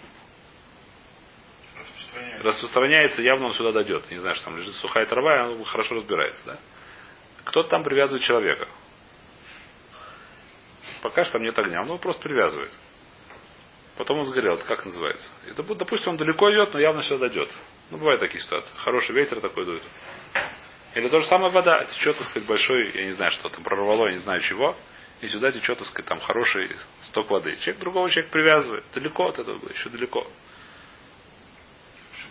Распространяется. 1.76 2.44
распространяется, 2.48 3.22
явно 3.22 3.46
он 3.48 3.54
сюда 3.54 3.72
дойдет. 3.72 4.10
Не 4.12 4.18
знаю, 4.20 4.36
что 4.36 4.46
там 4.46 4.58
лежит 4.58 4.74
сухая 4.76 5.06
трава, 5.06 5.38
и 5.38 5.50
он 5.56 5.66
хорошо 5.66 5.96
разбирается, 5.96 6.44
да? 6.46 6.60
Кто-то 7.46 7.70
там 7.70 7.84
привязывает 7.84 8.24
человека. 8.24 8.68
Пока 11.02 11.24
что 11.24 11.34
там 11.34 11.44
нет 11.44 11.58
огня, 11.58 11.82
он 11.82 11.88
его 11.88 11.98
просто 11.98 12.22
привязывает. 12.22 12.72
Потом 13.98 14.20
он 14.20 14.26
сгорел. 14.26 14.56
Это 14.56 14.66
как 14.66 14.86
называется? 14.86 15.30
Это, 15.48 15.64
допустим, 15.64 16.12
он 16.12 16.18
далеко 16.18 16.52
идет, 16.52 16.74
но 16.74 16.80
явно 16.80 17.02
сюда 17.04 17.28
дойдет. 17.28 17.50
Ну, 17.90 17.98
бывают 17.98 18.22
такие 18.22 18.42
ситуации. 18.42 18.72
Хороший 18.78 19.14
ветер 19.16 19.40
такой 19.42 19.66
дует. 19.66 19.84
Или 20.96 21.08
то 21.08 21.20
же 21.20 21.26
самое 21.28 21.52
вода. 21.52 21.86
Течет, 21.86 22.18
так 22.18 22.28
сказать, 22.28 22.48
большой, 22.48 22.92
я 22.92 23.06
не 23.06 23.12
знаю, 23.12 23.32
что 23.32 23.50
там 23.50 23.64
прорвало, 23.64 24.08
я 24.08 24.14
не 24.14 24.20
знаю 24.20 24.42
чего. 24.42 24.76
И 25.22 25.28
сюда 25.28 25.52
течет, 25.52 25.78
так 25.78 25.88
сказать, 25.88 26.08
там 26.08 26.20
хороший 26.20 26.70
сток 27.02 27.30
воды. 27.30 27.56
Человек 27.58 27.80
другого 27.80 28.10
человека 28.10 28.34
привязывает. 28.34 28.84
Далеко 28.94 29.28
от 29.28 29.40
этого, 29.40 29.70
еще 29.70 29.90
далеко. 29.90 30.28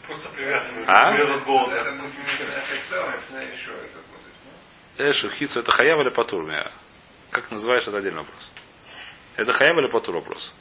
Просто 0.06 0.28
привязывают. 0.30 0.88
А? 0.88 1.36
От 1.36 1.44
голода. 1.44 1.76
Это 1.76 1.92
ну? 1.92 2.10
Хицу, 5.30 5.60
это 5.60 5.70
хаяв 5.70 6.00
или 6.00 6.10
патур? 6.10 6.44
Меня? 6.44 6.66
Как 7.30 7.50
называешь, 7.50 7.86
это 7.86 7.98
отдельный 7.98 8.18
вопрос. 8.18 8.50
Это 9.36 9.52
хаяв 9.52 9.76
или 9.78 9.86
патур 9.90 10.16
вопрос? 10.16 10.52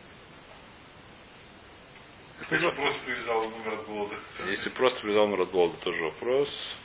Если 2.50 2.70
просто 2.72 3.00
привязал, 3.06 3.48
умер 3.48 3.74
от 3.74 3.86
голода. 3.86 4.16
Если 4.48 4.70
просто 4.70 5.02
привязал 5.02 5.26
умер 5.26 5.42
от 5.42 5.52
голода, 5.52 5.78
тоже 5.78 6.04
вопрос. 6.04 6.78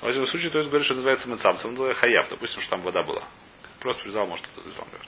В 0.00 0.06
этом 0.06 0.26
случае, 0.26 0.50
то 0.50 0.58
есть 0.58 0.70
говорит, 0.70 0.84
что 0.84 0.94
это 0.94 0.98
называется 1.00 1.28
мецамцем, 1.28 1.74
ну, 1.74 1.92
хаяв, 1.94 2.28
допустим, 2.28 2.60
что 2.60 2.70
там 2.70 2.82
вода 2.82 3.02
была. 3.02 3.24
Просто 3.80 4.02
привязал, 4.02 4.26
может, 4.26 4.46
кто-то 4.46 4.62
привязал. 4.62 4.84
например. 4.84 5.06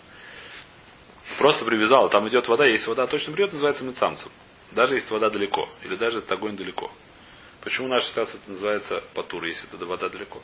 Просто 1.38 1.64
привязал, 1.64 2.08
там 2.10 2.28
идет 2.28 2.48
вода, 2.48 2.66
если 2.66 2.88
вода 2.88 3.06
точно 3.06 3.32
придет, 3.32 3.52
называется 3.52 3.84
мецамцем. 3.84 4.32
Даже 4.72 4.94
если 4.94 5.12
вода 5.12 5.30
далеко, 5.30 5.68
или 5.82 5.96
даже 5.96 6.18
этот 6.18 6.32
огонь 6.32 6.56
далеко. 6.56 6.90
Почему 7.62 7.88
наша 7.88 8.08
ситуация 8.08 8.40
это 8.40 8.50
называется 8.50 9.02
патур, 9.14 9.44
если 9.44 9.68
это 9.72 9.84
вода 9.86 10.08
далеко? 10.08 10.42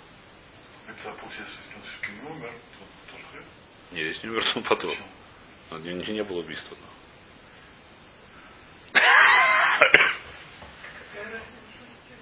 Это 0.87 1.13
получается, 1.21 1.55
если 1.65 1.77
он 2.09 2.15
не 2.15 2.31
умер, 2.31 2.53
то 2.53 3.13
тоже 3.13 3.25
хлеб. 3.33 3.43
Не, 3.93 4.03
здесь 4.05 4.23
не 4.23 4.31
умер, 4.31 4.45
то 4.45 4.59
он 4.59 4.65
патур. 4.65 4.91
Почему? 4.91 5.09
Ну, 5.71 5.79
Не, 5.79 5.95
не, 5.95 6.13
не 6.13 6.23
было 6.23 6.41
убийства. 6.41 6.77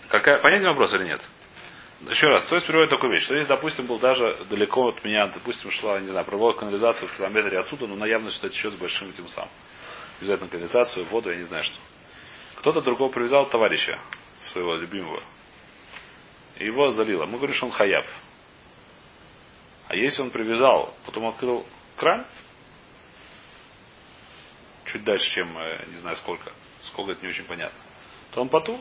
Какая, 0.09 0.39
понятен 0.39 0.69
вопрос 0.69 0.93
или 0.95 1.05
нет? 1.05 1.21
Еще 2.01 2.27
раз, 2.27 2.45
то 2.47 2.55
есть 2.55 2.67
приводит 2.67 2.91
такую 2.91 3.13
вещь, 3.13 3.25
что 3.25 3.35
если, 3.35 3.49
допустим, 3.49 3.87
был 3.87 3.99
даже 3.99 4.45
далеко 4.51 4.89
от 4.89 5.03
меня, 5.05 5.27
допустим, 5.29 5.71
шла, 5.71 6.01
не 6.01 6.09
знаю, 6.09 6.27
проводка 6.27 6.61
канализацию 6.61 7.09
в 7.09 7.17
километре 7.17 7.59
отсюда, 7.59 7.87
но 7.87 7.95
она 7.95 8.07
явно 8.07 8.31
сюда 8.31 8.51
течет 8.51 8.73
с 8.73 8.77
большим 8.77 9.11
этим 9.11 9.27
самым. 9.29 9.51
Обязательно 10.21 10.49
канализацию, 10.49 11.07
воду, 11.07 11.31
я 11.31 11.37
не 11.37 11.45
знаю 11.45 11.65
что. 11.65 11.77
Кто-то 12.57 12.83
другого 12.83 13.11
привязал 13.11 13.49
товарища, 13.49 13.99
своего 14.53 14.75
любимого. 14.75 15.23
И 16.59 16.67
его 16.67 16.91
залило. 16.91 17.27
Мы 17.27 17.39
говорим, 17.39 17.55
что 17.55 17.67
он 17.67 17.73
хаяв. 17.73 18.07
А 19.89 19.97
если 19.97 20.23
он 20.23 20.31
привязал, 20.31 20.95
потом 21.05 21.27
открыл 21.27 21.67
кран, 21.97 22.27
чуть 24.87 25.05
дальше, 25.05 25.31
чем, 25.31 25.57
э, 25.59 25.85
не 25.91 25.99
знаю 25.99 26.17
сколько, 26.17 26.53
сколько 26.83 27.13
это 27.13 27.23
не 27.23 27.29
очень 27.29 27.45
понятно, 27.45 27.79
то 28.33 28.41
он 28.41 28.49
потур. 28.49 28.79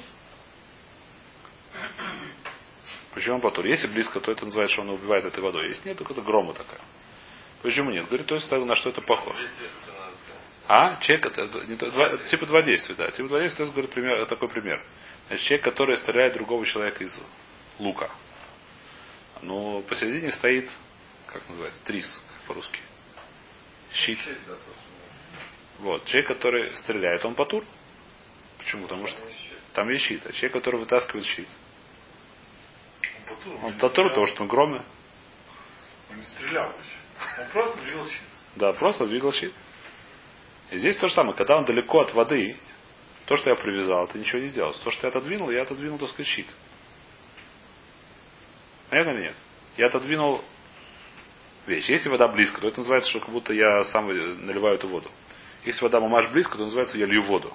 Почему 3.13 3.35
он 3.35 3.41
потур? 3.41 3.65
Если 3.65 3.87
близко, 3.87 4.19
то 4.19 4.31
это 4.31 4.45
называется, 4.45 4.73
что 4.73 4.81
он 4.81 4.89
убивает 4.89 5.25
этой 5.25 5.39
водой. 5.43 5.69
Если 5.69 5.87
нет, 5.89 5.97
то 5.97 6.03
это 6.03 6.21
грома 6.21 6.53
такая. 6.53 6.81
Почему 7.61 7.91
нет? 7.91 8.07
Говорит, 8.07 8.27
то 8.27 8.35
есть 8.35 8.49
так, 8.49 8.63
на 8.63 8.75
что 8.75 8.89
это 8.89 9.01
похоже. 9.01 9.49
А? 10.67 10.97
Человек, 11.01 11.25
это, 11.25 11.65
не 11.67 11.75
два- 11.75 12.17
типа 12.17 12.45
два 12.45 12.61
действия, 12.61 12.95
да. 12.95 13.11
Типа 13.11 13.29
два 13.29 13.39
действия, 13.39 13.57
то 13.57 13.63
есть, 13.63 13.73
говорит, 13.73 13.91
пример, 13.91 14.25
такой 14.27 14.49
пример. 14.49 14.83
Значит, 15.27 15.45
человек, 15.45 15.65
который 15.65 15.97
стреляет 15.97 16.33
другого 16.33 16.65
человека 16.65 17.03
из 17.03 17.21
лука. 17.79 18.09
Но 19.41 19.81
посередине 19.81 20.31
стоит, 20.31 20.69
как 21.27 21.47
называется, 21.49 21.83
трис, 21.83 22.07
как 22.07 22.47
по-русски. 22.47 22.79
Щит. 23.93 24.19
Вот. 25.79 26.05
Человек, 26.05 26.27
который 26.29 26.75
стреляет, 26.77 27.23
он 27.25 27.35
патур. 27.35 27.65
Почему? 28.57 28.83
Потому 28.83 29.05
что 29.07 29.21
там 29.73 29.89
есть 29.89 30.05
щит. 30.05 30.25
А 30.25 30.31
человек, 30.31 30.53
который 30.53 30.79
вытаскивает 30.79 31.25
щит, 31.25 31.49
Он 33.63 33.73
стрелял. 33.75 34.09
потому 34.09 34.27
что 34.27 34.43
он 34.43 34.47
громы. 34.47 34.83
Он 36.09 36.17
не 36.17 36.25
стрелял 36.25 36.67
вообще. 36.67 37.41
Он 37.41 37.49
просто 37.51 37.77
двигал 37.81 38.05
щит. 38.05 38.21
Да, 38.55 38.73
просто 38.73 39.07
двигал 39.07 39.33
щит. 39.33 39.53
И 40.71 40.77
здесь 40.77 40.97
то 40.97 41.07
же 41.07 41.13
самое. 41.13 41.35
Когда 41.35 41.57
он 41.57 41.65
далеко 41.65 41.99
от 41.99 42.13
воды, 42.13 42.57
то, 43.25 43.35
что 43.35 43.49
я 43.49 43.55
привязал, 43.55 44.05
это 44.05 44.17
ничего 44.17 44.41
не 44.41 44.47
сделал. 44.47 44.73
То, 44.73 44.91
что 44.91 45.07
я 45.07 45.09
отодвинул, 45.09 45.49
я 45.49 45.63
отодвинул, 45.63 45.97
так 45.97 46.09
сказать, 46.09 46.27
щит. 46.27 46.47
Понятно 48.89 49.11
или 49.11 49.21
нет? 49.21 49.35
Я 49.77 49.87
отодвинул 49.87 50.43
вещь. 51.65 51.89
Если 51.89 52.09
вода 52.09 52.27
близко, 52.27 52.61
то 52.61 52.67
это 52.67 52.79
называется, 52.79 53.09
что 53.09 53.19
как 53.19 53.29
будто 53.29 53.53
я 53.53 53.83
сам 53.85 54.07
наливаю 54.07 54.75
эту 54.75 54.87
воду. 54.87 55.09
Если 55.65 55.81
вода 55.83 55.99
мамаш 55.99 56.31
близко, 56.31 56.57
то 56.57 56.63
называется, 56.63 56.97
я 56.97 57.05
лью 57.05 57.23
воду. 57.23 57.53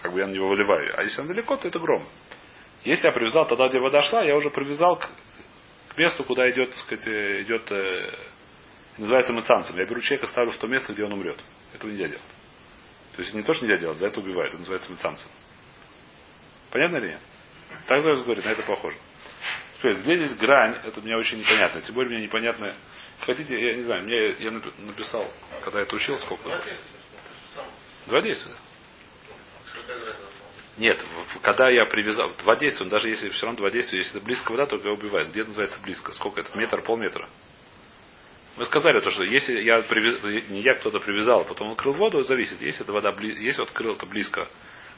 Как 0.00 0.12
бы 0.12 0.20
я 0.20 0.26
на 0.26 0.32
него 0.32 0.48
выливаю. 0.48 0.92
А 0.96 1.02
если 1.02 1.20
она 1.20 1.28
далеко, 1.28 1.56
то 1.56 1.68
это 1.68 1.78
гром. 1.78 2.06
Если 2.84 3.06
я 3.06 3.12
привязал 3.12 3.46
тогда, 3.46 3.68
где 3.68 3.78
вода 3.78 4.00
шла, 4.02 4.22
я 4.22 4.34
уже 4.34 4.50
привязал 4.50 4.96
к, 4.98 5.08
к 5.88 5.98
месту, 5.98 6.24
куда 6.24 6.50
идет, 6.50 6.70
так 6.70 6.78
сказать, 6.80 7.06
э, 7.06 7.42
идет, 7.42 7.70
э, 7.70 8.12
называется 8.98 9.32
мыцанцем. 9.32 9.76
Я 9.76 9.86
беру 9.86 10.00
человека, 10.00 10.26
ставлю 10.26 10.50
в 10.52 10.56
то 10.56 10.66
место, 10.66 10.92
где 10.92 11.04
он 11.04 11.12
умрет. 11.12 11.38
Этого 11.74 11.90
нельзя 11.90 12.08
делать. 12.08 12.22
То 13.14 13.22
есть 13.22 13.34
не 13.34 13.42
то, 13.42 13.54
что 13.54 13.64
нельзя 13.64 13.78
делать, 13.78 13.98
за 13.98 14.06
это 14.06 14.20
убивают. 14.20 14.50
Это 14.50 14.58
называется 14.58 14.90
мыцанцем. 14.90 15.30
Понятно 16.70 16.96
или 16.96 17.08
нет? 17.08 17.20
Так 17.86 18.02
Зоис 18.02 18.22
говорит, 18.22 18.44
на 18.44 18.50
это 18.50 18.62
похоже. 18.62 18.96
Теперь, 19.78 19.96
где 19.98 20.16
здесь 20.16 20.34
грань, 20.36 20.76
это 20.84 21.00
мне 21.00 21.16
очень 21.16 21.38
непонятно. 21.38 21.80
Тем 21.82 21.94
более 21.94 22.12
мне 22.14 22.22
непонятно. 22.22 22.74
Хотите, 23.20 23.60
я 23.60 23.74
не 23.74 23.82
знаю, 23.82 24.04
мне 24.04 24.16
я 24.16 24.50
напи- 24.50 24.72
написал, 24.84 25.30
когда 25.62 25.80
я 25.80 25.84
это 25.86 25.94
учил, 25.96 26.18
сколько? 26.18 26.48
Два 28.06 28.20
действия. 28.22 28.54
Нет, 28.54 28.58
в- 28.58 28.71
в- 30.76 31.40
когда 31.40 31.68
я 31.68 31.84
привязал, 31.86 32.30
два 32.38 32.56
действия, 32.56 32.86
даже 32.86 33.08
если 33.08 33.28
все 33.30 33.46
равно 33.46 33.58
два 33.58 33.70
действия, 33.70 33.98
если 33.98 34.16
это 34.16 34.24
близко 34.24 34.50
вода, 34.52 34.66
то 34.66 34.76
его 34.76 34.92
убивает. 34.92 35.30
Где 35.30 35.40
это 35.40 35.48
называется 35.50 35.78
близко? 35.82 36.12
Сколько 36.12 36.40
это? 36.40 36.56
Метр, 36.56 36.82
полметра? 36.82 37.28
Мы 38.56 38.66
сказали 38.66 39.00
то, 39.00 39.10
что 39.10 39.22
если 39.22 39.62
я 39.62 39.80
привяз- 39.80 40.50
не 40.50 40.60
я 40.60 40.74
кто-то 40.74 41.00
привязал, 41.00 41.40
а 41.40 41.44
потом 41.44 41.70
открыл 41.72 41.94
воду, 41.94 42.22
зависит. 42.24 42.60
Если 42.60 42.82
эта 42.84 42.92
вода 42.92 43.12
бли... 43.12 43.34
если 43.44 43.62
открыл 43.62 43.94
это 43.94 44.06
близко, 44.06 44.48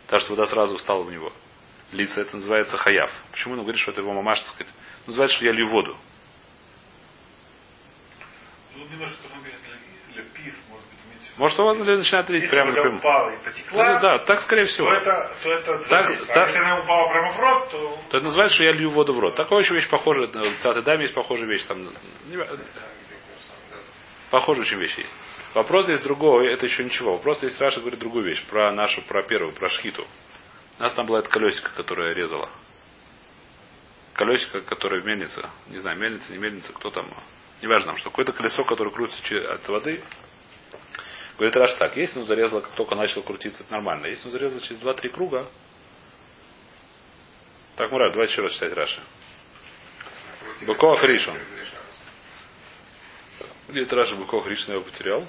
так 0.08 0.20
что 0.20 0.30
вода 0.30 0.46
сразу 0.46 0.76
встала 0.76 1.02
в 1.02 1.10
него. 1.10 1.32
Лица 1.92 2.20
это 2.20 2.36
называется 2.36 2.76
хаяв. 2.76 3.10
Почему 3.30 3.54
он 3.54 3.60
говорит, 3.60 3.80
что 3.80 3.92
это 3.92 4.00
его 4.00 4.12
мамаш, 4.12 4.40
так 4.40 4.54
сказать? 4.54 4.74
Называется, 5.06 5.36
что 5.36 5.46
я 5.46 5.52
лью 5.52 5.68
воду. 5.68 5.96
Тут 8.74 8.90
немножко 8.90 9.16
там 9.28 9.38
говорит 9.38 9.56
для, 10.12 10.22
для 10.22 10.30
пив, 10.32 10.56
может 11.36 11.58
он 11.58 11.78
начинает 11.78 12.30
лить 12.30 12.48
прямо 12.48 12.70
вода 12.70 12.76
напрямую. 12.76 12.98
упала 13.00 13.30
и 13.30 13.36
потекла, 13.44 13.94
Ну, 13.94 14.00
да, 14.00 14.18
так 14.20 14.40
скорее 14.42 14.66
то 14.66 14.72
всего. 14.72 14.92
это, 14.92 15.36
то 15.42 15.50
это 15.50 15.78
Так- 15.88 16.06
зависит. 16.06 16.26
так- 16.28 16.36
А 16.36 16.46
если 16.46 16.58
она 16.58 16.80
упала 16.80 17.08
прямо 17.08 17.32
в 17.32 17.40
рот, 17.40 17.70
то 17.70 17.98
То 18.10 18.16
это 18.18 18.26
называется, 18.26 18.54
что 18.54 18.64
я 18.64 18.72
лью 18.72 18.90
воду 18.90 19.12
в 19.14 19.18
рот. 19.18 19.34
Такая 19.34 19.58
очень 19.58 19.74
вещь 19.74 19.88
похожая. 19.90 20.28
В 20.28 20.56
Цатой 20.62 20.82
Даме 20.82 21.02
есть 21.02 21.14
похожая 21.14 21.46
вещь. 21.48 21.64
Там, 21.64 21.88
похожая 24.30 24.64
очень 24.64 24.78
вещь 24.78 24.96
есть. 24.98 25.12
Вопрос 25.54 25.84
здесь 25.84 26.00
другой, 26.00 26.48
это 26.52 26.66
еще 26.66 26.82
ничего. 26.84 27.12
Вопрос 27.12 27.38
здесь 27.38 27.60
Раша 27.60 27.80
говорит 27.80 28.00
другую 28.00 28.24
вещь, 28.24 28.44
про 28.46 28.72
нашу, 28.72 29.02
про 29.02 29.22
первую, 29.22 29.52
про 29.54 29.68
шхиту. 29.68 30.04
У 30.78 30.82
нас 30.82 30.92
там 30.94 31.06
была 31.06 31.20
эта 31.20 31.28
колесико, 31.28 31.70
которая 31.70 32.12
резала. 32.12 32.48
Колесико, 34.14 34.62
которое 34.62 35.00
в 35.00 35.04
мельнице. 35.04 35.44
Не 35.68 35.78
знаю, 35.78 35.98
мельница, 35.98 36.32
не 36.32 36.38
мельница, 36.38 36.72
кто 36.72 36.90
там. 36.90 37.06
Неважно, 37.62 37.96
что 37.98 38.10
какое-то 38.10 38.32
колесо, 38.32 38.64
которое 38.64 38.90
крутится 38.90 39.54
от 39.54 39.68
воды. 39.68 40.02
Говорит 41.36 41.56
Раш 41.56 41.72
так, 41.74 41.96
если 41.96 42.20
он 42.20 42.26
зарезал, 42.26 42.60
как 42.60 42.72
только 42.72 42.94
начал 42.94 43.22
крутиться, 43.22 43.62
это 43.64 43.72
нормально. 43.72 44.06
Если 44.06 44.26
он 44.26 44.32
зарезал 44.32 44.60
через 44.60 44.80
2-3 44.80 45.08
круга, 45.08 45.48
так, 47.76 47.90
Мурат, 47.90 48.12
давайте 48.12 48.32
еще 48.32 48.42
раз 48.42 48.52
читать 48.52 48.72
Раши. 48.72 49.00
Быков 50.62 51.02
Ришон. 51.02 51.36
Где 53.68 53.82
это 53.82 53.96
Раша 53.96 54.14
Быков 54.14 54.46
Ришон 54.46 54.68
я 54.68 54.74
его 54.74 54.84
потерял? 54.84 55.26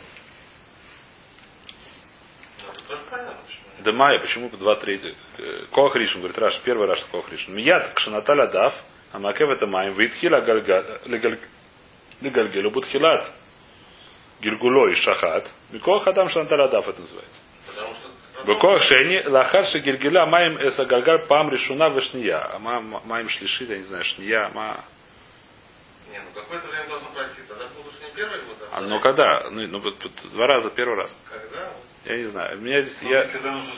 Да 3.80 3.91
Майя, 3.91 4.20
почему 4.20 4.49
по 4.49 4.58
два 4.58 4.76
третьих? 4.76 5.16
Коах 5.72 5.95
Ришон, 5.95 6.22
говорит 6.22 6.38
Раша, 6.38 6.62
первый 6.64 6.86
Раша 6.88 7.08
Коах 7.08 7.32
Ришон. 7.32 7.56
Мияд 7.56 7.93
кшанаталя 7.95 8.47
дав, 8.47 8.74
а 9.12 9.20
макев 9.20 9.49
это 9.49 9.66
маем, 9.66 9.93
витхила 9.93 10.38
легальгелю 12.22 12.70
будхилат. 12.72 13.34
Гильгуло 14.45 14.89
и 14.89 14.93
шахат. 14.93 15.51
Микоах 15.71 16.05
адам 16.07 16.29
шанаталя 16.29 16.67
дав 16.67 16.87
это 16.87 17.01
называется. 17.01 17.41
Быкоах 18.45 18.79
шени, 18.83 19.23
лахарши 19.25 19.79
гильгиля 19.79 20.27
маем 20.27 20.57
эса 20.57 20.85
гальгаль 20.85 21.25
пам 21.25 21.49
решуна 21.49 21.89
вешния. 21.89 22.37
А 22.37 22.59
ма- 22.59 22.79
ма- 22.81 23.01
маем 23.05 23.27
шлишит, 23.27 23.69
я 23.69 23.77
не 23.77 23.85
знаю, 23.85 24.03
шния, 24.03 24.51
ма... 24.53 24.85
Не, 26.11 26.19
ну 26.19 26.25
какое-то 26.41 26.67
время 26.67 26.87
должно 26.89 27.09
пройти. 27.09 27.41
Тогда 27.49 27.65
будешь 27.69 27.99
не 28.01 28.15
первый 28.15 28.45
год, 28.45 28.57
А, 28.71 28.81
ну 28.81 28.99
когда? 28.99 29.49
Ну, 29.49 29.67
ну, 29.67 29.81
два 30.31 30.45
раза, 30.45 30.69
первый 30.69 30.95
раз. 30.97 31.17
Когда? 31.27 31.71
Я 32.05 32.17
не 32.17 32.23
знаю. 32.25 32.59
У 32.59 32.61
меня 32.61 32.81
здесь, 32.83 33.01
Ну, 33.01 33.09
я, 33.09 33.23
когда 33.23 33.51
нужно 33.51 33.73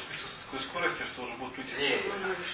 такой 0.51 0.65
скорости, 0.67 1.03
что 1.13 1.23
уже 1.23 1.35
будет 1.35 1.53
пить 1.55 1.65
Не, 1.77 2.03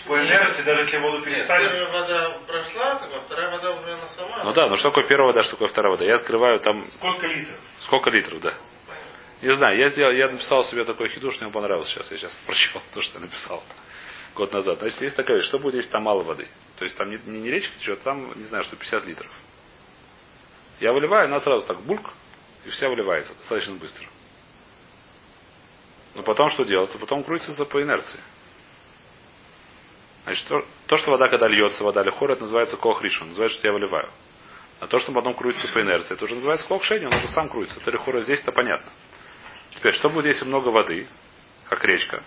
по 0.08 0.20
инерции, 0.20 0.64
даже 0.64 0.84
если 0.84 0.98
воду 0.98 1.18
Нет, 1.18 1.26
перестанешь. 1.26 1.80
первая 1.80 2.02
вода 2.02 2.38
прошла, 2.48 2.96
бы, 2.96 3.22
вторая 3.22 3.52
вода 3.52 3.72
уже 3.72 3.94
она 3.94 4.08
сама. 4.10 4.44
Ну 4.44 4.54
да, 4.54 4.68
ну 4.70 4.76
что 4.78 4.90
такое 4.90 5.08
первая 5.08 5.28
вода, 5.28 5.44
что 5.44 5.52
такое 5.54 5.68
вторая 5.70 5.92
вода? 5.94 6.06
Я 6.06 6.16
открываю 6.16 6.60
там 6.60 6.86
Сколько 6.98 7.28
литров? 7.28 7.60
сколько 7.80 8.10
литров, 8.10 8.42
да. 8.42 8.54
Не 9.42 9.54
знаю, 9.56 9.78
я 9.78 9.90
сделал, 9.90 10.12
я 10.14 10.30
написал 10.30 10.64
себе 10.64 10.86
такой 10.86 11.10
хидуш, 11.10 11.40
мне 11.42 11.52
понравился 11.52 11.92
сейчас. 11.92 12.10
Я 12.12 12.18
сейчас 12.18 12.34
прочел 12.46 12.82
то, 12.94 13.02
что 13.02 13.16
я 13.20 13.26
написал 13.26 13.64
год 14.36 14.54
назад. 14.54 14.80
Значит, 14.80 15.02
есть 15.02 15.16
такая 15.16 15.38
вещь, 15.38 15.46
что 15.48 15.60
будет, 15.60 15.76
если 15.76 15.90
там 15.92 16.04
мало 16.04 16.24
воды? 16.24 16.48
То 16.78 16.86
есть 16.86 16.98
там 16.98 17.10
не, 17.10 17.20
не, 17.26 17.42
не 17.42 17.52
речка 17.52 17.78
течет, 17.78 18.00
а 18.02 18.04
там, 18.04 18.34
не 18.38 18.46
знаю, 18.46 18.64
что 18.64 18.76
50 18.76 19.06
литров. 19.06 19.32
Я 20.80 20.92
выливаю, 20.94 21.26
она 21.26 21.40
сразу 21.40 21.66
так 21.68 21.82
бульк, 21.82 22.10
и 22.66 22.70
вся 22.70 22.90
выливается 22.90 23.34
достаточно 23.36 23.76
быстро. 23.76 24.06
Но 26.16 26.24
потом 26.24 26.50
что 26.50 26.64
делается? 26.64 27.00
Потом 27.00 27.24
крутится 27.24 27.66
по 27.66 27.82
инерции. 27.82 28.20
Значит, 30.26 30.48
то, 30.48 30.66
то, 30.88 30.98
что 30.98 31.12
вода, 31.12 31.28
когда 31.28 31.48
льется, 31.48 31.84
вода 31.84 32.04
лихор, 32.04 32.32
это 32.32 32.42
называется 32.42 32.78
кох 32.78 33.02
ришон, 33.02 33.30
называется, 33.30 33.60
что 33.60 33.68
я 33.68 33.74
выливаю. 33.74 34.10
А 34.80 34.88
то, 34.88 35.00
что 35.00 35.12
потом 35.12 35.34
крутится 35.34 35.68
по 35.70 35.82
инерции, 35.82 36.14
это 36.14 36.26
уже 36.26 36.36
называется 36.36 36.68
кох 36.68 36.84
шени, 36.84 37.06
он 37.06 37.14
уже 37.14 37.28
сам 37.30 37.50
крутится. 37.50 37.80
Это 37.80 37.92
лихора 37.92 38.22
здесь, 38.22 38.42
это 38.42 38.52
понятно. 38.52 38.92
Теперь, 39.76 39.94
что 39.94 40.10
будет, 40.10 40.26
если 40.26 40.46
много 40.46 40.70
воды, 40.70 41.08
как 41.68 41.84
речка? 41.86 42.24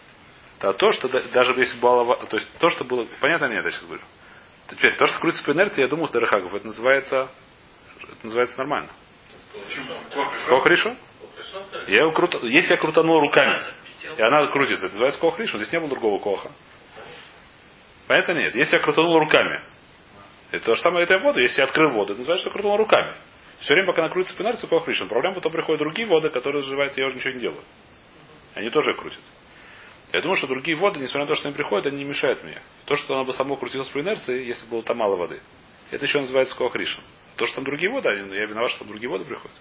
То 0.59 0.73
то, 0.73 0.93
что 0.93 1.09
да- 1.09 1.23
даже 1.33 1.53
если 1.61 1.79
было, 1.79 2.17
то 2.27 2.37
есть 2.37 2.51
то, 2.59 2.71
что 2.71 2.85
было, 2.85 3.07
понятно 3.21 3.47
нет, 3.47 3.65
я 3.65 3.71
сейчас 3.71 3.85
говорю. 3.85 4.03
Теперь, 4.69 4.97
то, 4.97 5.07
что 5.07 5.19
крутится 5.21 5.45
по 5.45 5.53
инерции, 5.53 5.81
я 5.81 5.89
думал, 5.89 6.09
Дарахагов, 6.09 6.55
это 6.55 6.67
называется, 6.67 7.29
это 8.03 8.17
называется 8.25 8.59
нормально. 8.59 8.89
Почему? 10.63 10.97
Я 11.89 12.01
его 12.01 12.13
круто, 12.13 12.39
если 12.47 12.73
я 12.73 12.77
крутанул 12.77 13.21
руками, 13.21 13.61
и 14.17 14.23
она 14.23 14.47
крутится, 14.49 14.87
это 14.87 14.95
называется 14.95 15.21
кох 15.21 15.39
ришон, 15.39 15.61
здесь 15.61 15.73
не 15.73 15.81
было 15.81 15.91
другого 15.91 16.19
коха. 16.19 16.51
Понятно 18.07 18.33
нет? 18.33 18.55
Если 18.55 18.77
я 18.77 18.83
крутанул 18.83 19.19
руками, 19.19 19.61
это 20.51 20.65
то 20.65 20.75
же 20.75 20.81
самое, 20.81 21.05
это 21.05 21.15
я 21.15 21.21
воду. 21.21 21.41
Если 21.41 21.61
я 21.61 21.65
открыл 21.65 21.91
воду, 21.91 22.13
это 22.13 22.21
называется, 22.21 22.45
что 22.45 22.51
крутанул 22.51 22.77
руками. 22.77 23.13
Все 23.59 23.73
время, 23.73 23.89
пока 23.89 24.03
она 24.03 24.13
крутится 24.13 24.37
по 24.37 24.43
инерции, 24.43 24.67
кох 24.67 24.87
ришон. 24.87 25.09
Проблема 25.09 25.37
потом 25.37 25.53
приходят 25.53 25.81
другие 25.81 26.07
воды, 26.07 26.31
которые 26.31 26.63
разживаются, 26.63 27.01
я 27.01 27.07
уже 27.07 27.17
ничего 27.17 27.33
не 27.35 27.41
делаю. 27.41 27.63
Они 28.55 28.71
тоже 28.71 28.95
крутят. 28.95 29.21
Я 30.13 30.21
думаю, 30.21 30.37
что 30.37 30.47
другие 30.47 30.77
воды, 30.77 31.01
несмотря 31.01 31.23
на 31.23 31.27
то, 31.27 31.35
что 31.35 31.49
они 31.49 31.55
приходят, 31.55 31.87
они 31.87 31.99
не 31.99 32.05
мешают 32.05 32.43
мне. 32.45 32.61
То, 32.85 32.97
что 32.97 33.15
оно 33.15 33.25
бы 33.25 33.33
само 33.33 33.57
крутилось 33.57 33.89
по 33.89 34.01
инерции, 34.01 34.45
если 34.45 34.67
было 34.67 34.83
там 34.83 34.99
мало 34.99 35.17
воды. 35.17 35.41
Это 35.91 36.05
еще 36.05 36.21
называется 36.21 36.57
кохришин. 36.57 37.03
То, 37.37 37.47
что 37.47 37.57
там 37.57 37.65
другие 37.65 37.91
воды, 37.91 38.09
я 38.09 38.47
виноват, 38.47 38.71
что 38.71 38.81
там 38.81 38.89
другие 38.89 39.11
воды 39.11 39.25
приходят. 39.25 39.57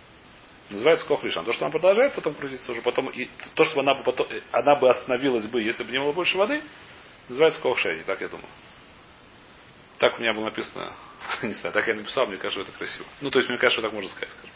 Называется 0.70 1.06
кохришин. 1.06 1.46
То, 1.46 1.54
что 1.54 1.66
она 1.66 1.72
продолжает 1.72 2.16
потом 2.16 2.34
крутиться 2.34 2.72
уже 2.72 2.82
потом, 2.82 3.10
и 3.10 3.30
то, 3.54 3.66
что 3.66 3.80
она 3.82 3.94
бы 3.96 4.04
потом, 4.04 4.28
она 4.52 4.76
бы 4.76 4.90
остановилась 4.90 5.46
бы, 5.46 5.62
если 5.62 5.84
бы 5.84 5.92
не 5.92 6.00
было 6.00 6.12
больше 6.12 6.38
воды, 6.38 6.64
называется 7.30 7.62
кохшени. 7.62 8.02
Так 8.02 8.22
я 8.22 8.30
думаю. 8.30 8.48
Так 10.00 10.18
у 10.18 10.22
меня 10.22 10.34
было 10.34 10.46
написано, 10.46 10.92
не 11.44 11.54
знаю, 11.54 11.74
так 11.74 11.88
я 11.88 11.94
написал, 11.94 12.26
мне 12.26 12.38
кажется, 12.38 12.62
это 12.62 12.72
красиво. 12.72 13.06
Ну, 13.22 13.30
то 13.30 13.40
есть, 13.40 13.50
мне 13.50 13.60
кажется, 13.60 13.82
так 13.82 13.94
можно 13.94 14.10
сказать, 14.10 14.32
скажем. 14.32 14.50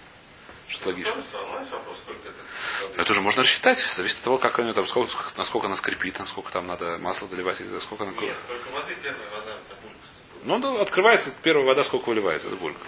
Что 0.67 0.89
логично. 0.89 1.15
Вопрос, 1.15 1.97
сколько 1.99 2.29
это? 2.29 3.11
Уже 3.11 3.21
можно 3.21 3.41
рассчитать. 3.41 3.77
Зависит 3.95 4.17
от 4.19 4.23
того, 4.23 4.37
как 4.37 4.59
она 4.59 4.73
там, 4.73 4.85
сколько, 4.85 5.11
насколько 5.35 5.65
она 5.65 5.75
скрипит, 5.75 6.19
насколько 6.19 6.51
там 6.51 6.67
надо 6.67 6.99
масло 6.99 7.27
доливать, 7.27 7.59
или 7.59 7.79
сколько 7.79 8.03
она 8.03 8.13
Нет, 8.13 8.37
сколько 8.45 8.69
воды 8.69 8.95
первая 9.01 9.29
вода, 9.31 9.57
это 9.57 9.75
булька. 9.81 9.99
Ну, 10.43 10.59
да, 10.59 10.81
открывается 10.81 11.33
первая 11.41 11.65
вода, 11.65 11.83
сколько 11.83 12.09
выливается, 12.09 12.47
это 12.47 12.57
булька. 12.57 12.85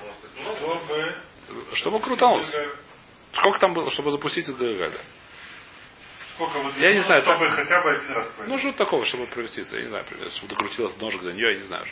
Чтобы... 1.73 1.99
Крутанулось. 1.99 2.53
Сколько 3.33 3.59
там 3.59 3.73
было, 3.73 3.89
чтобы 3.91 4.11
запустить 4.11 4.47
это 4.47 4.57
галя? 4.59 4.99
Сколько 6.35 6.59
вот 6.59 6.77
Я 6.77 6.93
не 6.93 7.01
знаю, 7.01 7.21
чтобы 7.23 7.47
так- 7.47 7.55
хотя 7.55 7.81
бы 7.81 7.91
один 7.91 8.13
раз 8.13 8.27
пройти. 8.29 8.51
Ну, 8.51 8.57
что 8.57 8.71
такого, 8.73 9.05
чтобы 9.05 9.27
провеститься, 9.27 9.77
я 9.77 9.83
не 9.83 9.89
знаю, 9.89 10.03
например, 10.03 10.31
чтобы 10.31 10.49
докрутилось 10.49 10.97
ножик 10.97 11.21
до 11.23 11.33
нее, 11.33 11.51
я 11.53 11.57
не 11.57 11.63
знаю. 11.63 11.85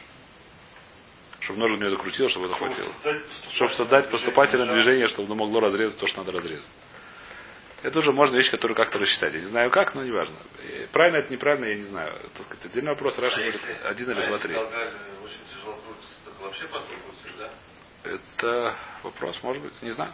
Чтобы 1.42 1.60
ножик 1.60 1.80
до 1.80 1.86
нее 1.86 1.96
докрутилось, 1.96 2.32
чтобы 2.32 2.48
это 2.48 2.56
хватило. 2.56 2.94
Чтобы 3.54 3.74
создать 3.74 4.10
поступательное 4.10 4.74
движение, 4.74 5.08
чтобы 5.08 5.28
оно 5.28 5.36
могло 5.36 5.60
разрезать 5.62 6.00
то, 6.00 6.08
что 6.08 6.20
надо 6.20 6.32
разрезать. 6.32 6.70
Это 7.82 8.00
уже 8.00 8.12
можно 8.12 8.36
вещь, 8.36 8.52
которую 8.52 8.76
как-то 8.76 9.00
рассчитать. 9.00 9.34
Я 9.34 9.40
не 9.40 9.46
знаю 9.46 9.70
как, 9.72 9.96
но 9.96 10.04
неважно. 10.04 10.36
Правильно 10.92 11.18
это 11.18 11.32
неправильно, 11.32 11.66
я 11.66 11.76
не 11.76 11.84
знаю. 11.84 12.20
Так 12.34 12.46
сказать, 12.46 12.66
отдельный 12.66 12.90
вопрос. 12.92 13.18
Раша 13.20 13.38
говорит, 13.38 13.62
один 13.86 14.12
или 14.12 14.20
а 14.20 14.26
два, 14.26 14.36
если 14.36 14.48
три. 14.48 14.56
долгали 14.56 14.96
очень 15.24 15.56
тяжело 15.56 15.74
крутится, 15.76 16.16
так 16.26 16.42
вообще 16.42 16.66
потом 16.66 16.88
крутится, 16.88 17.30
да? 17.38 17.52
Это 18.04 18.78
вопрос, 19.04 19.42
может 19.44 19.64
быть, 19.64 19.82
не 19.82 19.92
знаю. 19.92 20.12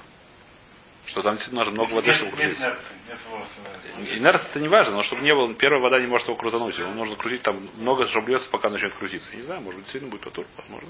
Что 1.08 1.22
там 1.22 1.36
действительно 1.36 1.64
нужно 1.64 1.74
много 1.74 1.94
воды, 1.94 2.12
чтобы 2.12 2.32
возможности. 2.32 4.18
Инерция 4.18 4.50
это 4.50 4.60
не 4.60 4.68
важно, 4.68 4.96
но 4.96 5.04
чтобы 5.04 5.22
не 5.22 5.34
было, 5.34 5.54
первая 5.54 5.82
вода 5.82 6.00
не 6.00 6.08
может 6.08 6.28
его 6.28 6.36
крутануть. 6.38 6.78
Его 6.78 6.92
нужно 6.92 7.16
крутить 7.16 7.44
там 7.44 7.70
много, 7.78 8.08
чтобы 8.08 8.30
льется, 8.30 8.50
пока 8.50 8.70
начнет 8.70 8.94
крутиться. 8.96 9.30
Я 9.32 9.38
не 9.38 9.44
знаю, 9.44 9.62
может 9.62 9.76
быть, 9.78 9.86
действительно 9.86 10.12
будет 10.12 10.24
потур, 10.24 10.48
возможно. 10.58 10.90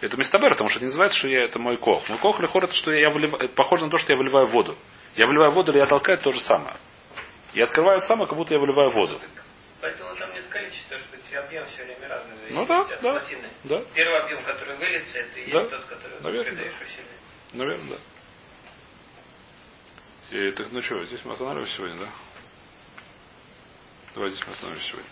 Это 0.00 0.16
местабер, 0.16 0.52
потому 0.52 0.70
что 0.70 0.78
это 0.78 0.84
не 0.86 0.88
называется, 0.90 1.18
что 1.18 1.28
я, 1.28 1.42
это 1.44 1.58
мой 1.58 1.76
кох. 1.76 2.08
Мой 2.08 2.18
кох 2.18 2.40
лихор 2.40 2.64
это 2.64 2.74
что 2.74 2.90
я 2.92 3.10
выливаю, 3.10 3.42
это 3.42 3.54
похоже 3.54 3.84
на 3.84 3.90
то, 3.90 3.98
что 3.98 4.12
я 4.12 4.18
выливаю 4.18 4.46
воду. 4.46 4.76
Я 5.16 5.26
выливаю 5.26 5.50
воду 5.50 5.72
или 5.72 5.78
я 5.78 5.86
толкаю, 5.86 6.16
это 6.16 6.24
то 6.24 6.32
же 6.32 6.40
самое. 6.40 6.76
Я 7.52 7.64
открываю 7.64 7.98
это 7.98 8.06
самое, 8.06 8.28
как 8.28 8.38
будто 8.38 8.54
я 8.54 8.60
выливаю 8.60 8.90
воду. 8.90 9.20
Поэтому 9.80 10.14
там 10.14 10.32
нет 10.32 10.46
количества, 10.48 10.96
что 10.98 11.16
эти 11.16 11.34
объем 11.34 11.64
все 11.66 11.84
время 11.84 12.08
разный. 12.08 12.34
Ну 12.50 12.66
да, 12.66 12.84
да, 12.84 12.96
плотины. 12.98 13.48
да. 13.64 13.82
Первый 13.94 14.20
объем, 14.20 14.42
который 14.44 14.76
выльется, 14.76 15.18
это 15.18 15.38
и 15.38 15.40
есть 15.40 15.52
Да, 15.52 15.64
тот, 15.64 15.84
который 15.86 16.20
наверное, 16.20 16.50
придаешь 16.52 16.72
да. 16.78 16.84
усилия. 16.86 17.64
Наверное, 17.64 17.88
да. 17.90 17.96
И, 20.30 20.52
так, 20.52 20.70
ну 20.70 20.80
что, 20.80 21.02
здесь 21.04 21.24
мы 21.24 21.32
останавливаемся 21.32 21.76
сегодня, 21.76 21.98
да? 21.98 22.08
Давай 24.14 24.30
здесь 24.30 24.46
мы 24.46 24.52
остановимся 24.52 24.86
сегодня. 24.88 25.10